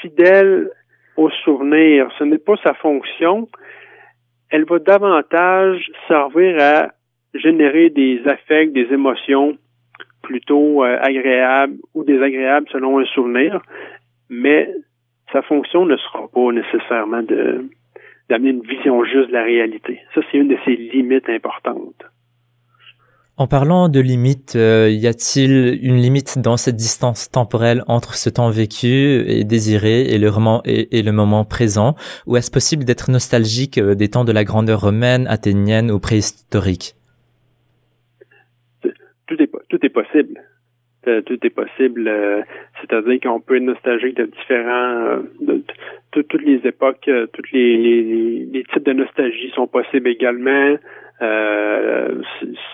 fidèle 0.00 0.70
au 1.20 1.30
souvenir. 1.44 2.08
Ce 2.18 2.24
n'est 2.24 2.38
pas 2.38 2.56
sa 2.64 2.74
fonction. 2.74 3.48
Elle 4.48 4.64
va 4.64 4.78
davantage 4.78 5.90
servir 6.08 6.56
à 6.60 6.88
générer 7.34 7.90
des 7.90 8.22
affects, 8.26 8.72
des 8.72 8.88
émotions 8.92 9.56
plutôt 10.22 10.84
euh, 10.84 10.98
agréables 11.00 11.76
ou 11.94 12.04
désagréables 12.04 12.68
selon 12.72 12.98
un 12.98 13.04
souvenir, 13.04 13.60
mais 14.28 14.70
sa 15.32 15.42
fonction 15.42 15.84
ne 15.86 15.96
sera 15.96 16.26
pas 16.28 16.52
nécessairement 16.52 17.22
d'amener 17.22 18.50
une 18.50 18.62
vision 18.62 19.04
juste 19.04 19.28
de 19.28 19.34
la 19.34 19.44
réalité. 19.44 20.00
Ça, 20.14 20.22
c'est 20.30 20.38
une 20.38 20.48
de 20.48 20.58
ses 20.64 20.76
limites 20.76 21.28
importantes. 21.28 22.04
En 23.40 23.46
parlant 23.46 23.88
de 23.88 24.00
limites, 24.00 24.54
euh, 24.54 24.90
y 24.90 25.06
a-t-il 25.06 25.80
une 25.82 25.96
limite 25.96 26.38
dans 26.38 26.58
cette 26.58 26.76
distance 26.76 27.30
temporelle 27.30 27.82
entre 27.88 28.12
ce 28.12 28.28
temps 28.28 28.50
vécu 28.50 29.24
et 29.26 29.44
désiré 29.44 30.02
et 30.02 30.18
le 30.18 31.12
moment, 31.12 31.44
présent? 31.46 31.94
Ou 32.26 32.36
est-ce 32.36 32.50
possible 32.50 32.84
d'être 32.84 33.10
nostalgique 33.10 33.78
euh, 33.78 33.94
des 33.94 34.08
temps 34.08 34.26
de 34.26 34.32
la 34.32 34.44
grandeur 34.44 34.82
romaine, 34.82 35.26
athénienne 35.26 35.90
ou 35.90 35.98
préhistorique? 35.98 36.92
Tout 38.82 39.36
est, 39.40 39.88
possible. 39.88 40.42
Euh, 41.08 41.22
tout 41.22 41.38
est 41.42 41.48
possible. 41.48 42.08
Euh, 42.08 42.42
c'est-à-dire 42.82 43.20
qu'on 43.22 43.40
peut 43.40 43.56
être 43.56 43.62
nostalgique 43.62 44.18
de 44.18 44.26
différents, 44.26 44.96
euh, 45.06 45.22
de, 45.40 45.62
toutes 46.12 46.42
les 46.42 46.60
époques, 46.68 47.08
tous 47.32 47.42
les, 47.54 47.78
les, 47.78 48.48
les, 48.52 48.64
types 48.64 48.84
de 48.84 48.92
nostalgie 48.92 49.50
sont 49.54 49.66
possibles 49.66 50.08
également. 50.08 50.76
Euh, 51.22 52.22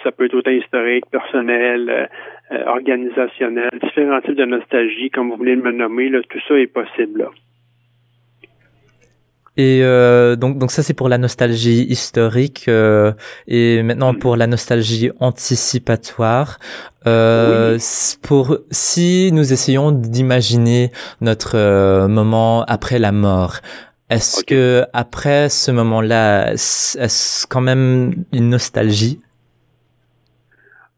ça 0.02 0.12
peut 0.12 0.26
être 0.26 0.34
autant 0.34 0.52
historique, 0.52 1.04
personnel, 1.10 2.08
euh, 2.52 2.64
organisationnel, 2.66 3.70
différents 3.82 4.20
types 4.20 4.36
de 4.36 4.44
nostalgie, 4.44 5.10
comme 5.10 5.30
vous 5.30 5.36
voulez 5.36 5.56
le 5.56 5.72
nommer, 5.72 6.08
là, 6.08 6.20
tout 6.28 6.38
ça 6.46 6.54
est 6.58 6.68
possible. 6.68 7.20
Là. 7.20 7.30
Et 9.56 9.80
euh, 9.82 10.36
donc, 10.36 10.58
donc 10.58 10.70
ça 10.70 10.82
c'est 10.82 10.92
pour 10.92 11.08
la 11.08 11.16
nostalgie 11.16 11.86
historique 11.88 12.66
euh, 12.68 13.12
et 13.48 13.82
maintenant 13.82 14.12
mm. 14.12 14.18
pour 14.18 14.36
la 14.36 14.46
nostalgie 14.46 15.10
anticipatoire. 15.18 16.58
Euh, 17.06 17.76
oui. 17.76 18.18
Pour 18.22 18.58
si 18.70 19.30
nous 19.32 19.52
essayons 19.52 19.92
d'imaginer 19.92 20.90
notre 21.20 21.56
euh, 21.56 22.06
moment 22.06 22.64
après 22.64 22.98
la 22.98 23.12
mort, 23.12 23.60
est-ce 24.10 24.40
okay. 24.40 24.54
que 24.54 24.82
après 24.92 25.48
ce 25.48 25.70
moment-là, 25.72 26.52
est-ce 26.52 27.46
quand 27.46 27.60
même 27.60 28.12
une 28.32 28.50
nostalgie? 28.50 29.20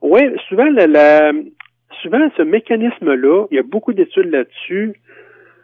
Oui, 0.02 0.20
souvent 0.48 0.70
la, 0.70 0.86
la, 0.86 1.32
souvent 2.02 2.18
ce 2.36 2.42
mécanisme-là, 2.42 3.46
il 3.50 3.56
y 3.56 3.59
a 3.59 3.62
beaucoup 3.62 3.92
d'études 3.92 4.30
là-dessus 4.30 5.00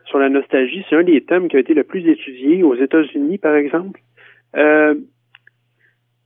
sur 0.07 0.18
la 0.18 0.28
nostalgie. 0.28 0.84
C'est 0.88 0.97
un 0.97 1.03
des 1.03 1.22
thèmes 1.24 1.49
qui 1.49 1.57
a 1.57 1.61
été 1.61 1.74
le 1.74 1.84
plus 1.84 2.07
étudié 2.09 2.62
aux 2.62 2.74
États-Unis, 2.74 3.38
par 3.38 3.55
exemple. 3.55 4.01
Euh, 4.57 4.95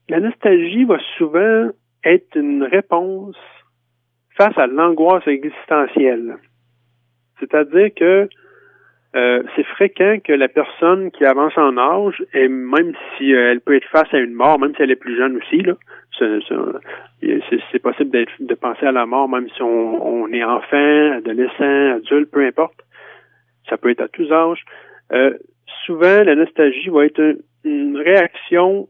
la 0.09 0.19
nostalgie 0.19 0.85
va 0.85 0.97
souvent 1.17 1.69
être 2.03 2.35
une 2.35 2.63
réponse 2.63 3.35
face 4.37 4.57
à 4.57 4.67
l'angoisse 4.67 5.27
existentielle. 5.27 6.37
C'est-à-dire 7.39 7.89
que 7.95 8.29
euh, 9.15 9.41
c'est 9.55 9.65
fréquent 9.65 10.19
que 10.23 10.33
la 10.33 10.47
personne 10.47 11.09
qui 11.11 11.25
avance 11.25 11.57
en 11.57 11.77
âge, 11.77 12.23
et 12.33 12.47
même 12.47 12.93
si 13.17 13.33
euh, 13.33 13.51
elle 13.51 13.61
peut 13.61 13.75
être 13.75 13.89
face 13.89 14.13
à 14.13 14.19
une 14.19 14.33
mort, 14.33 14.59
même 14.59 14.75
si 14.75 14.83
elle 14.83 14.91
est 14.91 14.95
plus 14.95 15.17
jeune 15.17 15.37
aussi, 15.37 15.61
là, 15.61 15.73
c'est 16.19 17.79
possible 17.79 18.25
de 18.39 18.55
penser 18.55 18.85
à 18.85 18.91
la 18.91 19.05
mort, 19.05 19.29
même 19.29 19.49
si 19.55 19.61
on, 19.61 20.27
est 20.27 20.43
enfant, 20.43 21.11
adolescent, 21.13 21.95
adulte, 21.95 22.29
peu 22.29 22.45
importe 22.45 22.83
ça 23.69 23.77
peut 23.77 23.89
être 23.89 24.01
à 24.01 24.07
tous 24.07 24.31
âges. 24.31 24.63
Euh, 25.11 25.37
souvent, 25.85 26.23
la 26.23 26.35
nostalgie 26.35 26.89
va 26.89 27.05
être 27.05 27.37
une 27.63 27.97
réaction 27.97 28.87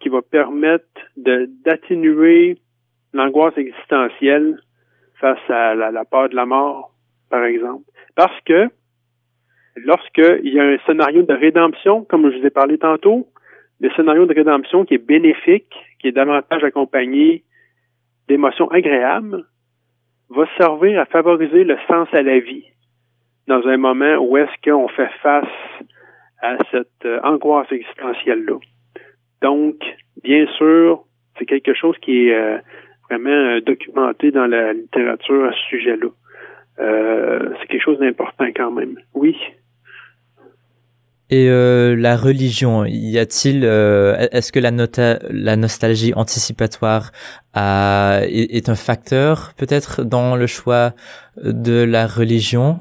qui 0.00 0.08
va 0.08 0.22
permettre 0.22 0.84
d'atténuer 1.16 2.58
l'angoisse 3.12 3.56
existentielle 3.56 4.58
face 5.20 5.38
à 5.48 5.74
la, 5.74 5.90
la 5.90 6.04
peur 6.04 6.28
de 6.28 6.34
la 6.34 6.46
mort, 6.46 6.92
par 7.30 7.44
exemple. 7.44 7.84
Parce 8.16 8.38
que 8.42 8.68
lorsqu'il 9.76 10.52
y 10.52 10.60
a 10.60 10.64
un 10.64 10.78
scénario 10.86 11.22
de 11.22 11.34
rédemption, 11.34 12.04
comme 12.04 12.30
je 12.30 12.38
vous 12.38 12.46
ai 12.46 12.50
parlé 12.50 12.78
tantôt, 12.78 13.26
le 13.80 13.90
scénario 13.90 14.26
de 14.26 14.34
rédemption 14.34 14.84
qui 14.84 14.94
est 14.94 15.06
bénéfique, 15.06 15.72
qui 15.98 16.08
est 16.08 16.12
davantage 16.12 16.64
accompagné 16.64 17.44
d'émotions 18.28 18.68
agréables, 18.70 19.44
va 20.30 20.46
servir 20.58 21.00
à 21.00 21.04
favoriser 21.06 21.64
le 21.64 21.76
sens 21.88 22.08
à 22.12 22.22
la 22.22 22.38
vie 22.38 22.64
dans 23.46 23.66
un 23.66 23.76
moment 23.76 24.16
où 24.16 24.36
est-ce 24.36 24.70
qu'on 24.70 24.88
fait 24.88 25.10
face 25.22 25.44
à 26.40 26.56
cette 26.70 27.04
euh, 27.04 27.20
angoisse 27.22 27.70
existentielle-là. 27.70 28.58
Donc, 29.42 29.76
bien 30.22 30.46
sûr, 30.56 31.04
c'est 31.38 31.46
quelque 31.46 31.74
chose 31.74 31.96
qui 31.98 32.28
est 32.28 32.34
euh, 32.34 32.58
vraiment 33.08 33.30
euh, 33.30 33.60
documenté 33.60 34.30
dans 34.30 34.46
la 34.46 34.72
littérature 34.72 35.44
à 35.44 35.52
ce 35.52 35.60
sujet-là. 35.68 36.08
c'est 37.60 37.66
quelque 37.68 37.82
chose 37.82 37.98
d'important 37.98 38.46
quand 38.54 38.70
même. 38.70 38.98
Oui? 39.14 39.36
Et 41.30 41.48
euh, 41.48 41.96
la 41.96 42.16
religion, 42.16 42.84
y 42.84 43.18
a-t-il, 43.18 43.64
euh, 43.64 44.14
est-ce 44.30 44.52
que 44.52 44.60
la, 44.60 45.56
nostalgie 45.56 46.12
anticipatoire 46.14 47.12
a, 47.54 48.20
est, 48.28 48.68
un 48.68 48.74
facteur 48.74 49.52
peut-être 49.56 50.04
dans 50.04 50.36
le 50.36 50.46
choix 50.46 50.90
de 51.42 51.82
la 51.82 52.06
religion? 52.06 52.76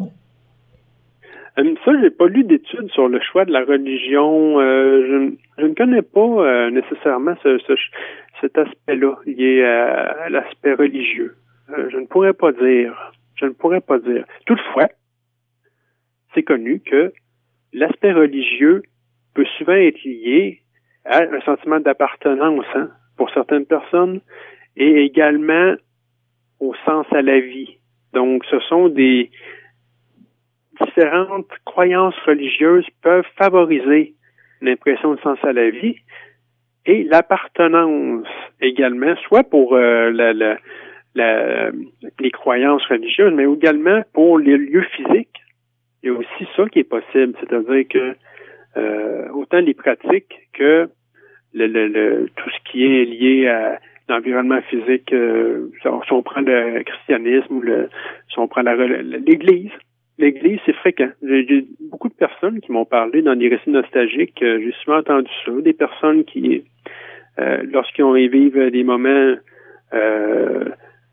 Euh, 1.57 1.73
Ça, 1.85 1.91
j'ai 2.01 2.09
pas 2.09 2.27
lu 2.27 2.43
d'études 2.43 2.91
sur 2.91 3.07
le 3.07 3.21
choix 3.21 3.45
de 3.45 3.53
la 3.53 3.63
religion. 3.63 4.59
Je, 4.59 5.31
je, 5.57 5.65
ne 5.65 5.73
connais 5.73 6.01
pas 6.01 6.69
nécessairement 6.69 7.35
ce, 7.43 7.57
ce, 7.59 7.73
cet 8.41 8.57
aspect-là 8.57 9.15
lié 9.25 9.63
à, 9.63 10.25
à 10.25 10.29
l'aspect 10.29 10.73
religieux. 10.73 11.35
je 11.69 11.97
ne 11.97 12.05
pourrais 12.07 12.33
pas 12.33 12.51
dire. 12.51 13.13
Je 13.35 13.45
ne 13.45 13.51
pourrais 13.51 13.81
pas 13.81 13.99
dire. 13.99 14.25
Toutefois, 14.45 14.89
c'est 16.33 16.43
connu 16.43 16.81
que 16.81 17.13
l'aspect 17.73 18.13
religieux 18.13 18.83
peut 19.33 19.45
souvent 19.57 19.73
être 19.73 20.03
lié 20.03 20.61
à 21.05 21.23
un 21.23 21.41
sentiment 21.41 21.79
d'appartenance 21.79 22.65
hein, 22.75 22.89
pour 23.17 23.29
certaines 23.31 23.65
personnes 23.65 24.21
et 24.77 25.03
également 25.03 25.75
au 26.59 26.73
sens 26.85 27.05
à 27.11 27.21
la 27.21 27.39
vie. 27.39 27.77
Donc, 28.13 28.45
ce 28.45 28.59
sont 28.61 28.87
des 28.89 29.31
différentes 30.81 31.51
croyances 31.65 32.17
religieuses 32.25 32.87
peuvent 33.01 33.25
favoriser 33.37 34.13
l'impression 34.61 35.15
de 35.15 35.19
sens 35.19 35.37
à 35.43 35.53
la 35.53 35.69
vie 35.69 35.97
et 36.85 37.03
l'appartenance 37.03 38.27
également, 38.61 39.15
soit 39.27 39.43
pour 39.43 39.75
euh, 39.75 40.11
la, 40.11 40.33
la, 40.33 40.57
la, 41.15 41.71
les 42.19 42.31
croyances 42.31 42.85
religieuses, 42.87 43.33
mais 43.33 43.45
également 43.45 44.03
pour 44.13 44.39
les 44.39 44.57
lieux 44.57 44.85
physiques 44.95 45.42
il 46.03 46.07
y 46.07 46.09
a 46.09 46.17
aussi 46.17 46.47
ça 46.55 46.67
qui 46.69 46.79
est 46.79 46.83
possible, 46.83 47.33
c'est-à-dire 47.39 47.87
que 47.89 48.15
euh, 48.77 49.29
autant 49.29 49.59
les 49.59 49.73
pratiques 49.73 50.49
que 50.53 50.89
le, 51.53 51.67
le, 51.67 51.87
le, 51.87 52.29
tout 52.35 52.49
ce 52.49 52.71
qui 52.71 52.83
est 52.83 53.05
lié 53.05 53.47
à 53.47 53.79
l'environnement 54.09 54.61
physique, 54.63 55.13
euh, 55.13 55.69
si 55.81 56.11
on 56.11 56.23
prend 56.23 56.41
le 56.41 56.83
christianisme 56.83 57.55
ou 57.55 57.61
le, 57.61 57.89
si 58.29 58.39
on 58.39 58.47
prend 58.47 58.61
l'Église, 58.61 59.71
l'Église, 60.17 60.59
c'est 60.65 60.75
fréquent. 60.75 61.09
J'ai 61.21 61.65
beaucoup 61.91 62.09
de 62.09 62.13
personnes 62.13 62.59
qui 62.59 62.71
m'ont 62.71 62.85
parlé 62.85 63.21
dans 63.21 63.35
des 63.35 63.49
récits 63.49 63.69
nostalgiques. 63.69 64.41
Euh, 64.43 64.59
j'ai 64.59 64.73
souvent 64.83 64.99
entendu 64.99 65.29
ça. 65.45 65.51
Des 65.61 65.73
personnes 65.73 66.23
qui, 66.25 66.63
euh, 67.39 67.63
lorsqu'ils 67.71 68.03
ont 68.03 68.13
vivent 68.13 68.69
des 68.71 68.83
moments 68.83 69.35
euh, 69.93 70.65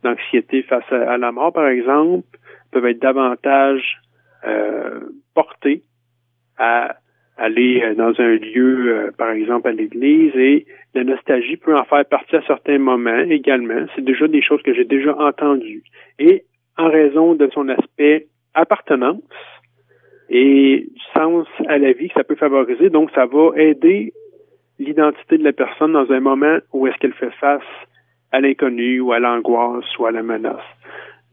d'anxiété 0.03 0.63
face 0.63 0.91
à, 0.91 1.17
la 1.17 1.33
mort, 1.33 1.53
par 1.53 1.69
exemple, 1.69 2.27
peuvent 2.73 2.87
être 2.87 3.01
davantage 3.01 4.01
porté 5.35 5.83
à 6.59 6.97
aller 7.41 7.83
euh, 7.83 7.95
dans 7.95 8.13
un 8.21 8.37
lieu, 8.37 8.93
euh, 8.93 9.11
par 9.17 9.31
exemple 9.31 9.69
à 9.69 9.73
l'église, 9.73 10.37
et 10.37 10.67
la 10.95 11.05
nostalgie 11.05 11.57
peut 11.57 11.75
en 11.75 11.85
faire 11.85 12.05
partie 12.05 12.37
à 12.37 12.43
certains 12.47 12.79
moments 12.79 13.25
également. 13.29 13.87
C'est 13.97 14.05
déjà 14.05 14.29
des 14.29 14.43
choses 14.43 14.63
que 14.63 14.75
j'ai 14.75 14.85
déjà 14.85 15.17
entendues. 15.17 15.83
Et 16.19 16.45
en 16.77 16.89
raison 16.89 17.35
de 17.35 17.49
son 17.53 17.69
aspect 17.69 18.27
appartenance 18.55 19.23
et 20.29 20.87
du 20.93 21.03
sens 21.15 21.47
à 21.67 21.79
la 21.79 21.93
vie 21.93 22.09
que 22.09 22.15
ça 22.15 22.25
peut 22.25 22.37
favoriser, 22.37 22.91
donc 22.91 23.11
ça 23.15 23.27
va 23.27 23.51
aider 23.57 24.13
l'identité 24.79 25.39
de 25.39 25.45
la 25.45 25.53
personne 25.53 25.93
dans 25.93 26.11
un 26.13 26.21
moment 26.21 26.59
où 26.73 26.87
est-ce 26.87 26.97
qu'elle 26.99 27.15
fait 27.15 27.33
face 27.41 27.63
à 28.33 28.41
l'inconnu 28.41 29.01
ou 29.01 29.13
à 29.13 29.19
l'angoisse 29.19 29.99
ou 29.99 30.07
à 30.07 30.13
la 30.13 30.23
menace. 30.23 30.61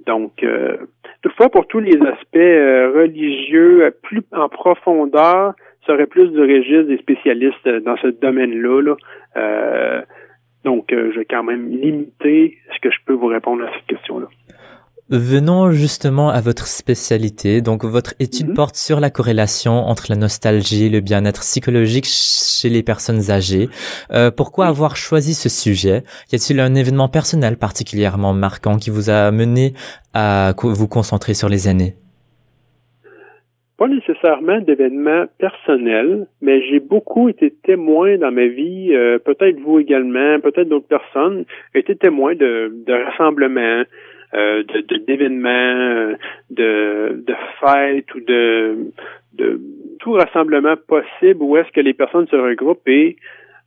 Donc, 0.06 0.44
euh, 0.44 0.78
toutefois, 1.22 1.50
pour 1.50 1.68
tous 1.68 1.80
les 1.80 1.98
aspects 2.02 2.36
euh, 2.36 2.92
religieux 2.96 3.86
euh, 3.86 3.92
plus 4.04 4.22
en 4.32 4.48
profondeur, 4.50 5.54
ça 5.86 5.94
aurait 5.94 6.06
plus 6.06 6.30
de 6.30 6.42
registre 6.42 6.88
des 6.88 6.98
spécialistes 6.98 7.68
dans 7.68 7.98
ce 7.98 8.08
domaine-là. 8.08 8.82
Là. 8.82 10.04
donc, 10.66 10.88
je 10.90 11.18
vais 11.18 11.26
quand 11.26 11.44
même 11.44 11.70
limiter 11.70 12.58
ce 12.76 12.80
que 12.82 12.92
je 12.92 12.98
peux 13.06 13.14
vous 13.14 13.28
répondre 13.28 13.64
à 13.64 13.72
cette 13.74 13.86
question-là. 13.86 14.28
Venons 15.10 15.72
justement 15.72 16.30
à 16.32 16.42
votre 16.42 16.68
spécialité. 16.68 17.62
Donc, 17.62 17.86
votre 17.86 18.14
étude 18.20 18.50
mhm. 18.50 18.56
porte 18.56 18.76
sur 18.76 19.00
la 19.00 19.10
corrélation 19.10 19.72
entre 19.72 20.08
la 20.10 20.18
nostalgie 20.18 20.88
et 20.88 20.90
le 20.90 21.00
bien-être 21.00 21.40
psychologique 21.40 22.06
chez 22.06 22.68
les 22.68 22.84
personnes 22.84 23.32
âgées. 23.32 23.70
Euh, 24.12 24.32
pourquoi 24.32 24.66
avoir 24.66 24.98
choisi 24.98 25.34
ce 25.34 25.48
sujet? 25.48 26.04
Y 26.34 26.36
a-t-il 26.36 26.60
un 26.60 26.76
événement 26.76 27.08
personnel 27.08 27.56
particulièrement 27.56 28.34
marquant 28.34 28.76
qui 28.76 28.90
vous 28.90 29.10
a 29.10 29.32
mené 29.32 29.72
à 30.14 30.52
vous 30.62 30.90
concentrer 30.90 31.34
sur 31.34 31.48
les 31.48 31.70
aînés 31.70 31.94
Pas 33.78 33.88
nécessairement 33.88 34.60
d'événements 34.60 35.28
personnels, 35.38 36.28
mais 36.42 36.62
j'ai 36.64 36.82
beaucoup 36.82 37.30
été 37.30 37.54
témoin 37.64 38.18
dans 38.18 38.32
ma 38.32 38.48
vie, 38.48 38.90
euh, 38.94 39.20
peut-être 39.20 39.58
vous 39.62 39.80
également, 39.80 40.42
peut-être 40.42 40.68
d'autres 40.68 40.90
personnes, 40.90 41.46
été 41.74 41.96
témoin 41.96 42.36
de, 42.36 42.74
de 42.86 43.06
rassemblements 43.06 43.84
euh, 44.34 44.62
de 44.64 44.98
d'événements, 44.98 45.50
euh, 45.50 46.16
de, 46.50 47.24
de 47.26 47.34
fêtes 47.62 48.14
ou 48.14 48.20
de, 48.20 48.76
de 49.36 49.62
tout 50.02 50.12
rassemblement 50.12 50.76
possible 50.86 51.42
où 51.42 51.56
est-ce 51.56 51.72
que 51.72 51.80
les 51.80 51.94
personnes 51.94 52.28
se 52.28 52.36
regroupent 52.36 52.86
et 52.90 53.16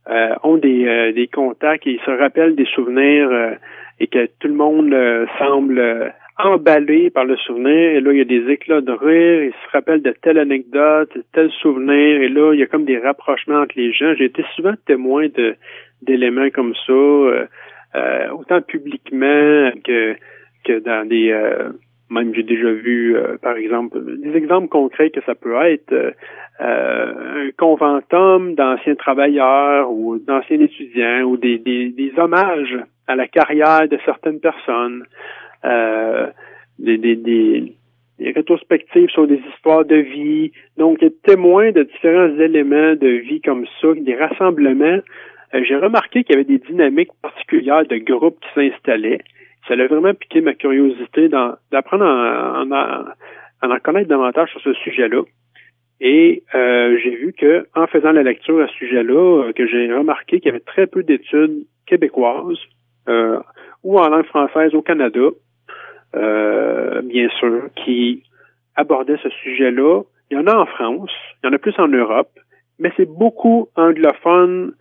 euh, 0.07 0.35
ont 0.43 0.57
des, 0.57 1.13
des 1.13 1.27
contacts 1.27 1.87
et 1.87 1.99
se 2.05 2.11
rappellent 2.11 2.55
des 2.55 2.67
souvenirs 2.75 3.57
et 3.99 4.05
que 4.05 4.27
tout 4.39 4.49
le 4.49 4.53
monde 4.53 4.95
semble 5.39 6.13
emballé 6.37 7.09
par 7.09 7.25
le 7.25 7.37
souvenir. 7.37 7.95
Et 7.95 7.99
là, 7.99 8.11
il 8.11 8.19
y 8.19 8.21
a 8.21 8.25
des 8.25 8.47
éclats 8.51 8.81
de 8.81 8.91
rire, 8.91 9.43
ils 9.45 9.53
se 9.65 9.71
rappellent 9.71 10.03
de 10.03 10.13
telle 10.21 10.37
anecdote, 10.37 11.11
tel 11.33 11.49
souvenir, 11.49 12.21
et 12.21 12.29
là, 12.29 12.53
il 12.53 12.59
y 12.59 12.63
a 12.63 12.67
comme 12.67 12.85
des 12.85 12.99
rapprochements 12.99 13.61
entre 13.61 13.73
les 13.77 13.91
gens. 13.93 14.13
J'ai 14.15 14.25
été 14.25 14.45
souvent 14.55 14.73
témoin 14.85 15.27
de 15.27 15.55
d'éléments 16.03 16.51
comme 16.51 16.75
ça, 16.85 18.33
autant 18.33 18.61
publiquement 18.61 19.71
que 19.83 20.15
que 20.63 20.79
dans 20.79 21.07
des 21.07 21.31
euh, 21.31 21.69
même 22.09 22.33
j'ai 22.35 22.43
déjà 22.43 22.71
vu, 22.71 23.15
euh, 23.15 23.37
par 23.41 23.55
exemple, 23.55 23.97
des 24.17 24.35
exemples 24.35 24.67
concrets 24.67 25.11
que 25.11 25.21
ça 25.25 25.33
peut 25.33 25.55
être 25.63 25.93
euh, 25.93 26.13
un 26.59 27.51
conventum 27.57 28.53
d'anciens 28.55 28.95
travailleurs 28.95 29.89
ou 29.89 30.19
d'anciens 30.19 30.59
étudiants 30.59 31.21
ou 31.21 31.37
des, 31.37 31.57
des, 31.57 31.89
des, 31.89 32.11
hommages 32.17 32.77
à 33.07 33.15
la 33.15 33.27
carrière 33.27 33.87
de 33.87 33.97
certaines 34.03 34.41
personnes, 34.41 35.05
des, 35.63 36.97
des, 36.97 37.15
des, 37.15 37.73
rétrospectives 38.19 39.09
sur 39.09 39.25
des 39.25 39.41
histoires 39.53 39.85
de 39.85 39.95
vie. 39.95 40.51
Donc, 40.77 41.01
être 41.01 41.21
témoin 41.23 41.71
de 41.71 41.83
différents 41.83 42.37
éléments 42.39 42.95
de 42.95 43.07
vie 43.07 43.41
comme 43.41 43.65
ça, 43.81 43.87
des 43.95 44.15
rassemblements. 44.15 44.99
j'ai 45.53 45.77
remarqué 45.77 46.23
qu'il 46.23 46.35
y 46.35 46.39
avait 46.39 46.57
des 46.57 46.59
dynamiques 46.59 47.11
particulières 47.21 47.85
de 47.85 47.97
groupes 47.97 48.39
qui 48.41 48.69
s'installaient 48.69 49.21
ça 49.71 49.81
a 49.81 49.87
vraiment 49.87 50.13
piqué 50.13 50.41
ma 50.41 50.53
curiosité 50.53 51.29
d'apprendre 51.29 52.05
à, 52.05 52.65
en, 53.61 53.79
connaître 53.79 54.09
davantage 54.09 54.49
sur 54.51 54.61
ce 54.61 54.73
sujet-là. 54.73 55.21
Et 56.01 56.43
euh, 56.55 56.97
j'ai 57.01 57.15
vu 57.15 57.31
que 57.31 57.67
en 57.75 57.87
faisant 57.87 58.11
la 58.11 58.23
lecture 58.23 58.59
à 58.59 58.67
ce 58.67 58.73
sujet-là, 58.73 59.43
euh, 59.43 59.53
que 59.53 59.67
j'ai 59.67 59.93
remarqué 59.93 60.39
qu'il 60.39 60.47
y 60.47 60.49
avait 60.49 60.59
très 60.59 60.87
peu 60.87 61.03
d'études 61.03 61.65
québécoises 61.85 62.57
euh, 63.07 63.39
ou 63.83 63.99
en 63.99 64.09
langue 64.09 64.25
française 64.25 64.73
au 64.73 64.81
Canada, 64.81 65.29
bien 66.13 67.29
sûr, 67.39 67.69
qui 67.75 68.23
abordaient 68.75 69.19
ce 69.23 69.29
sujet-là. 69.29 70.01
Il 70.31 70.37
y 70.37 70.39
en 70.39 70.47
a 70.47 70.55
en 70.55 70.65
France, 70.65 71.11
il 71.43 71.47
y 71.47 71.49
en 71.49 71.53
a 71.53 71.59
plus 71.59 71.77
en 71.77 71.87
Europe, 71.87 72.31
mais 72.79 72.91
c'est 72.97 73.07
beaucoup 73.07 73.69
anglophone 73.75 74.73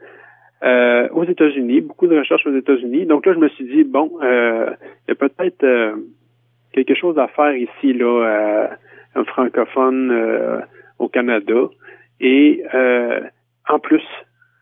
euh, 0.62 1.08
aux 1.12 1.24
États-Unis, 1.24 1.80
beaucoup 1.80 2.06
de 2.06 2.18
recherches 2.18 2.46
aux 2.46 2.54
États-Unis. 2.54 3.06
Donc 3.06 3.24
là, 3.24 3.32
je 3.32 3.38
me 3.38 3.48
suis 3.48 3.64
dit, 3.64 3.84
bon, 3.84 4.18
euh, 4.22 4.70
il 5.06 5.10
y 5.10 5.12
a 5.12 5.14
peut-être 5.14 5.64
euh, 5.64 5.96
quelque 6.72 6.94
chose 6.94 7.18
à 7.18 7.28
faire 7.28 7.54
ici, 7.54 7.94
là, 7.94 8.68
un 9.14 9.24
francophone 9.24 10.62
au 10.98 11.08
Canada. 11.08 11.68
Et 12.20 12.62
en 13.68 13.78
plus, 13.78 14.02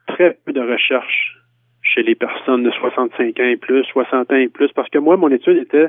très 0.06 0.38
peu 0.44 0.52
de 0.52 0.60
recherches 0.60 1.36
chez 1.82 2.02
les 2.02 2.14
personnes 2.14 2.62
de 2.62 2.70
65 2.70 3.40
ans 3.40 3.44
et 3.44 3.56
plus, 3.56 3.84
60 3.84 4.32
ans 4.32 4.36
et 4.36 4.48
plus, 4.48 4.70
parce 4.72 4.88
que 4.90 4.98
moi, 4.98 5.16
mon 5.16 5.30
étude 5.30 5.56
était, 5.56 5.88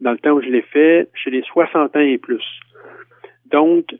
dans 0.00 0.12
le 0.12 0.18
temps 0.18 0.32
où 0.32 0.40
je 0.40 0.48
l'ai 0.48 0.62
fait, 0.62 1.08
chez 1.14 1.30
les 1.30 1.42
60 1.42 1.94
ans 1.94 2.00
et 2.00 2.18
plus. 2.18 2.44
Donc, 3.46 3.94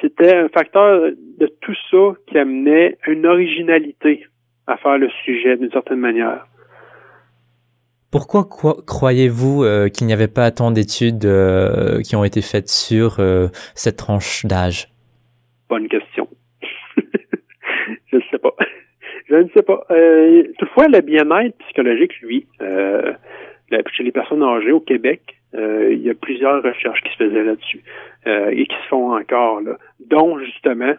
c'était 0.00 0.34
un 0.34 0.48
facteur 0.48 1.10
de 1.38 1.46
tout 1.60 1.74
ça 1.90 2.14
qui 2.26 2.38
amenait 2.38 2.96
une 3.06 3.26
originalité 3.26 4.26
à 4.66 4.76
faire 4.76 4.98
le 4.98 5.08
sujet 5.24 5.56
d'une 5.56 5.70
certaine 5.70 6.00
manière. 6.00 6.46
Pourquoi 8.12 8.44
croyez-vous 8.44 9.64
euh, 9.64 9.88
qu'il 9.88 10.06
n'y 10.06 10.12
avait 10.12 10.28
pas 10.28 10.50
tant 10.50 10.70
d'études 10.70 11.24
euh, 11.24 12.02
qui 12.02 12.14
ont 12.14 12.24
été 12.24 12.42
faites 12.42 12.68
sur 12.68 13.20
euh, 13.20 13.46
cette 13.74 13.96
tranche 13.96 14.44
d'âge? 14.44 14.88
Bonne 15.70 15.88
question. 15.88 16.28
je 18.12 18.16
ne 18.16 18.22
sais 18.30 18.38
pas. 18.38 18.54
Je 19.30 19.36
ne 19.36 19.48
sais 19.56 19.62
pas. 19.62 19.86
toutefois, 20.58 20.88
le 20.88 21.00
bien-être 21.00 21.56
psychologique, 21.64 22.20
lui, 22.20 22.46
chez 22.60 24.02
les 24.02 24.12
personnes 24.12 24.42
âgées 24.42 24.72
au 24.72 24.80
Québec, 24.80 25.38
il 25.54 26.02
y 26.02 26.10
a 26.10 26.14
plusieurs 26.14 26.62
recherches 26.62 27.00
qui 27.00 27.12
se 27.12 27.24
faisaient 27.24 27.44
là-dessus 27.44 27.82
et 28.26 28.66
qui 28.66 28.76
se 28.76 28.88
font 28.88 29.16
encore, 29.16 29.62
là, 29.62 29.78
dont 30.06 30.38
justement 30.38 30.92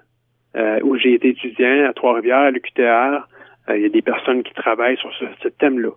où 0.82 0.98
j'ai 0.98 1.14
été 1.14 1.30
étudiant 1.30 1.88
à 1.88 1.94
Trois-Rivières, 1.94 2.38
à 2.38 2.50
l'UQTR, 2.50 3.28
il 3.70 3.82
y 3.82 3.86
a 3.86 3.90
des 3.90 4.02
personnes 4.02 4.44
qui 4.44 4.54
travaillent 4.54 4.98
sur 4.98 5.12
ce 5.42 5.48
thème-là. 5.48 5.92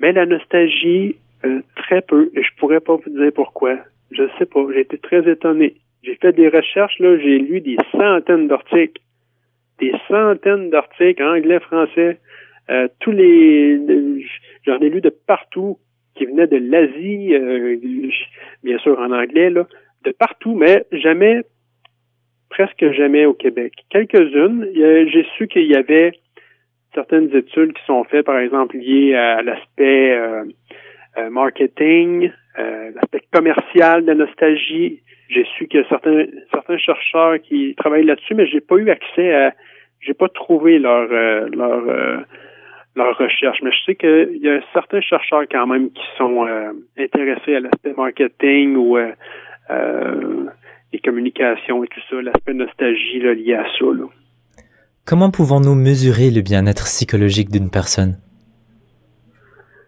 Mais 0.00 0.12
la 0.12 0.26
nostalgie, 0.26 1.16
euh, 1.44 1.60
très 1.74 2.02
peu. 2.02 2.30
Et 2.34 2.42
je 2.42 2.50
pourrais 2.58 2.80
pas 2.80 2.96
vous 2.96 3.10
dire 3.10 3.32
pourquoi. 3.34 3.76
Je 4.10 4.24
sais 4.38 4.46
pas. 4.46 4.60
J'ai 4.72 4.80
été 4.80 4.98
très 4.98 5.28
étonné. 5.28 5.74
J'ai 6.02 6.16
fait 6.16 6.32
des 6.32 6.48
recherches, 6.48 6.98
là, 6.98 7.16
j'ai 7.18 7.38
lu 7.38 7.60
des 7.60 7.76
centaines 7.92 8.48
d'articles. 8.48 9.00
Des 9.78 9.92
centaines 10.08 10.70
d'articles, 10.70 11.22
anglais, 11.22 11.60
français. 11.60 12.18
Euh, 12.70 12.88
tous 13.00 13.10
les, 13.10 13.78
j'en 14.66 14.78
ai 14.78 14.88
lu 14.88 15.00
de 15.00 15.10
partout, 15.10 15.78
qui 16.14 16.26
venaient 16.26 16.46
de 16.46 16.56
l'Asie, 16.56 17.34
euh, 17.34 17.76
bien 18.62 18.78
sûr 18.78 18.98
en 18.98 19.10
anglais, 19.10 19.50
là, 19.50 19.66
de 20.04 20.12
partout, 20.12 20.54
mais 20.54 20.84
jamais, 20.92 21.42
presque 22.50 22.92
jamais 22.92 23.24
au 23.24 23.34
Québec. 23.34 23.72
Quelques-unes. 23.90 24.68
J'ai 24.74 25.26
su 25.36 25.48
qu'il 25.48 25.66
y 25.66 25.74
avait 25.74 26.12
certaines 26.94 27.34
études 27.34 27.72
qui 27.72 27.84
sont 27.86 28.04
faites, 28.04 28.26
par 28.26 28.38
exemple, 28.38 28.76
liées 28.76 29.14
à 29.14 29.42
l'aspect 29.42 30.12
euh, 30.12 30.44
euh, 31.18 31.30
marketing, 31.30 32.30
euh, 32.58 32.90
l'aspect 32.94 33.22
commercial 33.32 34.02
de 34.02 34.08
la 34.08 34.14
nostalgie. 34.14 35.00
J'ai 35.28 35.46
su 35.56 35.66
qu'il 35.66 35.80
y 35.80 35.82
a 35.82 35.88
certains, 35.88 36.26
certains 36.52 36.78
chercheurs 36.78 37.40
qui 37.40 37.74
travaillent 37.76 38.04
là-dessus, 38.04 38.34
mais 38.34 38.46
j'ai 38.46 38.60
pas 38.60 38.76
eu 38.76 38.90
accès 38.90 39.32
à, 39.32 39.54
j'ai 40.00 40.14
pas 40.14 40.28
trouvé 40.28 40.78
leur 40.78 41.06
leur 41.06 42.24
leur 42.94 43.16
recherche. 43.16 43.62
Mais 43.62 43.70
je 43.70 43.84
sais 43.86 43.94
qu'il 43.94 44.38
y 44.42 44.48
a 44.50 44.60
certains 44.74 45.00
chercheurs 45.00 45.44
quand 45.50 45.66
même 45.66 45.90
qui 45.90 46.04
sont 46.18 46.46
intéressés 46.98 47.54
à 47.54 47.60
l'aspect 47.60 47.94
marketing 47.96 48.76
ou 48.76 48.98
les 50.92 50.98
communications 51.02 51.82
et 51.82 51.88
tout 51.88 52.00
ça, 52.10 52.20
l'aspect 52.20 52.52
nostalgie 52.52 53.20
là, 53.20 53.32
lié 53.32 53.54
à 53.54 53.64
ça. 53.78 53.86
Là. 53.86 54.04
Comment 55.04 55.32
pouvons-nous 55.32 55.74
mesurer 55.74 56.30
le 56.30 56.42
bien-être 56.42 56.84
psychologique 56.84 57.50
d'une 57.50 57.70
personne? 57.70 58.18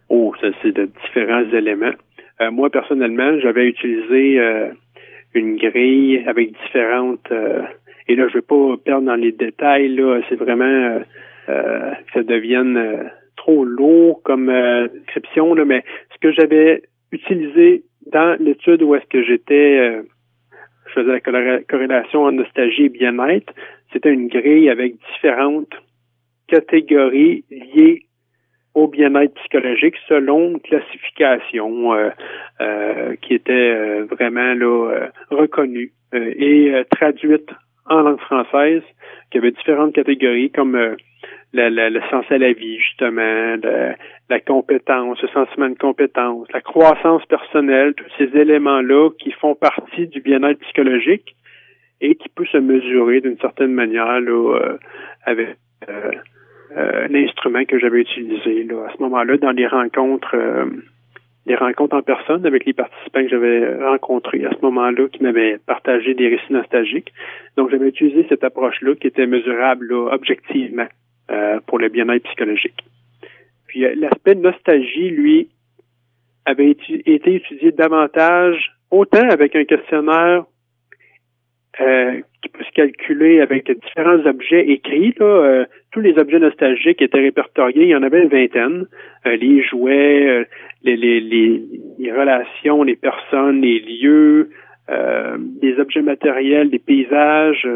Oh, 0.09 0.33
ça 0.41 0.47
c'est 0.61 0.73
de 0.73 0.89
différents 1.05 1.49
éléments. 1.53 1.95
Euh, 2.41 2.51
moi, 2.51 2.69
personnellement, 2.69 3.39
j'avais 3.39 3.65
utilisé 3.65 4.39
euh, 4.39 4.69
une 5.33 5.55
grille 5.55 6.21
avec 6.27 6.51
différentes 6.65 7.31
euh, 7.31 7.61
et 8.09 8.15
là, 8.15 8.27
je 8.27 8.33
vais 8.33 8.41
pas 8.41 8.75
perdre 8.83 9.05
dans 9.05 9.15
les 9.15 9.31
détails, 9.31 9.95
là, 9.95 10.19
c'est 10.29 10.35
vraiment 10.35 10.99
que 11.47 11.53
ça 12.13 12.23
devienne 12.23 13.09
trop 13.35 13.65
lourd 13.65 14.21
comme 14.23 14.51
description, 14.93 15.55
mais 15.65 15.83
ce 16.13 16.19
que 16.19 16.31
j'avais 16.31 16.83
utilisé 17.11 17.83
dans 18.11 18.37
l'étude 18.39 18.83
où 18.83 18.93
est-ce 18.93 19.05
que 19.07 19.23
j'étais 19.23 20.03
je 20.87 20.93
faisais 20.93 21.21
la 21.25 21.61
corrélation 21.61 22.23
en 22.23 22.31
nostalgie 22.31 22.85
et 22.85 22.89
bien-être, 22.89 23.51
c'était 23.95 24.11
une 24.11 24.27
grille 24.27 24.69
avec 24.69 24.95
différentes 25.13 25.73
catégories 26.47 27.45
liées 27.49 28.01
au 28.73 28.89
bien-être 28.89 29.33
psychologique 29.35 29.95
selon 30.09 30.49
une 30.49 30.59
classification 30.59 31.93
euh, 31.93 32.09
euh, 32.59 33.15
qui 33.21 33.35
était 33.35 33.53
euh, 33.53 34.05
vraiment 34.11 34.53
là, 34.53 35.09
reconnue 35.31 35.93
et 36.13 36.73
traduite 36.91 37.49
en 37.87 38.01
langue 38.01 38.19
française, 38.19 38.83
qui 39.31 39.37
avait 39.37 39.51
différentes 39.51 39.93
catégories 39.93 40.49
comme 40.49 40.95
le 41.53 42.01
sens 42.09 42.25
à 42.29 42.37
la 42.37 42.53
vie, 42.53 42.79
justement, 42.79 43.57
la 44.29 44.39
compétence, 44.39 45.21
le 45.21 45.27
sentiment 45.29 45.69
de 45.69 45.77
compétence, 45.77 46.47
la 46.53 46.61
croissance 46.61 47.25
personnelle, 47.25 47.93
tous 47.95 48.09
ces 48.17 48.37
éléments-là 48.37 49.09
qui 49.19 49.31
font 49.31 49.55
partie 49.55 50.07
du 50.07 50.21
bien-être 50.21 50.59
psychologique 50.59 51.35
et 52.05 52.15
qui 52.15 52.29
peut 52.29 52.45
se 52.45 52.57
mesurer 52.57 53.21
d'une 53.21 53.37
certaine 53.39 53.73
manière 53.73 54.19
là, 54.19 54.55
euh, 54.55 54.77
avec 55.25 55.57
euh, 55.89 56.11
euh, 56.77 57.07
l'instrument 57.09 57.65
que 57.65 57.79
j'avais 57.79 58.01
utilisé 58.01 58.63
là, 58.63 58.87
à 58.87 58.95
ce 58.95 59.01
moment-là 59.01 59.37
dans 59.37 59.51
les 59.51 59.67
rencontres 59.67 60.35
les 61.47 61.55
rencontres 61.55 61.95
en 61.95 62.01
personne 62.01 62.43
avec 62.45 62.65
les 62.65 62.73
participants 62.73 63.21
que 63.21 63.29
j'avais 63.29 63.75
rencontrés 63.83 64.43
à 64.45 64.49
ce 64.49 64.65
moment-là 64.65 65.07
qui 65.09 65.21
m'avaient 65.21 65.59
partagé 65.67 66.15
des 66.15 66.29
récits 66.29 66.53
nostalgiques. 66.53 67.13
Donc 67.55 67.69
j'avais 67.69 67.87
utilisé 67.87 68.25
cette 68.29 68.43
approche-là 68.43 68.95
qui 68.95 69.05
était 69.05 69.27
mesurable 69.27 69.93
objectivement 69.93 70.87
pour 71.67 71.77
le 71.77 71.89
bien-être 71.89 72.23
psychologique. 72.23 72.83
Puis 73.67 73.81
l'aspect 73.95 74.33
nostalgie, 74.33 75.11
lui, 75.11 75.49
avait 76.47 76.71
été 76.71 77.35
étudié 77.35 77.71
davantage 77.71 78.71
autant 78.89 79.29
avec 79.29 79.55
un 79.55 79.65
questionnaire 79.65 80.45
euh, 81.81 82.21
qui 82.41 82.47
peut 82.47 82.63
se 82.63 82.71
calculer 82.71 83.41
avec 83.41 83.69
différents 83.69 84.25
objets 84.25 84.65
écrits. 84.65 85.13
Là, 85.19 85.25
euh, 85.25 85.65
tous 85.91 85.99
les 85.99 86.17
objets 86.17 86.39
nostalgiques 86.39 87.01
étaient 87.01 87.19
répertoriés. 87.19 87.83
Il 87.83 87.89
y 87.89 87.95
en 87.95 88.03
avait 88.03 88.23
une 88.23 88.29
vingtaine. 88.29 88.85
Euh, 89.25 89.35
les 89.35 89.61
jouets, 89.61 90.47
les, 90.83 90.95
les, 90.95 91.19
les, 91.19 92.11
relations, 92.13 92.81
les 92.83 92.95
personnes, 92.95 93.59
les 93.59 93.79
lieux, 93.79 94.51
des 94.87 95.77
objets 95.77 96.01
matériels, 96.01 96.69
des 96.69 96.79
paysages, 96.79 97.67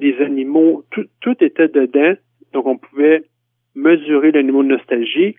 des 0.00 0.16
animaux. 0.22 0.84
Tout, 0.90 1.04
tout 1.20 1.36
était 1.44 1.68
dedans. 1.68 2.14
Donc, 2.54 2.66
on 2.66 2.78
pouvait 2.78 3.22
mesurer 3.74 4.30
le 4.30 4.40
niveau 4.42 4.62
de 4.62 4.68
nostalgie. 4.68 5.36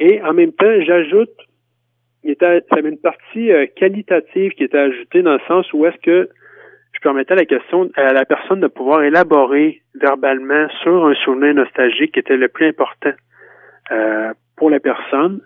Et 0.00 0.20
en 0.22 0.34
même 0.34 0.52
temps, 0.52 0.80
j'ajoute, 0.80 1.30
il 2.24 2.34
ça 2.40 2.58
avait 2.70 2.88
une 2.88 2.98
partie 2.98 3.50
qualitative 3.76 4.50
qui 4.52 4.64
était 4.64 4.78
ajoutée 4.78 5.22
dans 5.22 5.34
le 5.34 5.46
sens 5.46 5.72
où 5.72 5.86
est-ce 5.86 5.98
que 5.98 6.28
je 6.96 7.00
permettais 7.02 7.32
à 7.32 7.36
la 7.36 7.44
question 7.44 7.90
à 7.94 8.12
la 8.12 8.24
personne 8.24 8.60
de 8.60 8.68
pouvoir 8.68 9.02
élaborer 9.02 9.82
verbalement 9.94 10.66
sur 10.82 11.06
un 11.06 11.14
souvenir 11.14 11.54
nostalgique 11.54 12.12
qui 12.12 12.20
était 12.20 12.36
le 12.36 12.48
plus 12.48 12.68
important 12.68 13.12
euh, 13.90 14.32
pour 14.56 14.70
la 14.70 14.80
personne. 14.80 15.42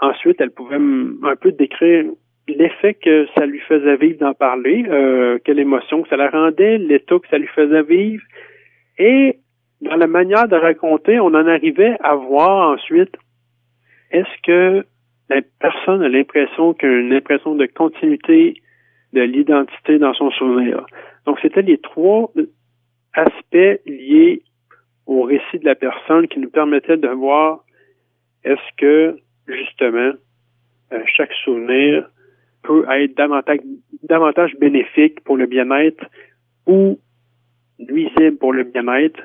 Ensuite, 0.00 0.40
elle 0.40 0.50
pouvait 0.50 0.76
un 0.76 1.36
peu 1.36 1.52
décrire 1.52 2.04
l'effet 2.48 2.94
que 2.94 3.26
ça 3.36 3.46
lui 3.46 3.60
faisait 3.60 3.96
vivre 3.96 4.18
d'en 4.18 4.34
parler, 4.34 4.86
euh, 4.88 5.38
quelle 5.44 5.60
émotion 5.60 6.02
que 6.02 6.08
ça 6.08 6.16
la 6.16 6.30
rendait, 6.30 6.78
l'état 6.78 7.18
que 7.18 7.28
ça 7.28 7.38
lui 7.38 7.48
faisait 7.48 7.82
vivre. 7.82 8.22
Et 8.98 9.38
dans 9.80 9.96
la 9.96 10.06
manière 10.08 10.48
de 10.48 10.56
raconter, 10.56 11.20
on 11.20 11.26
en 11.26 11.46
arrivait 11.46 11.96
à 12.00 12.16
voir 12.16 12.72
ensuite 12.72 13.14
est-ce 14.10 14.42
que 14.42 14.84
la 15.28 15.42
personne 15.60 16.02
a 16.02 16.08
l'impression 16.08 16.74
qu'une 16.74 17.12
impression 17.12 17.54
de 17.54 17.66
continuité 17.66 18.54
de 19.12 19.22
l'identité 19.22 19.98
dans 19.98 20.14
son 20.14 20.30
souvenir. 20.30 20.86
Donc, 21.26 21.38
c'était 21.40 21.62
les 21.62 21.78
trois 21.78 22.30
aspects 23.14 23.80
liés 23.86 24.42
au 25.06 25.22
récit 25.22 25.58
de 25.58 25.64
la 25.64 25.74
personne 25.74 26.28
qui 26.28 26.38
nous 26.38 26.50
permettaient 26.50 26.96
de 26.96 27.08
voir 27.08 27.64
est-ce 28.44 28.76
que, 28.76 29.16
justement, 29.46 30.12
euh, 30.92 31.02
chaque 31.16 31.32
souvenir 31.44 32.08
peut 32.62 32.84
être 32.90 33.16
davantage, 33.16 33.60
davantage 34.02 34.54
bénéfique 34.56 35.20
pour 35.24 35.36
le 35.36 35.46
bien-être 35.46 36.04
ou 36.66 36.98
nuisible 37.78 38.36
pour 38.36 38.52
le 38.52 38.64
bien-être 38.64 39.20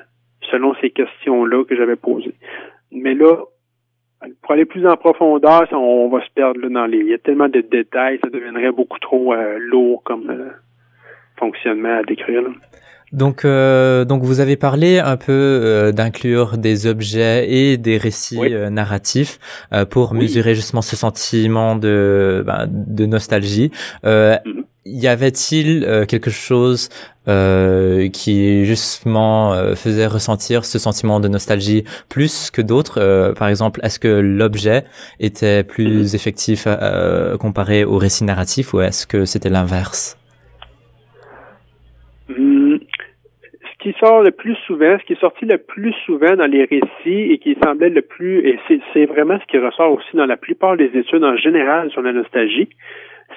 selon 0.50 0.74
ces 0.80 0.90
questions-là 0.90 1.64
que 1.64 1.76
j'avais 1.76 1.96
posées. 1.96 2.34
Mais 2.92 3.14
là, 3.14 3.44
pour 4.42 4.52
aller 4.52 4.64
plus 4.64 4.86
en 4.86 4.96
profondeur, 4.96 5.66
on 5.72 6.08
va 6.08 6.20
se 6.20 6.30
perdre 6.34 6.60
là, 6.60 6.68
dans 6.68 6.86
les. 6.86 6.98
Il 6.98 7.08
y 7.08 7.14
a 7.14 7.18
tellement 7.18 7.48
de 7.48 7.60
détails, 7.60 8.18
ça 8.22 8.30
deviendrait 8.30 8.72
beaucoup 8.72 8.98
trop 8.98 9.32
euh, 9.32 9.58
lourd 9.58 10.02
comme 10.04 10.30
euh, 10.30 10.50
fonctionnement 11.36 11.98
à 11.98 12.02
décrire. 12.02 12.42
Donc, 13.12 13.44
euh, 13.44 14.04
donc 14.04 14.22
vous 14.22 14.40
avez 14.40 14.56
parlé 14.56 14.98
un 14.98 15.16
peu 15.16 15.92
d'inclure 15.94 16.58
des 16.58 16.88
objets 16.88 17.48
et 17.48 17.76
des 17.76 17.96
récits 17.96 18.40
narratifs 18.70 19.38
pour 19.90 20.14
mesurer 20.14 20.56
justement 20.56 20.82
ce 20.82 20.96
sentiment 20.96 21.76
de, 21.76 22.42
ben, 22.44 22.66
de 22.68 23.06
nostalgie. 23.06 23.70
Mm-hmm. 24.02 24.64
Y 24.86 25.06
avait-il 25.06 25.84
euh, 25.84 26.04
quelque 26.04 26.30
chose 26.30 26.88
euh, 27.26 28.08
qui 28.10 28.64
justement 28.66 29.54
euh, 29.54 29.74
faisait 29.74 30.06
ressentir 30.06 30.64
ce 30.64 30.78
sentiment 30.78 31.20
de 31.20 31.28
nostalgie 31.28 31.84
plus 32.10 32.50
que 32.50 32.60
d'autres? 32.60 33.00
Euh, 33.00 33.32
Par 33.32 33.48
exemple, 33.48 33.80
est-ce 33.82 33.98
que 33.98 34.08
l'objet 34.08 34.84
était 35.20 35.64
plus 35.64 36.14
effectif 36.14 36.64
euh, 36.66 37.36
comparé 37.38 37.84
au 37.84 37.96
récit 37.96 38.24
narratif 38.24 38.74
ou 38.74 38.80
est-ce 38.80 39.06
que 39.06 39.24
c'était 39.24 39.50
l'inverse? 39.50 40.18
Hum, 42.28 42.78
Ce 43.62 43.82
qui 43.82 43.98
sort 43.98 44.22
le 44.22 44.32
plus 44.32 44.56
souvent, 44.66 44.98
ce 44.98 45.04
qui 45.06 45.14
est 45.14 45.20
sorti 45.20 45.46
le 45.46 45.58
plus 45.58 45.94
souvent 46.04 46.36
dans 46.36 46.50
les 46.50 46.64
récits 46.64 47.32
et 47.32 47.38
qui 47.38 47.56
semblait 47.62 47.90
le 47.90 48.02
plus, 48.02 48.46
et 48.46 48.58
c'est 48.92 49.06
vraiment 49.06 49.38
ce 49.40 49.46
qui 49.46 49.58
ressort 49.58 49.92
aussi 49.92 50.16
dans 50.16 50.26
la 50.26 50.36
plupart 50.36 50.76
des 50.76 50.90
études 50.94 51.24
en 51.24 51.36
général 51.36 51.90
sur 51.90 52.02
la 52.02 52.12
nostalgie, 52.12 52.68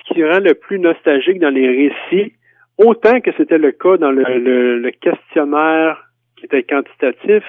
qui 0.08 0.24
rend 0.24 0.39
le 0.39 0.53
plus 0.53 0.80
nostalgique 0.80 1.39
dans 1.39 1.49
les 1.53 1.68
récits, 1.89 2.34
autant 2.78 3.20
que 3.22 3.32
c'était 3.38 3.58
le 3.58 3.72
cas 3.72 3.97
dans 3.97 4.12
le, 4.12 4.24
le- 4.39 4.80
le 4.80 4.91
questionnaire 4.91 6.03
qui 6.38 6.45
était 6.45 6.64
quantitatif, 6.64 7.43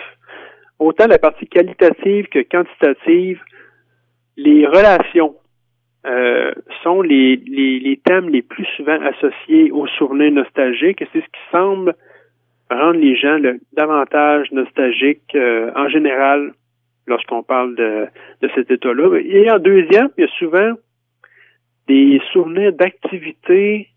autant 0.79 1.07
la 1.07 1.19
partie 1.19 1.47
qualitative 1.47 2.27
que 2.29 2.41
quantitative, 2.41 3.41
les 4.37 4.67
relations 4.67 5.35
euh, 6.07 6.53
sont 6.83 7.03
les, 7.03 7.37
les, 7.47 7.81
les 7.81 7.97
thèmes 8.05 8.29
les 8.31 8.43
plus 8.43 8.65
souvent 8.77 8.99
associés 9.03 9.71
aux 9.73 9.87
souvenirs 9.99 10.33
nostalgiques 10.33 11.03
et 11.03 11.09
c'est 11.13 11.21
ce 11.21 11.25
qui 11.27 11.41
semble 11.51 11.95
rendre 12.71 13.01
les 13.01 13.17
gens 13.17 13.39
davantage 13.73 14.51
nostalgiques 14.53 15.35
euh, 15.35 15.71
en 15.75 15.89
général 15.89 16.53
lorsqu'on 17.07 17.43
parle 17.43 17.75
de, 17.75 18.07
de 18.43 18.49
cet 18.55 18.71
état-là. 18.71 19.19
Et 19.25 19.51
en 19.51 19.59
deuxième, 19.59 20.09
il 20.17 20.23
y 20.23 20.25
a 20.25 20.31
souvent 20.39 20.73
des 21.89 22.21
souvenirs 22.33 22.73
d'activités 22.73 23.89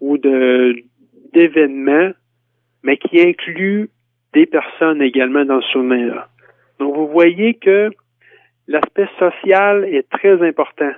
ou 0.00 0.18
de 0.18 0.76
d'événements, 1.32 2.12
mais 2.82 2.96
qui 2.96 3.20
incluent 3.20 3.90
des 4.34 4.46
personnes 4.46 5.02
également 5.02 5.44
dans 5.44 5.56
le 5.56 5.62
souvenir. 5.62 6.28
Donc 6.78 6.94
vous 6.94 7.08
voyez 7.08 7.54
que 7.54 7.90
l'aspect 8.68 9.08
social 9.18 9.84
est 9.84 10.08
très 10.10 10.40
important 10.46 10.92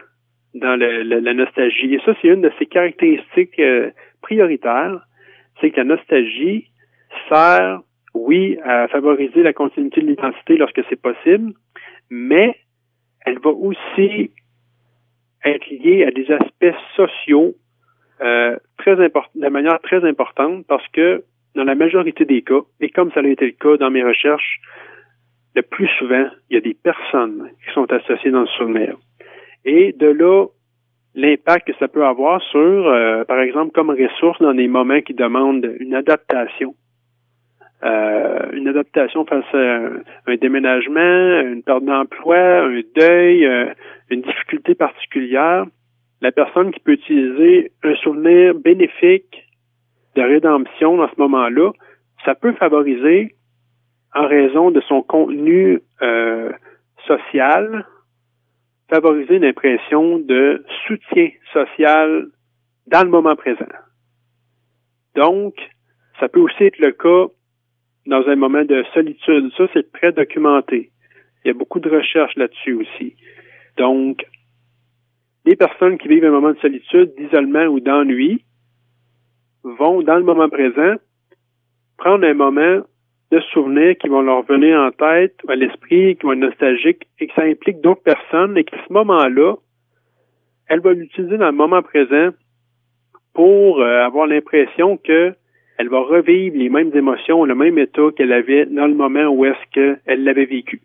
dans 0.55 0.77
la 0.79 1.35
nostalgie. 1.35 1.95
Et 1.95 2.01
ça, 2.05 2.15
c'est 2.21 2.29
une 2.29 2.43
de 2.43 2.53
ses 2.59 2.67
caractéristiques 2.67 3.59
euh, 3.59 3.91
prioritaires, 4.23 5.01
c'est 5.61 5.71
que 5.71 5.77
la 5.77 5.85
nostalgie 5.85 6.71
sert, 7.29 7.81
oui, 8.15 8.59
à 8.65 8.89
favoriser 8.89 9.43
la 9.43 9.53
continuité 9.53 10.01
de 10.01 10.07
l'identité 10.07 10.57
lorsque 10.57 10.83
c'est 10.89 11.01
possible, 11.01 11.53
mais 12.11 12.57
elle 13.25 13.39
va 13.39 13.51
aussi 13.51 14.31
être 15.49 15.69
liée 15.71 16.05
à 16.05 16.11
des 16.11 16.31
aspects 16.31 16.77
sociaux 16.95 17.55
euh, 18.21 18.57
très 18.79 18.97
de 18.97 19.49
manière 19.49 19.81
très 19.81 20.05
importante 20.05 20.65
parce 20.67 20.87
que 20.89 21.25
dans 21.55 21.65
la 21.65 21.75
majorité 21.75 22.25
des 22.25 22.43
cas, 22.43 22.61
et 22.81 22.91
comme 22.91 23.11
ça 23.13 23.21
a 23.21 23.27
été 23.27 23.47
le 23.47 23.53
cas 23.53 23.77
dans 23.79 23.91
mes 23.91 24.05
recherches, 24.05 24.61
le 25.55 25.63
plus 25.63 25.89
souvent, 25.99 26.29
il 26.51 26.55
y 26.55 26.57
a 26.59 26.61
des 26.61 26.75
personnes 26.75 27.51
qui 27.65 27.73
sont 27.73 27.91
associées 27.91 28.31
dans 28.31 28.43
le 28.43 28.47
souvenir. 28.59 28.97
Et 29.65 29.93
de 29.93 30.07
là, 30.07 30.47
l'impact 31.15 31.67
que 31.67 31.79
ça 31.79 31.89
peut 31.89 32.05
avoir 32.05 32.43
sur, 32.43 32.61
euh, 32.61 33.25
par 33.25 33.41
exemple, 33.41 33.73
comme 33.73 33.91
ressource 33.91 34.39
dans 34.41 34.55
des 34.55 34.69
moments 34.69 35.01
qui 35.01 35.15
demandent 35.15 35.75
une 35.81 35.95
adaptation. 35.95 36.75
Euh, 37.85 38.53
une 38.53 38.69
adaptation 38.69 39.27
face 39.27 39.45
à 39.53 39.91
un, 40.27 40.37
déménagement, 40.37 41.41
une 41.41 41.63
perte 41.63 41.85
d'emploi, 41.85 42.65
un 42.65 42.81
deuil, 42.95 43.45
euh, 43.45 43.67
une 44.09 44.23
difficulté 44.23 44.75
particulière. 44.75 45.67
La 46.23 46.33
personne 46.33 46.73
qui 46.73 46.81
peut 46.81 46.93
utiliser 46.93 47.73
un 47.83 47.95
souvenir 47.97 48.55
bénéfique 48.55 49.45
de 50.15 50.23
rédemption 50.23 50.97
dans 50.97 51.09
ce 51.09 51.21
moment-là, 51.21 51.73
ça 52.25 52.35
peut 52.35 52.55
favoriser, 52.55 53.35
en 54.15 54.27
raison 54.27 54.71
de 54.71 54.81
son 54.81 55.03
contenu 55.03 55.81
euh, 56.01 56.51
social, 57.07 57.87
favoriser 58.89 59.37
une 59.37 59.45
impression 59.45 60.19
de 60.19 60.65
soutien 60.87 61.29
social 61.53 62.29
dans 62.87 63.03
le 63.03 63.11
moment 63.11 63.37
présent. 63.37 63.67
Donc, 65.15 65.55
ça 66.19 66.29
peut 66.29 66.41
aussi 66.41 66.65
être 66.65 66.79
le 66.79 66.93
cas 66.93 67.31
dans 68.07 68.27
un 68.29 68.37
moment 68.37 68.65
de 68.65 68.85
solitude. 68.95 69.51
Ça, 69.57 69.67
c'est 69.73 69.93
très 69.93 70.13
documenté. 70.13 70.91
Il 71.45 71.49
y 71.49 71.51
a 71.51 71.55
beaucoup 71.55 71.81
de 71.81 71.91
recherches 71.91 72.37
là-dessus 72.37 72.75
aussi. 72.75 73.17
Donc, 73.77 74.25
les 75.45 75.57
personnes 75.57 75.99
qui 75.99 76.09
vivent 76.09 76.25
un 76.25 76.31
moment 76.31 76.53
de 76.53 76.59
solitude, 76.59 77.13
d'isolement 77.17 77.67
ou 77.67 77.81
d'ennui 77.81 78.45
vont, 79.63 80.03
dans 80.03 80.17
le 80.17 80.25
moment 80.25 80.49
présent, 80.49 80.95
prendre 81.99 82.27
un 82.27 82.35
moment 82.35 82.83
de 83.33 83.41
souvenirs 83.53 83.97
qui 83.99 84.09
vont 84.09 84.23
leur 84.23 84.43
venir 84.43 84.79
en 84.79 84.91
tête, 84.91 85.37
à 85.49 85.57
l'esprit, 85.57 86.17
qui 86.17 86.27
vont 86.27 86.33
être 86.33 86.39
nostalgiques, 86.39 87.07
et 87.19 87.27
que 87.27 87.35
ça 87.35 87.43
implique 87.43 87.81
d'autres 87.81 88.03
personnes, 88.03 88.57
et 88.57 88.65
qu'à 88.65 88.77
ce 88.87 88.93
moment-là, 88.93 89.55
elle 90.69 90.81
va 90.81 90.93
l'utiliser 90.93 91.37
dans 91.37 91.47
le 91.47 91.53
moment 91.53 91.83
présent 91.83 92.31
pour 93.35 93.81
euh, 93.81 94.05
avoir 94.05 94.27
l'impression 94.27 94.97
que 94.97 95.35
elle 95.79 95.89
va 95.89 96.01
revivre 96.01 96.57
les 96.57 96.69
mêmes 96.69 96.91
émotions, 96.95 97.45
le 97.45 97.55
même 97.55 97.79
état 97.79 98.09
qu'elle 98.17 98.33
avait 98.33 98.67
dans 98.67 98.87
le 98.87 98.95
moment 98.95 99.27
où 99.29 99.45
est-ce 99.45 99.65
qu'elle 99.73 100.25
l'avait 100.25 100.47
vécu. 100.47 100.81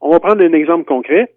On 0.00 0.10
va 0.10 0.20
prendre 0.20 0.42
un 0.42 0.52
exemple 0.52 0.84
concret. 0.84 1.30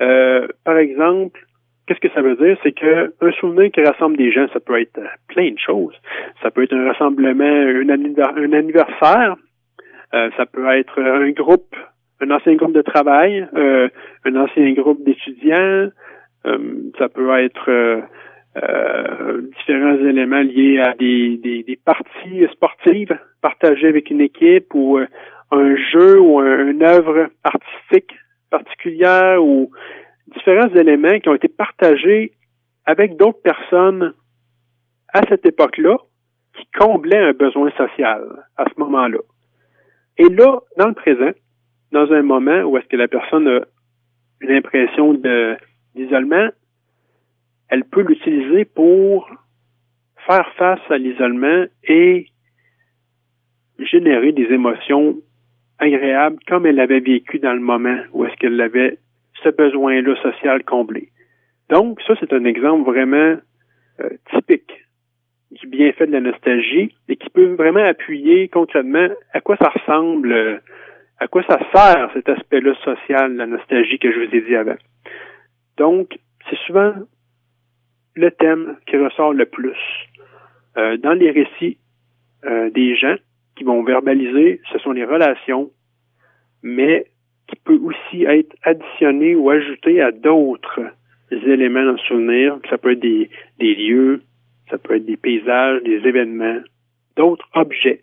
Euh, 0.00 0.46
par 0.64 0.78
exemple, 0.78 1.40
qu'est-ce 1.86 2.00
que 2.00 2.10
ça 2.14 2.22
veut 2.22 2.36
dire? 2.36 2.56
C'est 2.62 2.72
que 2.72 3.12
un 3.20 3.32
souvenir 3.32 3.70
qui 3.70 3.82
rassemble 3.82 4.16
des 4.16 4.30
gens, 4.30 4.46
ça 4.52 4.60
peut 4.60 4.80
être 4.80 5.00
plein 5.28 5.50
de 5.50 5.58
choses. 5.58 5.94
Ça 6.42 6.50
peut 6.50 6.62
être 6.64 6.74
un 6.74 6.88
rassemblement, 6.88 7.44
un, 7.44 7.88
anniver- 7.88 8.34
un 8.36 8.52
anniversaire, 8.52 9.36
euh, 10.14 10.30
ça 10.36 10.46
peut 10.46 10.68
être 10.68 11.00
un 11.00 11.30
groupe, 11.30 11.74
un 12.20 12.30
ancien 12.30 12.54
groupe 12.54 12.72
de 12.72 12.82
travail, 12.82 13.46
euh, 13.56 13.88
un 14.24 14.36
ancien 14.36 14.72
groupe 14.72 15.02
d'étudiants, 15.04 15.88
euh, 16.46 16.58
ça 16.98 17.08
peut 17.08 17.30
être 17.38 18.02
euh, 18.62 19.42
différents 19.58 19.96
éléments 20.04 20.40
liés 20.40 20.78
à 20.80 20.94
des, 20.94 21.36
des, 21.38 21.62
des 21.62 21.76
parties 21.76 22.46
sportives 22.52 23.16
partagées 23.40 23.88
avec 23.88 24.10
une 24.10 24.20
équipe 24.20 24.74
ou 24.74 24.98
euh, 24.98 25.06
un 25.50 25.76
jeu 25.76 26.20
ou 26.20 26.38
un- 26.40 26.68
une 26.68 26.82
œuvre 26.82 27.28
artistique 27.44 28.14
particulière 28.50 29.42
ou 29.44 29.70
différents 30.34 30.74
éléments 30.74 31.18
qui 31.20 31.28
ont 31.28 31.34
été 31.34 31.48
partagés 31.48 32.32
avec 32.86 33.16
d'autres 33.16 33.42
personnes 33.42 34.14
à 35.12 35.20
cette 35.28 35.46
époque-là 35.46 35.96
qui 36.56 36.66
comblaient 36.78 37.18
un 37.18 37.32
besoin 37.32 37.70
social 37.72 38.24
à 38.56 38.64
ce 38.64 38.80
moment-là. 38.80 39.18
Et 40.18 40.28
là, 40.28 40.60
dans 40.76 40.88
le 40.88 40.94
présent, 40.94 41.30
dans 41.92 42.10
un 42.12 42.22
moment 42.22 42.62
où 42.62 42.76
est-ce 42.76 42.88
que 42.88 42.96
la 42.96 43.08
personne 43.08 43.46
a 43.48 43.60
une 44.40 44.50
impression 44.50 45.14
d'isolement, 45.94 46.48
elle 47.68 47.84
peut 47.84 48.02
l'utiliser 48.02 48.64
pour 48.64 49.28
faire 50.26 50.50
face 50.56 50.80
à 50.90 50.98
l'isolement 50.98 51.64
et 51.84 52.26
générer 53.78 54.32
des 54.32 54.52
émotions 54.52 55.16
agréables 55.78 56.38
comme 56.46 56.66
elle 56.66 56.76
l'avait 56.76 57.00
vécu 57.00 57.38
dans 57.38 57.52
le 57.52 57.60
moment 57.60 57.98
où 58.12 58.24
est-ce 58.24 58.36
qu'elle 58.36 58.60
avait 58.60 58.98
ce 59.42 59.50
besoin-là 59.50 60.16
social 60.22 60.64
comblé. 60.64 61.10
Donc, 61.70 62.00
ça, 62.06 62.14
c'est 62.18 62.32
un 62.32 62.44
exemple 62.44 62.90
vraiment 62.90 63.36
euh, 64.00 64.08
typique 64.34 64.72
du 65.50 65.66
bienfait 65.66 66.06
de 66.06 66.12
la 66.12 66.20
nostalgie 66.20 66.94
et 67.08 67.16
qui 67.16 67.30
peut 67.30 67.54
vraiment 67.54 67.84
appuyer 67.84 68.48
concrètement 68.48 69.08
à 69.32 69.40
quoi 69.40 69.56
ça 69.56 69.68
ressemble, 69.68 70.60
à 71.20 71.28
quoi 71.28 71.42
ça 71.44 71.58
sert 71.74 72.10
cet 72.12 72.28
aspect-là 72.28 72.74
social 72.84 73.34
la 73.34 73.46
nostalgie 73.46 73.98
que 73.98 74.12
je 74.12 74.18
vous 74.18 74.34
ai 74.34 74.40
dit 74.42 74.56
avant. 74.56 74.76
Donc, 75.76 76.18
c'est 76.48 76.58
souvent 76.66 76.94
le 78.18 78.30
thème 78.32 78.76
qui 78.86 78.96
ressort 78.96 79.32
le 79.32 79.46
plus. 79.46 79.78
Euh, 80.76 80.96
dans 80.96 81.12
les 81.12 81.30
récits 81.30 81.78
euh, 82.44 82.70
des 82.70 82.96
gens 82.96 83.16
qui 83.56 83.64
vont 83.64 83.82
verbaliser, 83.82 84.60
ce 84.72 84.78
sont 84.78 84.92
les 84.92 85.04
relations, 85.04 85.70
mais 86.62 87.06
qui 87.46 87.56
peut 87.64 87.78
aussi 87.82 88.24
être 88.24 88.54
additionné 88.62 89.34
ou 89.34 89.50
ajouté 89.50 90.02
à 90.02 90.10
d'autres 90.10 90.80
éléments 91.30 91.84
dans 91.84 91.96
souvenir. 91.98 92.58
Ça 92.68 92.78
peut 92.78 92.92
être 92.92 93.00
des, 93.00 93.30
des 93.58 93.74
lieux, 93.74 94.22
ça 94.70 94.78
peut 94.78 94.96
être 94.96 95.06
des 95.06 95.16
paysages, 95.16 95.82
des 95.82 96.06
événements, 96.06 96.60
d'autres 97.16 97.48
objets, 97.54 98.02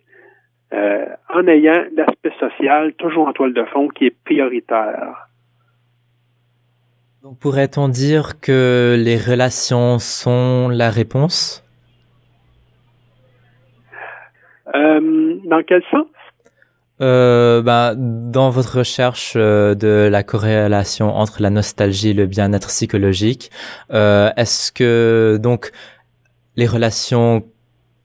euh, 0.72 1.06
en 1.32 1.46
ayant 1.46 1.84
l'aspect 1.94 2.32
social 2.40 2.92
toujours 2.94 3.28
en 3.28 3.32
toile 3.32 3.52
de 3.52 3.64
fond 3.64 3.88
qui 3.88 4.06
est 4.06 4.24
prioritaire. 4.24 5.28
Donc 7.22 7.38
pourrait-on 7.38 7.88
dire 7.88 8.40
que 8.40 8.96
les 8.98 9.16
relations 9.16 9.98
sont 9.98 10.68
la 10.68 10.90
réponse? 10.90 11.64
Euh, 14.74 15.36
dans 15.48 15.62
quel 15.66 15.82
sens? 15.90 16.06
euh, 17.00 17.62
bah, 17.62 17.94
Dans 17.96 18.50
votre 18.50 18.78
recherche 18.78 19.34
euh, 19.36 19.74
de 19.74 20.08
la 20.10 20.22
corrélation 20.22 21.14
entre 21.14 21.42
la 21.42 21.50
nostalgie 21.50 22.10
et 22.10 22.14
le 22.14 22.26
bien-être 22.26 22.68
psychologique, 22.68 23.50
euh, 23.92 24.30
est-ce 24.36 24.70
que 24.72 25.38
donc 25.40 25.72
les 26.56 26.66
relations 26.66 27.44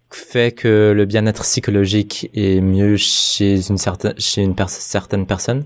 fait 0.09 0.51
que 0.51 0.93
le 0.95 1.05
bien-être 1.05 1.43
psychologique 1.43 2.29
est 2.33 2.59
mieux 2.61 2.97
chez 2.97 3.69
une 3.69 3.77
certaine, 3.77 4.13
chez 4.17 4.41
une 4.41 4.55
certaine 4.67 5.25
personne? 5.25 5.65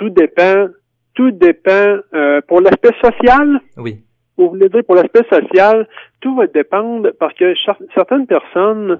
Tout 0.00 0.08
dépend, 0.08 0.68
tout 1.14 1.30
dépend, 1.30 1.98
euh, 2.14 2.40
pour 2.48 2.62
l'aspect 2.62 2.96
social? 3.04 3.60
Oui. 3.76 3.98
Vous 4.38 4.48
voulez 4.48 4.70
dire 4.70 4.82
pour 4.86 4.94
l'aspect 4.94 5.24
social, 5.28 5.86
tout 6.22 6.34
va 6.36 6.46
dépendre 6.46 7.10
parce 7.20 7.34
que 7.34 7.52
certaines 7.94 8.26
personnes 8.26 8.98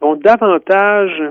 vont 0.00 0.16
davantage 0.16 1.22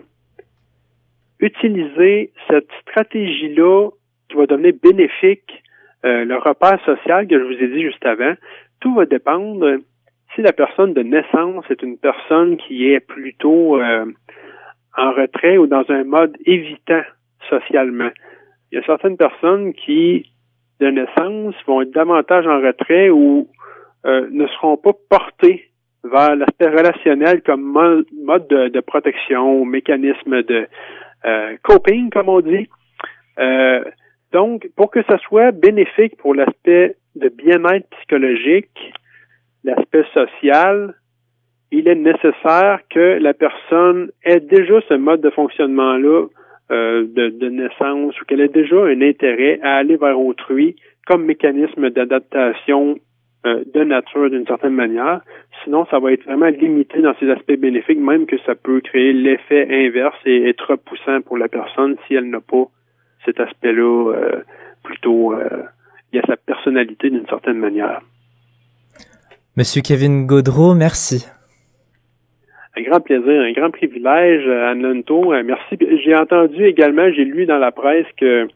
utiliser 1.40 2.34
cette 2.48 2.70
stratégie-là 2.82 3.90
qui 4.30 4.38
va 4.38 4.46
devenir 4.46 4.74
bénéfique, 4.84 5.64
euh, 6.06 6.24
le 6.24 6.38
repère 6.38 6.80
social 6.86 7.28
que 7.28 7.40
je 7.40 7.44
vous 7.46 7.64
ai 7.64 7.68
dit 7.70 7.82
juste 7.82 8.06
avant. 8.06 8.36
Tout 8.80 8.94
va 8.94 9.08
dépendre 9.08 9.78
si 10.36 10.44
la 10.44 10.54
personne 10.54 10.94
de 10.94 11.02
naissance 11.02 11.66
est 11.72 11.82
une 11.82 11.98
personne 11.98 12.58
qui 12.58 12.94
est 12.94 13.00
plutôt 13.00 13.82
euh, 13.82 14.06
en 14.96 15.12
retrait 15.14 15.58
ou 15.58 15.66
dans 15.66 15.84
un 15.90 16.04
mode 16.04 16.38
évitant 16.46 17.02
socialement. 17.50 18.12
Il 18.74 18.78
y 18.78 18.80
a 18.80 18.86
certaines 18.88 19.18
personnes 19.18 19.72
qui, 19.74 20.32
de 20.80 20.88
naissance, 20.88 21.54
vont 21.68 21.84
être 21.84 21.92
davantage 21.92 22.48
en 22.48 22.60
retrait 22.60 23.12
ou 23.12 23.48
euh, 24.08 24.28
ne 24.32 24.48
seront 24.48 24.78
pas 24.78 24.94
portées 25.12 25.70
vers 26.04 26.36
l'aspect 26.36 26.70
relationnel 26.70 27.44
comme 27.44 27.62
mode, 27.62 28.48
de, 28.48 28.80
protection 28.80 29.62
ou 29.62 29.64
mécanisme 29.64 30.42
de 30.42 30.68
euh, 31.24 31.56
coping, 31.62 32.10
comme 32.10 32.30
on 32.30 32.42
dit. 32.42 32.68
donc, 34.32 34.68
pour 34.76 34.90
que 34.90 35.04
ça 35.04 35.20
soit 35.20 35.52
bénéfique 35.52 36.18
pour 36.18 36.34
l'aspect 36.34 36.96
de 37.16 37.30
bien-être 37.30 37.88
psychologique, 37.98 38.92
l'aspect 39.64 40.04
social, 40.16 40.96
il 41.70 41.88
est 41.88 41.94
nécessaire 41.94 42.80
que 42.90 43.20
la 43.22 43.36
personne 43.36 44.10
ait 44.24 44.40
déjà 44.40 44.82
ce 44.90 44.96
mode 44.96 45.22
de 45.22 45.30
fonctionnement-là 45.30 46.26
euh, 46.72 47.06
de, 47.08 47.50
naissance 47.50 48.20
ou 48.20 48.26
qu'elle 48.26 48.42
ait 48.42 48.48
déjà 48.48 48.78
un 48.78 49.02
intérêt 49.02 49.60
à 49.62 49.76
aller 49.76 49.98
vers 49.98 50.20
autrui 50.20 50.76
comme 51.06 51.26
mécanisme 51.26 51.90
d'adaptation 51.90 52.98
euh, 53.46 53.64
de 53.74 53.84
nature 53.84 54.30
d'une 54.30 54.48
certaine 54.48 54.74
manière. 54.74 55.22
Sinon, 55.64 55.86
ça 55.92 56.00
va 56.00 56.14
être 56.14 56.24
vraiment 56.24 56.48
limité 56.48 57.02
dans 57.02 57.14
ses 57.20 57.30
aspects 57.30 57.60
bénéfiques, 57.60 58.00
même 58.00 58.26
que 58.26 58.38
ça 58.46 58.56
peut 58.56 58.80
créer 58.80 59.12
l'effet 59.12 59.68
inverse 59.70 60.16
et 60.26 60.48
être 60.48 60.72
repoussant 60.72 61.22
pour 61.22 61.38
la 61.38 61.50
personne 61.50 61.98
si 62.08 62.16
elle 62.16 62.30
n'a 62.30 62.40
pas 62.40 62.66
cet 63.26 63.40
aspect-là 63.40 64.14
euh, 64.14 64.42
plutôt 64.84 65.34
il 66.14 66.18
y 66.18 66.20
a 66.20 66.26
sa 66.28 66.38
personnalité 66.38 67.10
d'une 67.10 67.28
certaine 67.28 67.58
manière. 67.58 68.02
Monsieur 69.58 69.82
Kevin 69.82 70.26
Gaudreau, 70.26 70.74
merci. 70.74 71.28
Un 72.76 72.82
grand 72.82 73.00
plaisir, 73.02 73.42
un 73.42 73.52
grand 73.52 73.70
privilège, 73.70 74.48
euh, 74.48 74.72
Anne 74.72 75.04
euh, 75.10 75.44
Merci. 75.44 75.78
J'ai 76.04 76.16
entendu 76.16 76.66
également, 76.66 77.12
j'ai 77.12 77.26
lu 77.26 77.46
dans 77.46 77.58
la 77.58 77.72
presse 77.72 78.08
que 78.18 78.48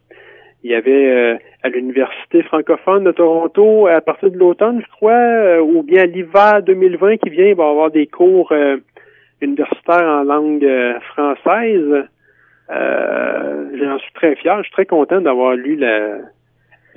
il 0.64 0.72
y 0.72 0.76
avait 0.76 1.06
euh, 1.08 1.36
à 1.64 1.70
l'Université 1.70 2.42
francophone 2.44 3.04
de 3.04 3.12
Toronto, 3.12 3.88
à 3.88 4.02
partir 4.02 4.32
de 4.32 4.38
l'automne, 4.38 4.82
je 4.82 4.92
crois, 4.92 5.62
ou 5.62 5.84
bien 5.84 6.06
l'hiver 6.06 6.64
2020 6.64 7.18
qui 7.18 7.30
vient, 7.30 7.46
il 7.46 7.56
va 7.56 7.66
y 7.66 7.70
avoir 7.70 7.92
des 7.92 8.08
cours 8.08 8.52
universitaires 9.40 10.04
en 10.04 10.24
langue 10.24 10.68
française. 11.14 12.08
J'en 12.70 14.00
suis 14.00 14.14
très 14.16 14.36
fier. 14.36 14.58
Je 14.58 14.64
suis 14.64 14.74
très 14.74 14.88
content 14.88 15.22
d'avoir 15.22 15.54
lu 15.54 15.76
la, 15.76 16.18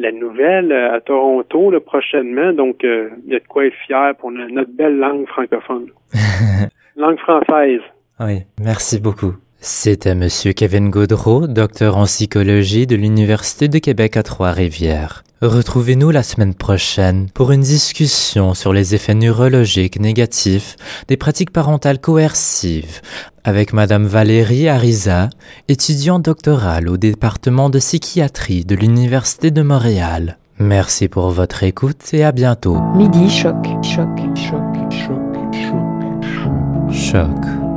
la 0.01 0.13
nouvelle 0.13 0.73
euh, 0.73 0.95
à 0.95 1.01
Toronto 1.01 1.73
prochainement. 1.81 2.53
Donc, 2.53 2.85
euh, 2.85 3.11
il 3.27 3.33
y 3.33 3.37
a 3.37 3.39
de 3.39 3.47
quoi 3.47 3.67
être 3.67 3.77
fier 3.87 4.15
pour 4.17 4.31
notre 4.33 4.71
belle 4.71 4.97
langue 4.97 5.27
francophone. 5.27 5.91
langue 6.97 7.19
française. 7.19 7.81
Oui, 8.21 8.45
merci 8.61 9.01
beaucoup. 9.01 9.35
C'était 9.63 10.15
Monsieur 10.15 10.53
Kevin 10.53 10.89
Gaudreau, 10.89 11.47
docteur 11.47 11.99
en 11.99 12.05
psychologie 12.05 12.87
de 12.87 12.97
l'Université 12.97 13.69
de 13.69 13.79
Québec 13.79 14.17
à 14.17 14.23
Trois-Rivières. 14.23 15.23
Retrouvez-nous 15.43 16.11
la 16.11 16.23
semaine 16.23 16.55
prochaine 16.55 17.29
pour 17.35 17.51
une 17.53 17.63
discussion 17.63 18.55
sur 18.55 18.73
les 18.73 18.95
effets 18.95 19.15
neurologiques 19.15 19.99
négatifs 20.01 20.77
des 21.09 21.17
pratiques 21.17 21.51
parentales 21.51 21.99
coercives 21.99 23.01
avec 23.45 23.73
Madame 23.73 24.05
Valérie 24.05 24.69
Ariza, 24.69 25.31
étudiante 25.69 26.25
doctorale 26.25 26.89
au 26.89 26.97
département 26.97 27.71
de 27.71 27.79
psychiatrie 27.79 28.65
de 28.65 28.75
l'Université 28.75 29.51
de 29.51 29.63
Montréal. 29.63 30.39
Merci 30.59 31.09
pour 31.09 31.31
votre 31.31 31.63
écoute 31.65 32.13
et 32.13 32.23
à 32.23 32.33
bientôt. 32.33 32.79
Midi 32.95 33.31
choc, 33.31 33.57
choc, 33.83 34.09
choc, 34.37 34.61
choc, 34.93 35.20
choc. 36.93 37.31
Choc. 37.31 37.71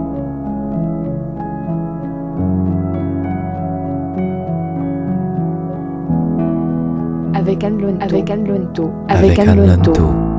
avec 8.00 8.30
Anne 8.30 8.48
Lonto. 8.48 8.92
Avec 9.10 9.40
Anne 9.40 9.68
Lonto. 9.68 10.33